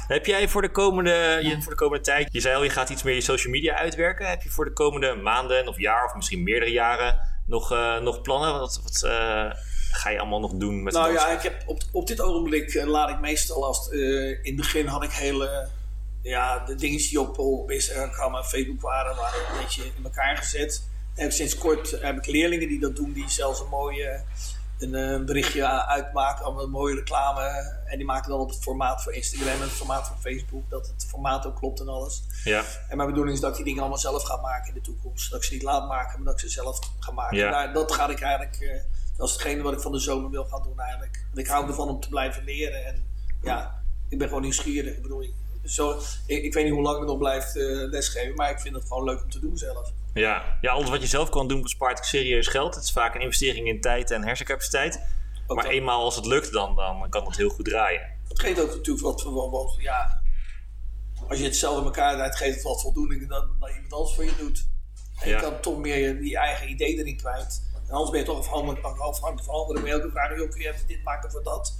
Heb 0.06 0.26
jij 0.26 0.48
voor 0.48 0.62
de, 0.62 0.70
komende, 0.70 1.38
je, 1.42 1.62
voor 1.62 1.72
de 1.72 1.78
komende 1.78 2.04
tijd, 2.04 2.28
je 2.32 2.40
zei 2.40 2.54
al, 2.54 2.62
je 2.62 2.70
gaat 2.70 2.90
iets 2.90 3.02
meer 3.02 3.14
je 3.14 3.20
social 3.20 3.52
media 3.52 3.74
uitwerken. 3.74 4.28
Heb 4.28 4.42
je 4.42 4.50
voor 4.50 4.64
de 4.64 4.72
komende 4.72 5.14
maanden 5.14 5.68
of 5.68 5.78
jaar 5.78 6.04
of 6.04 6.14
misschien 6.14 6.42
meerdere 6.42 6.70
jaren 6.70 7.20
nog, 7.46 7.72
eh, 7.72 7.98
nog 8.00 8.22
plannen? 8.22 8.52
Wat, 8.58 8.80
wat 8.82 9.02
eh, 9.02 9.50
ga 9.90 10.10
je 10.10 10.18
allemaal 10.18 10.40
nog 10.40 10.52
doen 10.52 10.82
met 10.82 10.92
Nou 10.92 11.12
ja, 11.12 11.28
ik 11.28 11.42
heb 11.42 11.62
op, 11.66 11.82
op 11.92 12.06
dit 12.06 12.20
ogenblik 12.20 12.74
eh, 12.74 12.86
laat 12.86 13.10
ik 13.10 13.20
meestal 13.20 13.64
als 13.64 13.88
in 13.88 14.38
het 14.42 14.56
begin 14.56 14.86
had 14.86 15.02
ik 15.04 15.12
hele 15.12 15.68
ja, 16.22 16.58
de 16.58 16.74
dingetjes 16.74 17.08
die 17.10 17.20
op, 17.20 17.38
op 17.38 17.70
Instagram 17.70 18.34
en 18.34 18.44
Facebook 18.44 18.80
waren, 18.80 19.16
waren 19.16 19.40
een 19.40 19.62
beetje 19.62 19.82
in 19.84 20.04
elkaar 20.04 20.36
gezet. 20.36 20.82
En 21.14 21.32
sinds 21.32 21.58
kort 21.58 21.90
heb 22.00 22.16
ik 22.16 22.26
leerlingen 22.26 22.68
die 22.68 22.80
dat 22.80 22.96
doen, 22.96 23.12
die 23.12 23.28
zelfs 23.28 23.60
een 23.60 23.68
mooie 23.68 24.22
een, 24.92 25.18
eh, 25.20 25.24
berichtje 25.24 25.86
uitmaken, 25.86 26.44
allemaal 26.44 26.64
een 26.64 26.70
mooie 26.70 26.94
reclame. 26.94 27.42
En 27.86 27.96
die 27.96 28.06
maken 28.06 28.30
dan 28.30 28.40
op 28.40 28.48
het 28.48 28.62
formaat 28.62 29.02
voor 29.02 29.12
Instagram 29.12 29.54
en 29.54 29.60
het 29.60 29.70
formaat 29.70 30.06
voor 30.06 30.16
Facebook, 30.20 30.70
dat 30.70 30.86
het 30.86 31.06
formaat 31.08 31.46
ook 31.46 31.56
klopt 31.56 31.80
en 31.80 31.88
alles. 31.88 32.22
Ja, 32.44 32.62
En 32.88 32.96
mijn 32.96 33.08
bedoeling 33.08 33.34
is 33.36 33.40
dat 33.42 33.50
ik 33.50 33.56
die 33.56 33.64
dingen 33.64 33.80
allemaal 33.80 33.98
zelf 33.98 34.22
ga 34.22 34.36
maken 34.36 34.68
in 34.68 34.74
de 34.74 34.80
toekomst. 34.80 35.30
Dat 35.30 35.38
ik 35.38 35.44
ze 35.44 35.52
niet 35.52 35.62
laat 35.62 35.88
maken, 35.88 36.16
maar 36.16 36.24
dat 36.32 36.34
ik 36.42 36.48
ze 36.48 36.54
zelf 36.54 36.78
ga 37.00 37.12
maken. 37.12 37.36
Ja. 37.36 37.50
Daar- 37.50 37.72
dat 37.72 37.92
ga 37.92 38.08
ik 38.08 38.20
eigenlijk, 38.20 38.60
eh, 38.60 38.80
dat 39.16 39.26
is 39.28 39.32
hetgene 39.32 39.62
wat 39.62 39.72
ik 39.72 39.80
van 39.80 39.92
de 39.92 39.98
zomer 39.98 40.30
wil 40.30 40.44
gaan 40.44 40.62
doen 40.62 40.80
eigenlijk. 40.80 41.24
Want 41.26 41.38
ik 41.38 41.46
hou 41.52 41.66
ervan 41.68 41.88
om 41.88 42.00
te 42.00 42.08
blijven 42.08 42.44
leren. 42.44 42.84
En 42.86 43.06
ja, 43.42 43.82
ik 44.08 44.18
ben 44.18 44.28
gewoon 44.28 44.42
nieuwsgierig. 44.42 44.96
Ik 44.96 45.02
bedoel, 45.02 45.22
ik, 45.22 45.32
zo, 45.64 46.00
ik, 46.26 46.42
ik 46.42 46.54
weet 46.54 46.64
niet 46.64 46.72
hoe 46.72 46.82
lang 46.82 47.00
ik 47.00 47.06
nog 47.06 47.18
blijft 47.18 47.56
eh, 47.56 47.64
lesgeven, 47.66 48.34
maar 48.34 48.50
ik 48.50 48.60
vind 48.60 48.74
het 48.74 48.84
gewoon 48.86 49.04
leuk 49.04 49.22
om 49.22 49.30
te 49.30 49.40
doen 49.40 49.56
zelf. 49.58 49.92
Ja. 50.14 50.58
ja, 50.60 50.72
alles 50.72 50.90
wat 50.90 51.00
je 51.00 51.06
zelf 51.06 51.28
kan 51.28 51.48
doen 51.48 51.62
bespaart 51.62 51.98
ook 51.98 52.04
serieus 52.04 52.46
geld. 52.46 52.74
Het 52.74 52.84
is 52.84 52.92
vaak 52.92 53.14
een 53.14 53.20
investering 53.20 53.68
in 53.68 53.80
tijd 53.80 54.10
en 54.10 54.24
hersencapaciteit. 54.24 55.00
Ook 55.46 55.56
Maar 55.56 55.66
eenmaal 55.66 56.02
als 56.02 56.16
het 56.16 56.26
lukt, 56.26 56.52
dan, 56.52 56.76
dan 56.76 57.06
kan 57.10 57.24
het 57.26 57.36
heel 57.36 57.48
goed 57.48 57.64
draaien. 57.64 58.12
Het 58.28 58.40
geeft 58.40 58.60
ook 58.60 58.74
natuurlijk 58.74 59.04
wat, 59.04 59.22
wat, 59.22 59.50
wat 59.50 59.74
ja, 59.78 60.22
als 61.28 61.38
je 61.38 61.44
het 61.44 61.56
zelf 61.56 61.78
in 61.78 61.84
elkaar 61.84 62.14
draait, 62.14 62.36
geeft 62.36 62.54
het 62.54 62.62
wat 62.64 62.80
voldoening 62.80 63.28
dat, 63.28 63.46
dat 63.60 63.70
iemand 63.70 63.92
anders 63.92 64.14
voor 64.14 64.24
je 64.24 64.36
doet. 64.38 64.66
En 65.20 65.28
Ja. 65.28 65.36
je 65.36 65.42
kan 65.42 65.60
toch 65.60 65.78
meer 65.78 65.98
je, 65.98 66.18
die 66.18 66.36
eigen 66.38 66.70
idee 66.70 66.98
erin 66.98 67.16
kwijt. 67.16 67.62
En 67.86 67.90
anders 67.90 68.10
ben 68.10 68.20
je 68.20 68.26
toch 68.26 68.38
afhankelijk, 68.38 68.84
afhankelijk 68.84 69.44
van 69.46 69.54
anderen. 69.54 69.82
Maar 69.82 69.90
elke 69.90 70.10
vraag, 70.10 70.36
joh, 70.38 70.50
kun 70.50 70.60
je 70.60 70.68
even 70.72 70.86
dit 70.86 71.02
maken 71.04 71.30
voor 71.30 71.42
dat? 71.42 71.74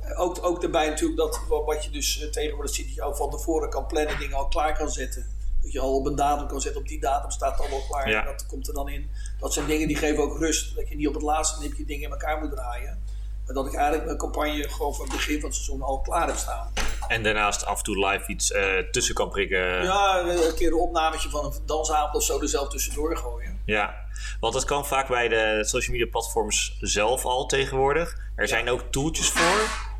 Eh, 0.00 0.20
Ook, 0.20 0.38
ook 0.44 0.60
daarbij 0.60 0.88
natuurlijk 0.88 1.18
dat 1.18 1.40
wa- 1.48 1.64
wat 1.64 1.84
je 1.84 1.90
dus 1.90 2.20
eh, 2.20 2.28
tegenwoordig 2.30 2.74
ziet, 2.74 2.86
dat 2.86 2.94
je 2.94 3.02
al 3.02 3.14
van 3.16 3.30
tevoren 3.30 3.70
kan 3.70 3.86
plannen, 3.86 4.18
dingen 4.18 4.36
al 4.36 4.48
klaar 4.48 4.76
kan 4.76 4.90
zetten. 4.90 5.26
Dat 5.64 5.72
je 5.72 5.80
al 5.80 5.96
op 5.96 6.06
een 6.06 6.16
datum 6.16 6.46
kan 6.46 6.60
zetten, 6.60 6.80
op 6.80 6.88
die 6.88 7.00
datum 7.00 7.30
staat 7.30 7.50
het 7.50 7.60
al 7.60 7.70
wel 7.70 7.84
klaar. 7.88 8.08
Ja. 8.08 8.20
En 8.20 8.26
dat 8.26 8.46
komt 8.46 8.68
er 8.68 8.74
dan 8.74 8.88
in. 8.88 9.10
Dat 9.38 9.52
zijn 9.52 9.66
dingen 9.66 9.88
die 9.88 9.96
geven 9.96 10.22
ook 10.22 10.38
rust. 10.38 10.76
Dat 10.76 10.88
je 10.88 10.96
niet 10.96 11.08
op 11.08 11.14
het 11.14 11.22
laatste 11.22 11.62
nipje 11.62 11.84
dingen 11.84 12.04
in 12.04 12.10
elkaar 12.10 12.40
moet 12.40 12.50
draaien. 12.50 13.02
Maar 13.44 13.54
dat 13.54 13.66
ik 13.66 13.74
eigenlijk 13.74 14.04
mijn 14.04 14.18
campagne 14.18 14.68
gewoon 14.68 14.94
van 14.94 15.04
het 15.04 15.14
begin 15.14 15.40
van 15.40 15.48
het 15.48 15.58
seizoen 15.58 15.82
al 15.82 16.00
klaar 16.00 16.26
heb 16.26 16.36
staan. 16.36 16.72
En 17.08 17.22
daarnaast 17.22 17.66
af 17.66 17.78
en 17.78 17.84
toe 17.84 18.06
live 18.06 18.26
iets 18.26 18.52
eh, 18.52 18.78
tussen 18.90 19.14
kan 19.14 19.28
prikken. 19.28 19.82
Ja, 19.82 20.20
een 20.20 20.54
keer 20.54 20.66
een 20.66 20.78
opnametje 20.78 21.28
van 21.28 21.44
een 21.44 21.52
dansavond 21.66 22.14
of 22.14 22.22
zo 22.22 22.40
er 22.40 22.48
zelf 22.48 22.68
tussendoor 22.68 23.16
gooien. 23.16 23.60
Ja, 23.64 23.94
want 24.40 24.52
dat 24.52 24.64
kan 24.64 24.86
vaak 24.86 25.08
bij 25.08 25.28
de 25.28 25.58
social 25.64 25.96
media 25.96 26.10
platforms 26.10 26.76
zelf 26.80 27.24
al 27.24 27.46
tegenwoordig. 27.46 28.18
Er 28.36 28.48
zijn 28.48 28.70
ook 28.70 28.80
tooltjes 28.90 29.28
voor. 29.28 29.92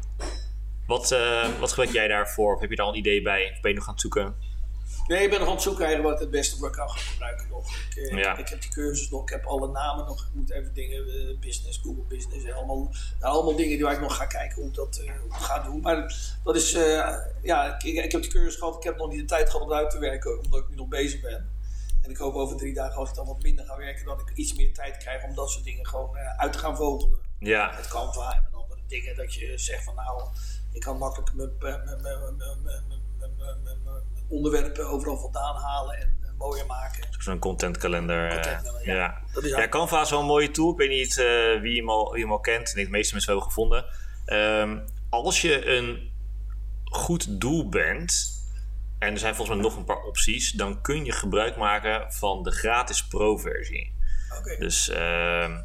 Wat, 0.86 1.12
eh, 1.12 1.48
wat 1.60 1.68
gebruik 1.68 1.92
jij 1.92 2.08
daarvoor? 2.08 2.54
Of 2.54 2.60
heb 2.60 2.70
je 2.70 2.76
daar 2.76 2.86
al 2.86 2.92
een 2.92 2.98
idee 2.98 3.22
bij? 3.22 3.50
Of 3.54 3.60
ben 3.60 3.70
je 3.70 3.76
nog 3.76 3.86
aan 3.86 3.92
het 3.92 4.02
zoeken? 4.02 4.34
Nee, 5.06 5.22
ik 5.24 5.30
ben 5.30 5.38
nog 5.38 5.48
aan 5.48 5.54
het 5.54 5.62
zoeken 5.62 5.84
eigenlijk 5.84 6.14
wat 6.14 6.22
het 6.22 6.30
beste 6.30 6.56
voor 6.56 6.70
kan 6.70 6.90
gaan 6.90 6.98
gebruiken 6.98 7.48
nog. 7.50 7.76
Ik, 7.76 7.96
eh, 7.96 8.18
Ja. 8.18 8.36
ik 8.36 8.48
heb 8.48 8.60
die 8.60 8.70
cursus 8.70 9.10
nog, 9.10 9.22
ik 9.22 9.28
heb 9.28 9.44
alle 9.44 9.68
namen 9.68 10.04
nog. 10.06 10.22
Ik 10.22 10.34
moet 10.34 10.50
even 10.50 10.74
dingen, 10.74 11.08
eh, 11.08 11.38
business, 11.38 11.78
Google 11.78 12.02
Business, 12.02 12.52
allemaal, 12.52 12.94
nou, 13.20 13.34
allemaal 13.34 13.56
dingen 13.56 13.76
die 13.76 13.84
waar 13.84 13.92
ik 13.92 14.00
nog 14.00 14.16
ga 14.16 14.26
kijken 14.26 14.56
hoe 14.56 14.66
ik 14.66 14.74
dat 14.74 14.96
eh, 14.96 15.20
hoe 15.20 15.30
ik 15.30 15.36
ga 15.36 15.58
doen. 15.58 15.80
Maar 15.80 16.16
dat 16.44 16.56
is, 16.56 16.70
ja, 17.42 17.78
ik, 17.78 17.82
ik 17.82 18.12
heb 18.12 18.22
die 18.22 18.30
cursus 18.30 18.56
gehad, 18.56 18.76
ik 18.76 18.82
heb 18.82 18.96
nog 18.96 19.10
niet 19.10 19.18
de 19.20 19.24
tijd 19.24 19.50
gehad 19.50 19.66
om 19.66 19.72
uit 19.72 19.90
te 19.90 19.98
werken, 19.98 20.40
omdat 20.40 20.60
ik 20.60 20.68
nu 20.68 20.74
nog 20.74 20.88
bezig 20.88 21.20
ben. 21.20 21.52
En 22.02 22.10
ik 22.10 22.16
hoop 22.16 22.34
over 22.34 22.56
drie 22.56 22.74
dagen, 22.74 22.94
als 22.96 23.08
ik 23.08 23.14
dan 23.14 23.26
wat 23.26 23.42
minder 23.42 23.64
ga 23.64 23.76
werken, 23.76 24.04
dat 24.04 24.20
ik 24.20 24.36
iets 24.36 24.54
meer 24.54 24.72
tijd 24.74 24.96
krijg 24.96 25.24
om 25.24 25.34
dat 25.34 25.50
soort 25.50 25.64
dingen 25.64 25.86
gewoon 25.86 26.16
uit 26.16 26.52
te 26.52 26.58
gaan 26.58 26.76
vogelen. 26.76 27.18
Ja, 27.38 27.72
met 27.76 27.88
Canva 27.88 28.34
en 28.36 28.42
met 28.42 28.62
andere 28.62 28.80
dingen. 28.86 29.16
Dat 29.16 29.34
je 29.34 29.58
zegt 29.58 29.84
van 29.84 29.94
nou, 29.94 30.22
ik 30.72 30.80
kan 30.80 30.98
makkelijk 30.98 31.32
mijn, 31.34 31.50
onderwerpen 34.28 34.88
overal 34.88 35.16
vandaan 35.16 35.56
halen 35.56 35.96
en 35.96 36.16
eh, 36.22 36.28
mooier 36.38 36.66
maken. 36.66 37.04
zo'n 37.18 37.38
contentkalender. 37.38 38.24
eh, 38.28 38.32
Contentkalender, 38.32 38.86
ja. 38.86 38.94
ja. 38.94 39.20
Dat 39.32 39.44
is 39.44 39.50
ja. 39.50 39.68
Canva 39.68 40.00
is 40.00 40.10
wel 40.10 40.20
een 40.20 40.26
mooie 40.26 40.50
tool. 40.50 40.70
Ik 40.70 40.76
weet 40.78 40.88
niet 40.88 41.18
eh, 41.18 41.60
wie, 41.60 41.76
hem 41.76 41.90
al, 41.90 42.12
wie 42.12 42.22
hem 42.22 42.32
al 42.32 42.40
kent. 42.40 42.68
Ik 42.68 42.74
denk 42.74 42.86
de 42.86 42.92
meeste 42.92 43.12
mensen 43.12 43.32
hebben 43.32 43.50
gevonden. 43.50 43.84
Ehm, 44.24 44.78
als 45.10 45.40
je 45.40 45.66
een 45.66 46.12
goed 46.84 47.40
doel 47.40 47.68
bent, 47.68 48.32
en 48.98 49.12
er 49.12 49.18
zijn 49.18 49.34
volgens 49.34 49.56
mij 49.56 49.66
nog 49.66 49.76
een 49.76 49.84
paar 49.84 50.02
opties, 50.02 50.52
dan 50.52 50.80
kun 50.82 51.04
je 51.04 51.12
gebruik 51.12 51.56
maken 51.56 52.12
van 52.12 52.42
de 52.42 52.50
gratis 52.50 53.06
pro-versie. 53.06 53.92
Dus 54.58 54.88
ehm, 54.88 55.58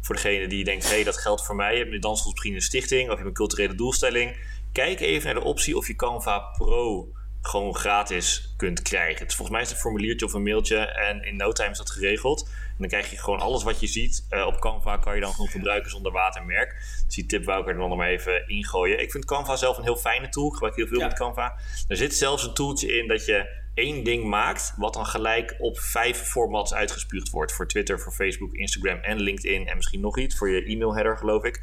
voor 0.00 0.14
degene 0.14 0.46
die 0.46 0.64
denkt, 0.64 0.88
hé, 0.88 0.94
hey, 0.94 1.04
dat 1.04 1.16
geldt 1.16 1.44
voor 1.46 1.56
mij. 1.56 1.72
Je 1.72 1.78
hebt 1.78 1.92
een 1.92 2.00
dansschool 2.00 2.30
misschien 2.30 2.54
een 2.54 2.60
stichting 2.62 3.02
of 3.02 3.08
je 3.08 3.14
hebt 3.16 3.26
een 3.28 3.32
culturele 3.32 3.74
doelstelling. 3.74 4.36
Kijk 4.72 5.00
even 5.00 5.24
naar 5.34 5.42
de 5.42 5.48
optie 5.48 5.76
of 5.76 5.86
je 5.86 5.96
Canva 5.96 6.38
Pro 6.38 7.08
gewoon 7.46 7.74
gratis 7.74 8.54
kunt 8.56 8.82
krijgen. 8.82 9.26
Volgens 9.26 9.50
mij 9.50 9.60
is 9.60 9.66
het 9.66 9.76
een 9.76 9.82
formuliertje 9.82 10.26
of 10.26 10.32
een 10.32 10.42
mailtje 10.42 10.76
en 10.78 11.22
in 11.22 11.36
no 11.36 11.52
time 11.52 11.70
is 11.70 11.78
dat 11.78 11.90
geregeld. 11.90 12.48
En 12.48 12.74
dan 12.78 12.88
krijg 12.88 13.10
je 13.10 13.18
gewoon 13.18 13.40
alles 13.40 13.62
wat 13.62 13.80
je 13.80 13.86
ziet 13.86 14.26
eh, 14.28 14.46
op 14.46 14.60
Canva 14.60 14.96
kan 14.96 15.14
je 15.14 15.20
dan 15.20 15.30
gewoon 15.32 15.48
gebruiken 15.48 15.90
zonder 15.90 16.12
watermerk. 16.12 16.74
Dus 17.06 17.14
die 17.14 17.26
tip 17.26 17.44
wou 17.44 17.60
ik 17.60 17.68
er 17.68 17.74
dan 17.76 17.88
nog 17.88 17.98
maar 17.98 18.08
even 18.08 18.48
ingooien. 18.48 19.00
Ik 19.00 19.10
vind 19.10 19.24
Canva 19.24 19.56
zelf 19.56 19.76
een 19.76 19.82
heel 19.82 19.96
fijne 19.96 20.28
tool. 20.28 20.46
Ik 20.46 20.52
gebruik 20.52 20.76
heel 20.76 20.86
veel 20.86 20.98
Ja. 20.98 21.06
met 21.06 21.16
Canva. 21.16 21.58
Er 21.88 21.96
zit 21.96 22.14
zelfs 22.14 22.42
een 22.42 22.54
toeltje 22.54 22.98
in 22.98 23.08
dat 23.08 23.24
je 23.26 23.64
één 23.74 24.04
ding 24.04 24.24
maakt, 24.24 24.74
wat 24.76 24.94
dan 24.94 25.06
gelijk 25.06 25.56
op 25.58 25.78
vijf 25.78 26.18
formats 26.18 26.74
uitgespuugd 26.74 27.30
wordt. 27.30 27.52
Voor 27.52 27.68
Twitter, 27.68 28.00
voor 28.00 28.12
Facebook, 28.12 28.54
Instagram 28.54 28.98
en 28.98 29.20
LinkedIn 29.20 29.66
en 29.66 29.76
misschien 29.76 30.00
nog 30.00 30.18
iets 30.18 30.36
voor 30.36 30.50
je 30.50 30.64
e-mail 30.64 30.94
header, 30.94 31.16
geloof 31.16 31.44
ik. 31.44 31.60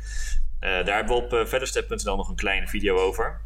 Eh, 0.59 0.69
daar 0.69 0.95
hebben 0.95 1.15
we 1.15 1.23
op 1.23 1.33
uh, 1.33 1.45
verderstep.nl 1.45 2.15
nog 2.15 2.29
een 2.29 2.35
kleine 2.35 2.67
video 2.67 2.97
over. 2.97 3.41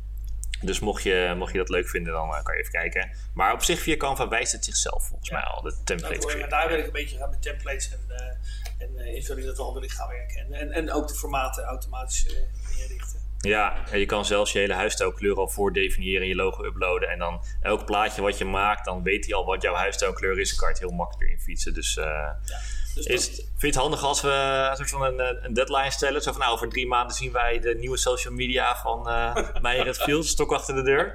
Dus 0.62 0.80
mocht 0.80 1.04
je, 1.04 1.34
mocht 1.38 1.52
je 1.52 1.58
dat 1.58 1.70
leuk 1.70 1.90
vinden, 1.90 2.14
dan 2.14 2.36
eh, 2.36 2.44
kan 2.44 2.56
je 2.56 2.60
even 2.60 2.72
kijken. 2.72 3.12
Maar 3.34 3.54
op 3.54 3.64
zich 3.64 3.80
via 3.80 3.98
Canva 3.98 4.28
wijst 4.28 4.52
het 4.52 4.66
zichzelf 4.66 5.08
volgens 5.08 5.30
mij 5.30 5.42
al, 5.42 5.62
de 5.62 5.76
templates. 5.84 6.18
Nou, 6.18 6.30
creëren. 6.30 6.50
daar 6.50 6.68
werk 6.68 6.80
ik 6.80 6.86
een 6.86 6.92
beetje 6.92 7.24
aan 7.24 7.30
met 7.30 7.42
templates 7.42 7.92
en, 7.92 8.16
eh 8.16 8.36
en 8.78 8.98
eh, 8.98 9.16
invulling 9.16 9.46
dat 9.46 9.60
al 9.60 9.74
wil 9.74 9.84
ik 9.84 9.92
gaan 9.92 10.08
werken. 10.08 10.40
En, 10.40 10.54
en, 10.54 10.72
en 10.72 10.92
ook 10.92 11.08
de 11.08 11.14
formaten 11.14 11.64
automatisch 11.64 12.26
inrichten. 12.26 13.20
Ja, 13.40 13.88
en 13.92 14.00
je 14.00 14.06
kan 14.06 14.26
zelfs 14.26 14.52
je 14.52 14.60
hele 14.60 14.74
huisstijlkleur 14.74 15.36
al 15.36 15.50
voordefiniëren, 15.50 16.28
je 16.28 16.36
logo 16.36 16.64
uploaden. 16.64 17.10
En 17.10 17.20
dan 17.20 17.44
elk 17.62 17.86
plaatje 17.86 18.22
wat 18.22 18.38
je 18.38 18.46
maakt, 18.46 18.86
dan 18.86 19.04
weet 19.04 19.26
hij 19.26 19.36
al 19.36 19.46
wat 19.46 19.62
jouw 19.62 19.74
huisstijlkleur 19.74 20.40
is. 20.40 20.50
Dan 20.50 20.58
kan 20.58 20.68
je 20.68 20.74
het 20.74 20.84
heel 20.84 20.98
makkelijk 20.98 21.32
in 21.32 21.40
fietsen. 21.40 21.74
Dus, 21.74 21.98
uh, 21.98 22.06
ja, 22.06 22.60
dus 22.98 23.06
is, 23.06 23.26
het, 23.26 23.36
vind 23.36 23.60
je 23.60 23.68
het 23.68 23.76
handig 23.76 24.04
als 24.04 24.22
we 24.22 24.68
een 24.70 24.76
soort 24.76 24.90
van 24.90 25.04
een, 25.04 25.46
een, 25.46 25.54
deadline 25.54 25.92
stellen? 25.92 26.22
Zo 26.22 26.32
van 26.32 26.42
nou, 26.42 26.54
over 26.54 26.70
drie 26.70 26.88
maanden 26.88 27.16
zien 27.16 27.32
wij 27.32 27.60
de 27.60 27.76
nieuwe 27.76 27.98
social 27.98 28.34
media 28.34 28.78
van 28.78 29.08
uh, 29.08 29.38
Meijer 29.62 29.86
het 29.86 29.98
Field, 29.98 30.26
stok 30.26 30.52
achter 30.52 30.76
de 30.76 30.84
deur. 30.84 31.14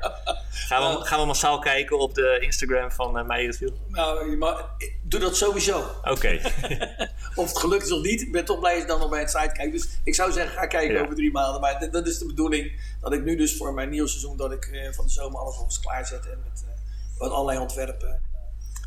Gaan 0.50 0.98
we, 0.98 1.04
gaan 1.04 1.20
we 1.20 1.26
massaal 1.26 1.58
kijken 1.58 1.98
op 1.98 2.14
de 2.14 2.38
Instagram 2.40 2.92
van 2.92 3.18
uh, 3.18 3.24
Meijer 3.24 3.48
het 3.48 3.56
Field? 3.56 3.74
Nou, 3.88 4.38
doe 5.02 5.20
dat 5.20 5.36
sowieso. 5.36 5.84
Oké. 6.04 6.40
of 7.34 7.48
het 7.48 7.58
gelukt 7.58 7.84
is 7.84 7.92
of 7.92 8.02
niet, 8.02 8.20
ik 8.20 8.32
ben 8.32 8.44
toch 8.44 8.58
blij 8.58 8.72
als 8.72 8.82
je 8.82 8.88
dan 8.88 9.00
nog 9.00 9.10
bij 9.10 9.20
het 9.20 9.30
site 9.30 9.52
kijkt. 9.52 9.72
Dus 9.72 9.88
ik 10.04 10.14
zou 10.14 10.32
zeggen, 10.32 10.52
ga 10.52 10.66
kijken 10.66 11.02
over 11.02 11.14
drie 11.14 11.32
maanden. 11.32 11.60
Maar 11.60 11.90
dat 11.90 12.06
is 12.06 12.18
de 12.18 12.26
bedoeling 12.26 12.80
dat 13.00 13.12
ik 13.12 13.24
nu 13.24 13.36
dus 13.36 13.56
voor 13.56 13.74
mijn 13.74 13.90
nieuw 13.90 14.06
seizoen, 14.06 14.36
dat 14.36 14.52
ik 14.52 14.66
uh, 14.66 14.92
van 14.92 15.04
de 15.04 15.10
zomer 15.10 15.40
alles 15.40 15.56
alvast 15.56 15.80
klaarzet 15.80 16.26
en 16.26 16.40
met, 16.44 16.64
met 17.18 17.30
allerlei 17.30 17.58
ontwerpen. 17.58 18.31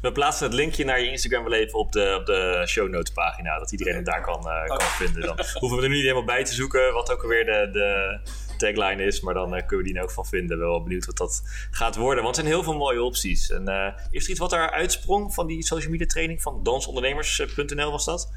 We 0.01 0.12
plaatsen 0.12 0.45
het 0.45 0.55
linkje 0.55 0.86
naar 0.86 1.01
je 1.01 1.12
Instagram 1.12 1.43
wel 1.43 1.53
even 1.53 1.79
op 1.79 1.91
de, 1.91 2.15
op 2.19 2.25
de 2.25 2.63
show 2.67 2.89
notes 2.89 3.13
pagina. 3.13 3.60
Dat 3.60 3.71
iedereen 3.71 3.95
het 3.95 4.05
daar 4.05 4.21
kan, 4.21 4.47
uh, 4.47 4.65
kan 4.65 4.88
vinden. 4.88 5.21
Dan 5.21 5.39
hoeven 5.60 5.77
we 5.77 5.84
er 5.84 5.89
nu 5.89 5.95
niet 5.95 6.03
helemaal 6.03 6.23
bij 6.23 6.43
te 6.43 6.53
zoeken. 6.53 6.93
Wat 6.93 7.12
ook 7.12 7.21
alweer 7.21 7.45
de, 7.45 7.69
de 7.71 8.19
tagline 8.58 9.03
is. 9.03 9.21
Maar 9.21 9.34
dan 9.34 9.55
uh, 9.55 9.60
kunnen 9.60 9.77
we 9.77 9.84
die 9.84 9.93
in 9.93 9.99
elk 9.99 10.08
geval 10.08 10.23
vinden. 10.23 10.60
Wel 10.60 10.84
benieuwd 10.84 11.05
wat 11.05 11.17
dat 11.17 11.41
gaat 11.71 11.95
worden. 11.95 12.23
Want 12.23 12.36
er 12.36 12.41
zijn 12.41 12.55
heel 12.55 12.63
veel 12.63 12.77
mooie 12.77 13.03
opties. 13.03 13.49
En, 13.51 13.69
uh, 13.69 13.88
is 14.12 14.23
er 14.23 14.29
iets 14.29 14.39
wat 14.39 14.49
daar 14.49 14.71
uitsprong 14.71 15.34
van 15.34 15.47
die 15.47 15.65
social 15.65 15.91
media 15.91 16.08
training? 16.08 16.41
Van 16.41 16.63
dansondernemers.nl 16.63 17.91
was 17.91 18.05
dat? 18.05 18.31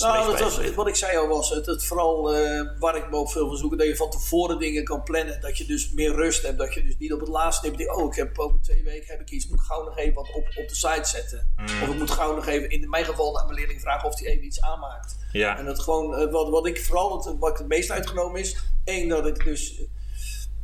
Nou, 0.00 0.30
dat 0.30 0.40
was, 0.40 0.74
wat 0.74 0.88
ik 0.88 0.96
zei 0.96 1.16
al 1.16 1.28
was 1.28 1.50
het, 1.50 1.66
het 1.66 1.84
vooral 1.84 2.36
uh, 2.36 2.62
waar 2.78 2.96
ik 2.96 3.10
me 3.10 3.16
op 3.16 3.30
veel 3.30 3.48
van 3.48 3.56
zoeken, 3.56 3.78
dat 3.78 3.86
je 3.86 3.96
van 3.96 4.10
tevoren 4.10 4.58
dingen 4.58 4.84
kan 4.84 5.02
plannen. 5.02 5.40
Dat 5.40 5.58
je 5.58 5.64
dus 5.64 5.92
meer 5.92 6.14
rust 6.14 6.42
hebt. 6.42 6.58
Dat 6.58 6.74
je 6.74 6.82
dus 6.82 6.94
niet 6.98 7.12
op 7.12 7.20
het 7.20 7.28
laatste 7.28 7.66
hebt, 7.66 7.96
oh 7.96 8.06
ik 8.06 8.14
heb 8.14 8.38
over 8.38 8.60
twee 8.60 8.82
weken 8.82 9.06
heb 9.06 9.20
ik 9.20 9.30
iets, 9.30 9.46
moet 9.46 9.58
ik 9.58 9.64
gauw 9.64 9.84
nog 9.84 9.98
even 9.98 10.14
wat 10.14 10.28
op, 10.34 10.46
op 10.54 10.68
de 10.68 10.74
site 10.74 11.04
zetten. 11.04 11.52
Mm. 11.56 11.64
Of 11.64 11.88
ik 11.88 11.98
moet 11.98 12.10
gauw 12.10 12.34
nog 12.34 12.46
even, 12.46 12.70
in 12.70 12.90
mijn 12.90 13.04
geval 13.04 13.40
aan 13.40 13.46
mijn 13.46 13.58
leerling 13.58 13.80
vragen 13.80 14.08
of 14.08 14.18
hij 14.18 14.28
even 14.28 14.44
iets 14.44 14.60
aanmaakt. 14.60 15.16
Ja. 15.32 15.58
En 15.58 15.64
dat 15.64 15.80
gewoon, 15.80 16.20
uh, 16.20 16.30
wat, 16.30 16.48
wat 16.48 16.66
ik 16.66 16.84
vooral, 16.84 17.16
het, 17.16 17.38
wat 17.38 17.50
ik 17.50 17.56
het 17.58 17.68
meest 17.68 17.90
uitgenomen 17.90 18.40
is, 18.40 18.56
één 18.84 19.08
dat 19.08 19.26
ik 19.26 19.44
dus... 19.44 19.80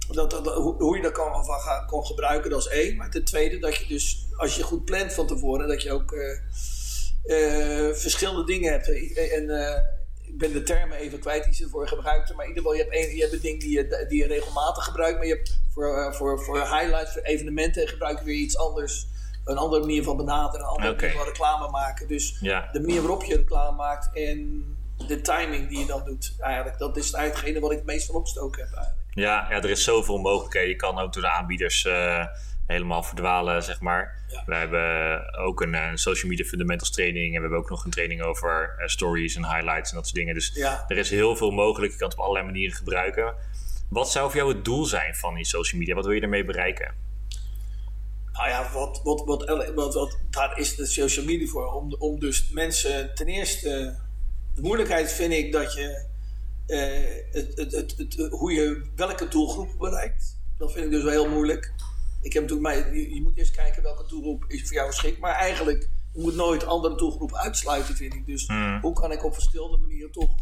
Dat, 0.08 0.30
dat, 0.30 0.46
hoe, 0.54 0.96
je 0.96 1.02
dat 1.02 1.12
kan, 1.12 1.44
van, 1.44 1.86
kan 1.86 2.06
gebruiken, 2.06 2.50
dat 2.50 2.58
is 2.60 2.68
één. 2.68 2.96
Maar 2.96 3.10
ten 3.10 3.24
tweede, 3.24 3.58
dat 3.58 3.76
je 3.76 3.86
dus, 3.86 4.26
als 4.36 4.56
je 4.56 4.62
goed 4.62 4.84
plant 4.84 5.12
van 5.12 5.26
tevoren, 5.26 5.68
dat 5.68 5.82
je 5.82 5.92
ook 5.92 6.12
uh, 6.12 6.38
uh, 7.28 7.94
verschillende 7.94 8.44
dingen 8.44 8.72
hebt. 8.72 8.88
En 9.32 9.44
uh, 9.44 9.76
ik 10.22 10.38
ben 10.38 10.52
de 10.52 10.62
termen 10.62 10.98
even 10.98 11.18
kwijt 11.18 11.44
die 11.44 11.54
ze 11.54 11.64
ervoor 11.64 11.88
gebruikten. 11.88 12.36
Maar 12.36 12.44
in 12.44 12.50
ieder 12.50 12.62
geval, 12.62 12.78
je 12.78 12.90
hebt, 12.90 13.08
een, 13.08 13.16
je 13.16 13.20
hebt 13.20 13.32
een 13.32 13.40
ding 13.40 13.60
die 13.60 13.70
je, 13.70 14.06
die 14.08 14.18
je 14.18 14.26
regelmatig 14.26 14.84
gebruikt. 14.84 15.16
Maar 15.16 15.26
je 15.26 15.34
hebt 15.34 15.60
voor, 15.72 16.14
voor, 16.14 16.44
voor 16.44 16.56
highlights, 16.56 17.12
voor 17.12 17.22
evenementen 17.22 17.88
gebruik 17.88 18.18
je 18.18 18.24
weer 18.24 18.36
iets 18.36 18.56
anders. 18.56 19.06
Een 19.44 19.56
andere 19.56 19.80
manier 19.80 20.02
van 20.02 20.16
benaderen, 20.16 20.60
een 20.60 20.72
andere 20.72 20.90
okay. 20.90 21.02
manier 21.02 21.22
van 21.22 21.32
reclame 21.32 21.70
maken. 21.70 22.08
Dus 22.08 22.38
ja. 22.40 22.68
de 22.72 22.80
manier 22.80 23.00
waarop 23.00 23.24
je 23.24 23.36
reclame 23.36 23.76
maakt 23.76 24.10
en 24.12 24.64
de 25.06 25.20
timing 25.20 25.68
die 25.68 25.78
je 25.78 25.86
dan 25.86 26.04
doet, 26.04 26.34
eigenlijk. 26.38 26.78
Dat 26.78 26.96
is 26.96 27.12
eigenlijk 27.12 27.34
hetgene 27.34 27.60
wat 27.60 27.70
ik 27.70 27.76
het 27.76 27.86
meest 27.86 28.06
van 28.06 28.14
opgestoken 28.14 28.62
heb 28.62 28.72
eigenlijk. 28.72 29.06
Ja, 29.10 29.46
ja, 29.50 29.62
er 29.62 29.70
is 29.70 29.84
zoveel 29.84 30.18
mogelijkheden. 30.18 30.68
Je 30.68 30.76
kan 30.76 30.98
ook 30.98 31.12
door 31.12 31.22
de 31.22 31.30
aanbieders 31.30 31.88
helemaal 32.68 33.02
verdwalen, 33.02 33.62
zeg 33.62 33.80
maar. 33.80 34.14
Ja. 34.28 34.42
We 34.46 34.54
hebben 34.54 35.34
ook 35.38 35.60
een, 35.60 35.74
een, 35.74 35.98
social 35.98 36.30
media 36.30 36.44
fundamentals 36.44 36.90
training. 36.90 37.26
En 37.26 37.34
we 37.34 37.40
hebben 37.40 37.58
ook 37.58 37.70
nog 37.70 37.84
een 37.84 37.90
training 37.90 38.22
over 38.22 38.76
uh, 38.78 38.86
stories 38.86 39.36
en 39.36 39.44
highlights 39.44 39.90
en 39.90 39.96
dat 39.96 40.04
soort 40.04 40.16
dingen. 40.16 40.34
Dus 40.34 40.50
ja. 40.54 40.84
er 40.88 40.96
is 40.96 41.10
heel 41.10 41.36
veel 41.36 41.50
mogelijk. 41.50 41.92
Je 41.92 41.98
kan 41.98 42.08
het 42.08 42.16
op 42.16 42.24
allerlei 42.24 42.46
manieren 42.46 42.76
gebruiken. 42.76 43.34
Wat 43.88 44.10
zou 44.10 44.30
voor 44.30 44.40
jou 44.40 44.54
het 44.54 44.64
doel 44.64 44.84
zijn 44.84 45.14
van 45.14 45.34
die 45.34 45.44
social 45.44 45.80
media? 45.80 45.94
Wat 45.94 46.04
wil 46.04 46.14
je 46.14 46.20
ermee 46.20 46.44
bereiken? 46.44 46.94
Nou 48.32 48.48
ja, 48.48 48.70
wat, 48.72 49.00
wat, 49.02 49.24
wat, 49.24 49.44
wat, 49.74 49.94
wat 49.94 50.18
daar 50.30 50.58
is 50.58 50.74
de 50.76 50.86
social 50.86 51.24
media 51.24 51.46
voor. 51.46 51.72
Om, 51.72 51.94
om 51.98 52.20
dus 52.20 52.50
mensen 52.50 53.14
ten 53.14 53.26
eerste... 53.26 53.96
De 54.54 54.60
moeilijkheid 54.60 55.12
vind 55.12 55.32
ik 55.32 55.52
dat 55.52 55.74
je... 55.74 56.06
Uh, 56.66 57.32
het, 57.32 57.52
het, 57.56 57.72
het, 57.72 57.94
het, 57.96 58.30
hoe 58.30 58.52
je 58.52 58.90
welke 58.96 59.28
doelgroep 59.28 59.74
bereikt. 59.78 60.36
Dat 60.58 60.72
vind 60.72 60.84
ik 60.84 60.90
dus 60.90 61.02
wel 61.02 61.12
heel 61.12 61.28
moeilijk 61.28 61.72
ik 62.20 62.32
heb 62.32 62.42
natuurlijk 62.42 62.68
mij, 62.68 62.94
je, 62.94 63.14
je, 63.14 63.22
moet 63.22 63.36
eerst 63.36 63.56
kijken 63.56 63.82
welke 63.82 64.06
doelgroep 64.06 64.44
is 64.48 64.62
voor 64.62 64.72
jou 64.72 64.90
geschikt. 64.90 65.18
Maar 65.18 65.34
eigenlijk, 65.34 65.88
je 66.12 66.20
moet 66.20 66.34
nooit 66.34 66.64
andere 66.64 66.96
doelgroepen 66.96 67.38
uitsluiten, 67.38 67.94
vind 67.96 68.14
ik. 68.14 68.26
Dus 68.26 68.46
mm. 68.46 68.80
hoe 68.80 68.92
kan 68.92 69.12
ik 69.12 69.24
op 69.24 69.34
verschillende 69.34 69.76
manieren 69.76 70.12
toch. 70.12 70.34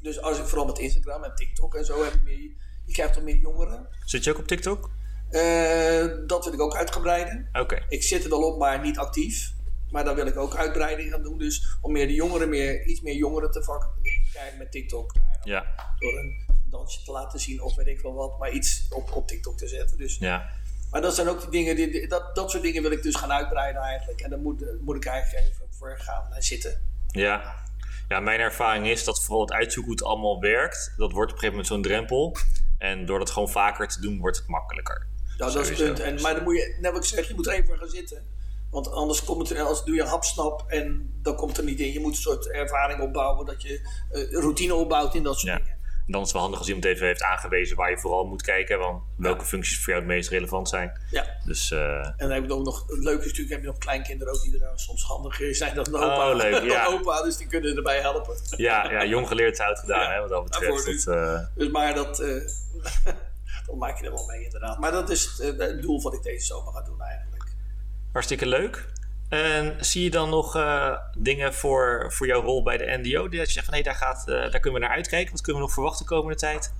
Dus 0.00 0.20
als 0.20 0.38
ik 0.38 0.44
vooral 0.44 0.66
met 0.66 0.78
Instagram 0.78 1.24
en 1.24 1.34
TikTok 1.34 1.74
en 1.74 1.84
zo 1.84 2.04
heb 2.04 2.12
ik 2.12 2.22
meer. 2.22 2.50
Je 2.84 2.92
krijgt 2.92 3.14
toch 3.14 3.22
meer 3.22 3.36
jongeren. 3.36 3.88
Zit 4.04 4.24
je 4.24 4.30
ook 4.30 4.38
op 4.38 4.46
TikTok? 4.46 4.90
Uh, 5.30 6.26
dat 6.26 6.44
wil 6.44 6.52
ik 6.52 6.60
ook 6.60 6.76
uitgebreiden. 6.76 7.48
Oké. 7.52 7.84
Ik 7.88 8.02
zit 8.02 8.24
er 8.24 8.32
al 8.32 8.42
op, 8.42 8.58
maar 8.58 8.80
niet 8.80 8.98
actief. 8.98 9.52
Maar 9.90 10.04
daar 10.04 10.14
wil 10.14 10.26
ik 10.26 10.36
ook 10.36 10.56
uitbreiding 10.56 11.10
gaan 11.10 11.22
doen. 11.22 11.38
Dus 11.38 11.76
om 11.80 11.92
meer 11.92 12.06
de 12.06 12.14
jongeren, 12.14 12.48
meer, 12.48 12.84
iets 12.86 13.00
meer 13.00 13.14
jongeren 13.14 13.50
te 13.50 13.62
vakken 13.62 13.90
krijgen 14.32 14.58
met 14.58 14.72
TikTok. 14.72 15.12
Ja. 15.42 15.66
Door 15.98 16.18
een 16.18 16.44
dansje 16.70 17.02
te 17.02 17.12
laten 17.12 17.40
zien 17.40 17.62
of 17.62 17.74
weet 17.74 17.86
ik 17.86 18.00
wel 18.00 18.14
wat. 18.14 18.38
Maar 18.38 18.52
iets 18.52 18.86
op, 18.90 19.12
op 19.12 19.28
TikTok 19.28 19.58
te 19.58 19.68
zetten. 19.68 19.98
Dus 19.98 20.16
ja. 20.18 20.50
Maar 20.94 21.02
dat 21.02 21.14
zijn 21.14 21.28
ook 21.28 21.40
die 21.40 21.50
dingen, 21.50 21.76
die, 21.76 22.08
dat, 22.08 22.34
dat 22.34 22.50
soort 22.50 22.62
dingen 22.62 22.82
wil 22.82 22.90
ik 22.90 23.02
dus 23.02 23.14
gaan 23.14 23.32
uitbreiden 23.32 23.82
eigenlijk. 23.82 24.20
En 24.20 24.30
daar 24.30 24.38
moet, 24.38 24.64
moet 24.80 24.96
ik 24.96 25.04
eigenlijk 25.04 25.44
even 25.44 25.66
voor 25.70 25.98
gaan 25.98 26.26
uh, 26.30 26.36
zitten. 26.38 26.80
Ja. 27.06 27.54
ja, 28.08 28.20
mijn 28.20 28.40
ervaring 28.40 28.86
is 28.86 29.04
dat 29.04 29.24
vooral 29.24 29.40
het 29.40 29.52
uitzoeken 29.52 29.92
hoe 29.92 30.00
het 30.00 30.10
allemaal 30.10 30.40
werkt, 30.40 30.94
dat 30.96 31.12
wordt 31.12 31.32
op 31.32 31.36
een 31.36 31.42
gegeven 31.42 31.48
moment 31.48 31.66
zo'n 31.66 31.82
drempel. 31.82 32.36
En 32.78 33.06
door 33.06 33.18
dat 33.18 33.30
gewoon 33.30 33.48
vaker 33.48 33.88
te 33.88 34.00
doen, 34.00 34.18
wordt 34.18 34.36
het 34.36 34.46
makkelijker. 34.46 35.06
Nou, 35.38 35.52
dat 35.52 35.62
is 35.62 35.68
het 35.68 35.78
punt. 35.78 36.00
En, 36.00 36.20
maar 36.20 36.34
dan 36.34 36.44
moet 36.44 36.56
je, 36.56 36.76
net 36.80 36.92
wat 36.92 37.02
ik 37.02 37.08
zeg, 37.08 37.28
je 37.28 37.34
moet 37.34 37.46
er 37.46 37.52
even 37.52 37.66
voor 37.66 37.78
gaan 37.78 37.88
zitten. 37.88 38.26
Want 38.70 38.90
anders 38.90 39.24
komt 39.24 39.48
het 39.48 39.58
als 39.58 39.84
doe 39.84 39.94
je 39.94 40.04
hapsnap 40.04 40.64
en 40.66 41.14
dan 41.22 41.36
komt 41.36 41.58
er 41.58 41.64
niet 41.64 41.80
in. 41.80 41.92
Je 41.92 42.00
moet 42.00 42.16
een 42.16 42.22
soort 42.22 42.50
ervaring 42.50 43.00
opbouwen, 43.00 43.46
dat 43.46 43.62
je 43.62 43.88
uh, 44.12 44.32
routine 44.32 44.74
opbouwt 44.74 45.14
in 45.14 45.22
dat 45.22 45.38
soort 45.38 45.52
ja. 45.52 45.58
dingen 45.58 45.82
dan 46.06 46.20
is 46.20 46.26
het 46.26 46.32
wel 46.32 46.40
handig 46.42 46.58
als 46.58 46.68
iemand 46.68 46.86
even 46.86 47.06
heeft 47.06 47.22
aangewezen 47.22 47.76
waar 47.76 47.90
je 47.90 47.98
vooral 47.98 48.24
moet 48.24 48.42
kijken. 48.42 48.78
Want 48.78 49.02
welke 49.16 49.40
ja. 49.40 49.46
functies 49.46 49.78
voor 49.78 49.92
jou 49.92 49.98
het 49.98 50.14
meest 50.14 50.30
relevant 50.30 50.68
zijn. 50.68 51.00
Ja. 51.10 51.26
Dus, 51.44 51.70
uh... 51.70 51.96
En 51.96 52.14
dan 52.16 52.30
heb 52.30 52.44
je 52.44 52.52
ook 52.52 52.64
nog, 52.64 52.86
het 52.86 53.04
leuke 53.04 53.20
is 53.20 53.26
natuurlijk, 53.26 53.50
heb 53.50 53.60
je 53.60 53.66
nog 53.66 53.78
kleinkinderen 53.78 54.34
ook 54.34 54.42
die 54.42 54.64
er 54.64 54.72
soms 54.74 55.02
handiger 55.02 55.54
zijn 55.54 55.74
dan 55.74 55.84
de 55.84 55.96
opa. 55.96 56.30
Oh, 56.30 56.36
leuk, 56.36 56.62
ja. 56.72 56.86
opa, 56.86 57.22
dus 57.22 57.36
die 57.36 57.46
kunnen 57.46 57.76
erbij 57.76 58.00
helpen. 58.00 58.36
Ja, 58.56 58.90
ja 58.90 59.04
jong 59.04 59.28
geleerd 59.28 59.60
oud 59.60 59.78
gedaan, 59.78 60.00
ja. 60.00 60.12
hè, 60.12 60.20
wat 60.20 60.28
dat 60.28 60.44
betreft. 60.44 61.04
Dat, 61.04 61.16
uh... 61.16 61.38
Dus 61.54 61.68
maar 61.70 61.94
dat, 61.94 62.20
uh, 62.20 62.42
dan 63.66 63.78
maak 63.78 63.98
je 63.98 64.04
er 64.04 64.12
wel 64.12 64.26
mee 64.26 64.44
inderdaad. 64.44 64.78
Maar 64.78 64.92
dat 64.92 65.10
is 65.10 65.38
het, 65.38 65.58
het 65.58 65.82
doel 65.82 66.02
wat 66.02 66.14
ik 66.14 66.22
deze 66.22 66.46
zomer 66.46 66.72
ga 66.72 66.82
doen 66.82 67.00
eigenlijk. 67.00 67.44
Hartstikke 68.12 68.46
leuk. 68.46 68.92
En 69.28 69.76
zie 69.80 70.02
je 70.02 70.10
dan 70.10 70.30
nog 70.30 70.56
uh, 70.56 70.96
dingen 71.16 71.54
voor, 71.54 72.12
voor 72.12 72.26
jouw 72.26 72.42
rol 72.42 72.62
bij 72.62 72.76
de 72.76 72.98
NDO? 73.02 73.28
Dat 73.28 73.46
je 73.46 73.52
zegt 73.52 73.66
van 73.66 73.74
hé, 73.74 73.82
daar, 73.82 73.94
gaat, 73.94 74.24
uh, 74.28 74.34
daar 74.34 74.60
kunnen 74.60 74.80
we 74.80 74.86
naar 74.86 74.96
uitkijken. 74.96 75.32
Wat 75.32 75.40
kunnen 75.40 75.60
we 75.60 75.66
nog 75.66 75.74
verwachten 75.74 76.06
de 76.06 76.14
komende 76.14 76.38
tijd? 76.38 76.72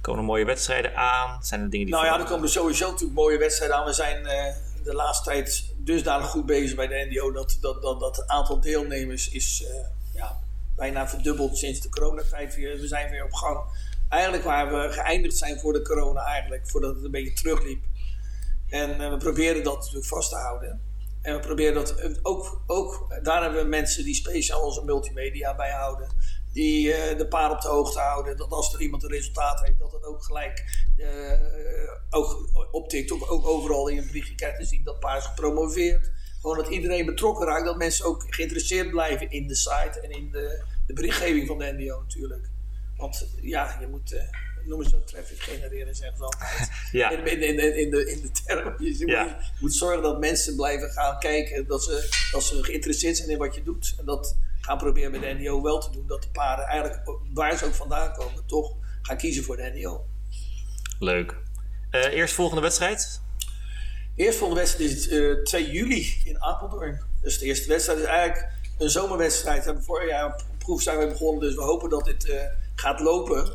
Komen 0.00 0.20
er 0.20 0.26
mooie 0.26 0.44
wedstrijden 0.44 0.96
aan? 0.96 1.44
Zijn 1.44 1.60
er 1.60 1.70
dingen 1.70 1.86
die 1.86 1.94
nou 1.94 2.06
ja, 2.06 2.18
er 2.18 2.24
komen 2.24 2.48
sowieso 2.48 2.90
natuurlijk 2.90 3.18
mooie 3.18 3.38
wedstrijden 3.38 3.76
aan. 3.76 3.84
We 3.84 3.92
zijn 3.92 4.22
uh, 4.22 4.84
de 4.84 4.94
laatste 4.94 5.30
tijd 5.30 5.74
dusdanig 5.76 6.26
goed 6.26 6.46
bezig 6.46 6.76
bij 6.76 6.86
de 6.86 7.06
NDO 7.10 7.32
dat, 7.32 7.58
dat, 7.60 7.82
dat, 7.82 8.00
dat 8.00 8.16
het 8.16 8.28
aantal 8.28 8.60
deelnemers 8.60 9.28
is 9.28 9.64
ja, 10.14 10.40
bijna 10.76 11.08
verdubbeld 11.08 11.58
sinds 11.58 11.80
de 11.80 11.88
coronatijd. 11.88 12.54
We 12.54 12.86
zijn 12.86 13.10
weer 13.10 13.24
op 13.24 13.32
gang. 13.32 13.60
Eigenlijk 14.08 14.44
waar 14.44 14.72
we 14.72 14.92
geëindigd 14.92 15.36
zijn 15.36 15.58
voor 15.58 15.72
de 15.72 15.82
corona, 15.82 16.20
eigenlijk 16.24 16.68
voordat 16.68 16.94
het 16.94 17.04
een 17.04 17.10
beetje 17.10 17.32
terugliep 17.32 17.84
en 18.72 19.00
uh, 19.00 19.10
we 19.10 19.16
proberen 19.16 19.62
dat 19.62 19.76
natuurlijk 19.76 20.06
vast 20.06 20.30
te 20.30 20.36
houden. 20.36 20.80
En 21.22 21.34
we 21.34 21.40
proberen 21.40 21.74
dat 21.74 22.18
ook, 22.22 22.62
ook 22.66 23.18
daar 23.22 23.42
hebben 23.42 23.62
we 23.62 23.68
mensen 23.68 24.04
die 24.04 24.14
speciaal 24.14 24.62
onze 24.62 24.84
multimedia 24.84 25.56
bijhouden. 25.56 26.08
Die 26.52 26.86
de 27.16 27.26
paar 27.28 27.50
op 27.50 27.60
de 27.60 27.68
hoogte 27.68 27.98
houden. 27.98 28.36
Dat 28.36 28.50
als 28.50 28.74
er 28.74 28.80
iemand 28.80 29.02
een 29.02 29.10
resultaat 29.10 29.60
heeft, 29.66 29.78
dat 29.78 29.92
het 29.92 30.04
ook 30.04 30.24
gelijk 30.24 30.64
ook 32.10 32.50
op 32.70 32.88
TikTok, 32.88 33.32
ook 33.32 33.46
overal 33.46 33.88
in 33.88 33.98
een 33.98 34.06
berichtje 34.06 34.34
krijgt 34.34 34.58
te 34.58 34.64
zien 34.64 34.84
dat 34.84 35.00
paar 35.00 35.22
gepromoveerd. 35.22 36.10
Gewoon 36.40 36.56
dat 36.56 36.68
iedereen 36.68 37.06
betrokken 37.06 37.46
raakt. 37.46 37.64
Dat 37.64 37.76
mensen 37.76 38.06
ook 38.06 38.24
geïnteresseerd 38.28 38.90
blijven 38.90 39.30
in 39.30 39.46
de 39.46 39.56
site 39.56 40.00
en 40.02 40.10
in 40.10 40.30
de, 40.30 40.64
de 40.86 40.92
berichtgeving 40.92 41.46
van 41.46 41.58
de 41.58 41.72
NDO 41.72 42.00
natuurlijk. 42.00 42.50
Want 42.96 43.28
ja, 43.40 43.76
je 43.80 43.86
moet 43.86 44.16
noemen 44.66 44.86
ze 44.86 44.92
dat 44.92 45.06
traffic 45.06 45.40
genereren, 45.40 45.94
zeggen 45.94 46.16
ze 46.16 46.22
altijd. 46.22 46.70
ja. 46.92 47.10
in, 47.10 47.26
in, 47.26 47.42
in, 47.42 47.76
in, 47.76 47.90
de, 47.90 48.10
in 48.10 48.20
de 48.20 48.30
term. 48.30 48.74
Je 48.78 49.06
ja. 49.06 49.24
moet, 49.24 49.60
moet, 49.60 49.74
zorgen 49.74 50.02
dat 50.02 50.18
mensen 50.18 50.56
blijven 50.56 50.90
gaan 50.90 51.18
kijken, 51.18 51.66
dat 51.66 51.84
ze, 51.84 52.26
dat 52.32 52.42
ze 52.42 52.64
geïnteresseerd 52.64 53.16
zijn 53.16 53.30
in 53.30 53.38
wat 53.38 53.54
je 53.54 53.62
doet. 53.62 53.94
En 53.98 54.04
dat 54.04 54.36
gaan 54.60 54.78
proberen 54.78 55.10
bij 55.10 55.20
de 55.20 55.40
NDO 55.40 55.62
wel 55.62 55.80
te 55.80 55.90
doen. 55.90 56.06
Dat 56.06 56.22
de 56.22 56.28
paarden 56.32 56.64
eigenlijk, 56.64 57.02
waar 57.34 57.58
ze 57.58 57.64
ook 57.64 57.74
vandaan 57.74 58.12
komen, 58.12 58.46
toch 58.46 58.76
gaan 59.02 59.16
kiezen 59.16 59.44
voor 59.44 59.56
de 59.56 59.72
NDO. 59.74 60.06
Leuk. 60.98 61.36
Uh, 61.90 62.00
eerst 62.00 62.34
volgende 62.34 62.62
wedstrijd? 62.62 63.20
Eerst 64.16 64.38
volgende 64.38 64.62
wedstrijd 64.62 64.90
is 64.90 65.08
uh, 65.08 65.42
2 65.42 65.70
juli 65.70 66.20
in 66.24 66.42
Apeldoorn. 66.42 67.02
Dus 67.22 67.38
de 67.38 67.46
eerste 67.46 67.68
wedstrijd 67.68 67.98
is 67.98 68.04
eigenlijk 68.04 68.52
een 68.78 68.90
zomerwedstrijd. 68.90 69.58
We 69.58 69.64
hebben 69.64 69.84
vorig 69.84 70.08
jaar 70.08 70.42
proef 70.58 70.82
zijn 70.82 70.98
we 70.98 71.06
begonnen, 71.06 71.40
dus 71.40 71.54
we 71.54 71.62
hopen 71.62 71.90
dat 71.90 72.04
dit 72.04 72.28
uh, 72.28 72.34
gaat 72.74 73.00
lopen. 73.00 73.52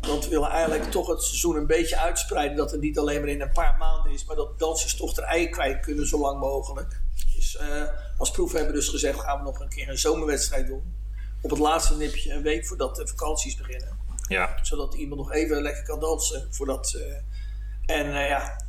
Want 0.00 0.24
we 0.24 0.30
willen 0.30 0.48
eigenlijk 0.48 0.90
toch 0.90 1.06
het 1.06 1.22
seizoen 1.22 1.56
een 1.56 1.66
beetje 1.66 1.98
uitspreiden. 1.98 2.56
Dat 2.56 2.70
het 2.70 2.80
niet 2.80 2.98
alleen 2.98 3.20
maar 3.20 3.28
in 3.28 3.40
een 3.40 3.52
paar 3.52 3.76
maanden 3.78 4.12
is. 4.12 4.24
Maar 4.24 4.36
dat 4.36 4.58
dansers 4.58 4.96
toch 4.96 5.16
er 5.16 5.22
ei 5.22 5.48
kwijt 5.48 5.80
kunnen 5.80 6.06
zo 6.06 6.18
lang 6.18 6.40
mogelijk. 6.40 7.00
Dus 7.34 7.58
uh, 7.60 7.82
als 8.18 8.30
proef 8.30 8.52
hebben 8.52 8.70
we 8.70 8.78
dus 8.78 8.88
gezegd 8.88 9.20
gaan 9.20 9.38
we 9.38 9.44
nog 9.44 9.60
een 9.60 9.68
keer 9.68 9.88
een 9.88 9.98
zomerwedstrijd 9.98 10.66
doen. 10.66 10.94
Op 11.42 11.50
het 11.50 11.58
laatste 11.58 11.96
nipje 11.96 12.32
een 12.32 12.42
week 12.42 12.66
voordat 12.66 12.96
de 12.96 13.06
vakanties 13.06 13.56
beginnen. 13.56 13.98
Ja. 14.28 14.58
Zodat 14.62 14.94
iemand 14.94 15.20
nog 15.20 15.32
even 15.32 15.62
lekker 15.62 15.82
kan 15.82 16.00
dansen. 16.00 16.46
Voordat, 16.50 16.94
uh, 16.96 17.96
en 17.96 18.06
uh, 18.06 18.28
ja, 18.28 18.64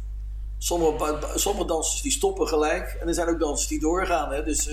sommige, 0.57 1.27
sommige 1.35 1.67
dansers 1.67 2.01
die 2.01 2.11
stoppen 2.11 2.47
gelijk. 2.47 2.97
En 3.01 3.07
er 3.07 3.13
zijn 3.13 3.27
ook 3.27 3.39
dansers 3.39 3.67
die 3.67 3.79
doorgaan. 3.79 4.31
Hè? 4.31 4.43
Dus 4.43 4.69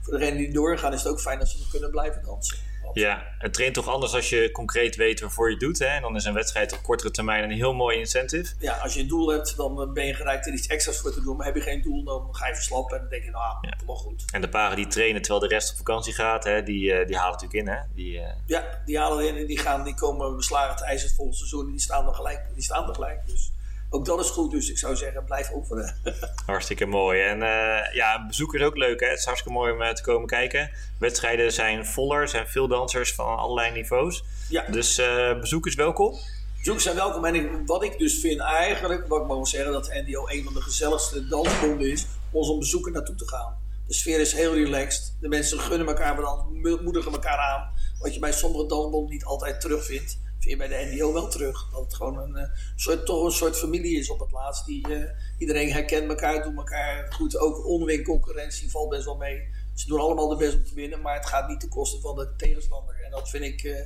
voor 0.00 0.18
degenen 0.18 0.38
die 0.38 0.52
doorgaan 0.52 0.92
is 0.92 1.02
het 1.02 1.12
ook 1.12 1.20
fijn 1.20 1.38
dat 1.38 1.48
ze 1.48 1.58
nog 1.58 1.70
kunnen 1.70 1.90
blijven 1.90 2.22
dansen. 2.24 2.58
Ja, 2.92 3.22
het 3.38 3.52
traint 3.52 3.74
toch 3.74 3.88
anders 3.88 4.14
als 4.14 4.28
je 4.28 4.50
concreet 4.50 4.96
weet 4.96 5.20
waarvoor 5.20 5.46
je 5.46 5.52
het 5.52 5.60
doet. 5.60 5.78
Hè? 5.78 5.86
En 5.86 6.02
dan 6.02 6.16
is 6.16 6.24
een 6.24 6.34
wedstrijd 6.34 6.72
op 6.72 6.82
kortere 6.82 7.10
termijn 7.10 7.44
een 7.44 7.50
heel 7.50 7.74
mooi 7.74 7.98
incentive. 7.98 8.54
Ja, 8.58 8.76
als 8.76 8.94
je 8.94 9.00
een 9.00 9.08
doel 9.08 9.28
hebt, 9.28 9.56
dan 9.56 9.92
ben 9.92 10.06
je 10.06 10.14
gereikt 10.14 10.46
er 10.46 10.52
iets 10.52 10.66
extra's 10.66 10.98
voor 10.98 11.12
te 11.12 11.22
doen. 11.22 11.36
Maar 11.36 11.46
heb 11.46 11.54
je 11.54 11.60
geen 11.60 11.82
doel, 11.82 12.04
dan 12.04 12.28
ga 12.30 12.46
je 12.46 12.54
verslappen 12.54 12.96
en 12.96 13.00
dan 13.00 13.10
denk 13.10 13.24
je, 13.24 13.30
nou, 13.30 13.56
ja. 13.60 13.86
wel 13.86 13.96
goed. 13.96 14.24
En 14.32 14.40
de 14.40 14.48
paren 14.48 14.76
die 14.76 14.86
trainen 14.86 15.22
terwijl 15.22 15.48
de 15.48 15.54
rest 15.54 15.70
op 15.70 15.76
vakantie 15.76 16.12
gaat, 16.12 16.44
hè, 16.44 16.62
die, 16.62 16.92
uh, 16.92 17.06
die 17.06 17.16
halen 17.16 17.32
natuurlijk 17.32 17.68
in. 17.68 17.74
Hè? 17.74 17.80
Die, 17.94 18.18
uh... 18.18 18.28
Ja, 18.46 18.82
die 18.84 18.98
halen 18.98 19.28
in 19.28 19.36
en 19.36 19.46
die, 19.46 19.58
gaan, 19.58 19.84
die 19.84 19.94
komen 19.94 20.36
beslagen 20.36 20.70
het 20.70 20.82
ijzer 20.82 21.06
het 21.06 21.16
volgende 21.16 21.38
seizoen. 21.38 21.70
Die 21.70 21.80
staan 21.80 22.04
dan 22.04 22.14
gelijk. 22.14 22.46
Die 22.54 22.62
staan 22.62 22.86
dan 22.86 22.94
gelijk 22.94 23.26
dus 23.26 23.52
ook 23.90 24.04
dat 24.04 24.20
is 24.20 24.30
goed. 24.30 24.50
Dus 24.50 24.70
ik 24.70 24.78
zou 24.78 24.96
zeggen, 24.96 25.24
blijf 25.24 25.50
oefenen. 25.54 25.96
Hartstikke 26.46 26.86
mooi. 26.86 27.20
En 27.20 27.40
uh, 27.40 27.94
ja, 27.94 28.26
bezoekers 28.26 28.62
ook 28.62 28.76
leuk. 28.76 29.00
Hè? 29.00 29.08
Het 29.08 29.18
is 29.18 29.24
hartstikke 29.24 29.58
mooi 29.58 29.72
om 29.72 29.82
uh, 29.82 29.88
te 29.88 30.02
komen 30.02 30.26
kijken. 30.26 30.70
Wedstrijden 30.98 31.52
zijn 31.52 31.86
voller. 31.86 32.20
Er 32.20 32.28
zijn 32.28 32.48
veel 32.48 32.68
dansers 32.68 33.14
van 33.14 33.36
allerlei 33.36 33.72
niveaus. 33.72 34.24
Ja. 34.48 34.64
Dus 34.70 34.98
uh, 34.98 35.40
bezoekers 35.40 35.74
welkom. 35.74 36.14
Bezoekers 36.56 36.84
zijn 36.84 36.96
welkom. 36.96 37.24
En 37.24 37.34
ik, 37.34 37.50
wat 37.66 37.82
ik 37.82 37.98
dus 37.98 38.20
vind 38.20 38.40
eigenlijk, 38.40 39.08
wat 39.08 39.20
ik 39.20 39.26
mag 39.26 39.48
zeggen, 39.48 39.72
dat 39.72 39.92
NDO 40.06 40.28
een 40.28 40.44
van 40.44 40.54
de 40.54 40.60
gezelligste 40.60 41.28
dansbonden 41.28 41.90
is. 41.90 42.06
Om 42.30 42.40
ons 42.40 42.48
om 42.48 42.58
bezoeken 42.58 42.92
naartoe 42.92 43.14
te 43.14 43.28
gaan. 43.28 43.56
De 43.86 43.94
sfeer 43.94 44.20
is 44.20 44.32
heel 44.32 44.54
relaxed. 44.54 45.16
De 45.20 45.28
mensen 45.28 45.58
gunnen 45.58 45.86
elkaar, 45.86 46.14
maar 46.14 46.24
dan 46.24 46.60
moedigen 46.82 47.12
elkaar 47.12 47.38
aan. 47.38 47.70
Wat 47.98 48.14
je 48.14 48.20
bij 48.20 48.32
sommige 48.32 48.66
dansbonden 48.66 49.10
niet 49.10 49.24
altijd 49.24 49.60
terugvindt 49.60 50.18
vind 50.38 50.60
je 50.60 50.68
bij 50.68 50.68
de 50.68 50.90
NDO 50.92 51.12
wel 51.12 51.28
terug. 51.28 51.70
Dat 51.70 51.80
het 51.80 51.94
gewoon 51.94 52.18
een, 52.18 52.36
uh, 52.36 52.58
soort, 52.76 53.06
toch 53.06 53.24
een 53.24 53.30
soort 53.30 53.56
familie 53.56 53.98
is 53.98 54.10
op 54.10 54.20
het 54.20 54.32
laatst. 54.32 54.66
Die, 54.66 54.88
uh, 54.88 55.10
iedereen 55.38 55.72
herkent 55.72 56.08
elkaar, 56.08 56.42
doet 56.42 56.56
elkaar 56.56 57.12
goed. 57.12 57.38
Ook 57.38 57.66
onderling 57.66 58.04
concurrentie 58.04 58.70
valt 58.70 58.88
best 58.88 59.04
wel 59.04 59.16
mee. 59.16 59.48
Ze 59.74 59.86
doen 59.86 60.00
allemaal 60.00 60.28
de 60.28 60.36
best 60.36 60.54
om 60.54 60.64
te 60.64 60.74
winnen, 60.74 61.00
maar 61.00 61.14
het 61.14 61.26
gaat 61.26 61.48
niet 61.48 61.60
ten 61.60 61.68
koste 61.68 62.00
van 62.00 62.16
de 62.16 62.34
tegenstander. 62.36 63.00
En 63.04 63.10
dat 63.10 63.30
vind 63.30 63.44
ik 63.44 63.62
uh, 63.62 63.76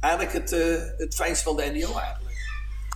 eigenlijk 0.00 0.32
het, 0.32 0.50
het 0.98 1.14
fijnste 1.14 1.44
van 1.44 1.56
de 1.56 1.62
NDO 1.62 1.98
eigenlijk. 1.98 2.23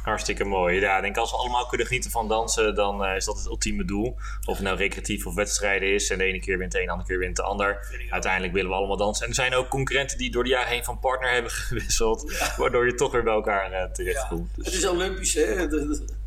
Hartstikke 0.02 0.44
mooi. 0.44 0.80
Ja, 0.80 0.96
ik 0.96 1.02
denk 1.02 1.16
als 1.16 1.30
we 1.30 1.36
allemaal 1.36 1.66
kunnen 1.66 1.86
genieten 1.86 2.10
van 2.10 2.28
dansen, 2.28 2.74
dan 2.74 3.04
uh, 3.04 3.16
is 3.16 3.24
dat 3.24 3.36
het 3.36 3.46
ultieme 3.46 3.84
doel. 3.84 4.16
Of 4.44 4.54
het 4.54 4.64
nou 4.64 4.76
recreatief 4.76 5.26
of 5.26 5.34
wedstrijden 5.34 5.94
is. 5.94 6.10
En 6.10 6.18
de 6.18 6.24
ene 6.24 6.40
keer 6.40 6.58
wint 6.58 6.72
de 6.72 6.78
een, 6.80 6.84
de 6.84 6.90
andere 6.90 7.08
keer 7.08 7.18
wint 7.18 7.36
de 7.36 7.42
ander. 7.42 7.86
Uiteindelijk 8.10 8.52
willen 8.52 8.70
we 8.70 8.76
allemaal 8.76 8.96
dansen. 8.96 9.22
En 9.22 9.28
er 9.28 9.34
zijn 9.34 9.54
ook 9.54 9.68
concurrenten 9.68 10.18
die 10.18 10.30
door 10.30 10.44
de 10.44 10.50
jaren 10.50 10.68
heen 10.68 10.84
van 10.84 10.98
partner 10.98 11.30
hebben 11.30 11.50
gewisseld. 11.68 12.32
Ja. 12.38 12.54
Waardoor 12.56 12.86
je 12.86 12.94
toch 12.94 13.12
weer 13.12 13.22
bij 13.22 13.32
elkaar 13.32 13.72
uh, 13.72 13.84
terecht 13.92 14.22
ja. 14.22 14.28
komt. 14.28 14.54
Dus. 14.56 14.64
Het 14.64 14.74
is 14.74 14.86
Olympisch, 14.86 15.34
hè? 15.34 15.66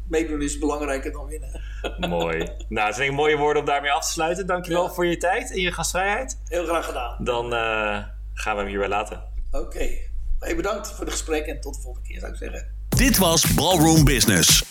Meedoen 0.07 0.41
is 0.41 0.57
belangrijker 0.57 1.11
dan 1.11 1.27
winnen. 1.27 1.61
Mooi. 2.09 2.49
Nou, 2.69 2.87
het 2.87 2.95
zijn 2.95 3.13
mooie 3.13 3.37
woorden 3.37 3.61
om 3.61 3.67
daarmee 3.67 3.91
af 3.91 4.05
te 4.05 4.11
sluiten. 4.11 4.47
Dankjewel 4.47 4.83
ja. 4.83 4.89
voor 4.89 5.05
je 5.05 5.17
tijd 5.17 5.51
en 5.51 5.61
je 5.61 5.71
gastvrijheid. 5.71 6.37
Heel 6.47 6.65
graag 6.65 6.85
gedaan. 6.85 7.23
Dan 7.23 7.53
uh, 7.53 8.03
gaan 8.33 8.55
we 8.55 8.61
hem 8.61 8.67
hierbij 8.67 8.87
laten. 8.87 9.23
Oké. 9.51 9.65
Okay. 9.65 10.09
Hey, 10.39 10.55
bedankt 10.55 10.91
voor 10.91 11.05
het 11.05 11.13
gesprek 11.13 11.45
en 11.45 11.61
tot 11.61 11.75
de 11.75 11.81
volgende 11.81 12.07
keer 12.07 12.19
zou 12.19 12.31
ik 12.31 12.37
zeggen. 12.37 12.80
Dit 13.01 13.17
was 13.17 13.53
Ballroom 13.53 14.03
Business, 14.03 14.63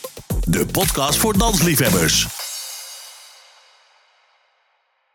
de 0.44 0.66
podcast 0.66 1.18
voor 1.18 1.38
dansliefhebbers. 1.38 2.49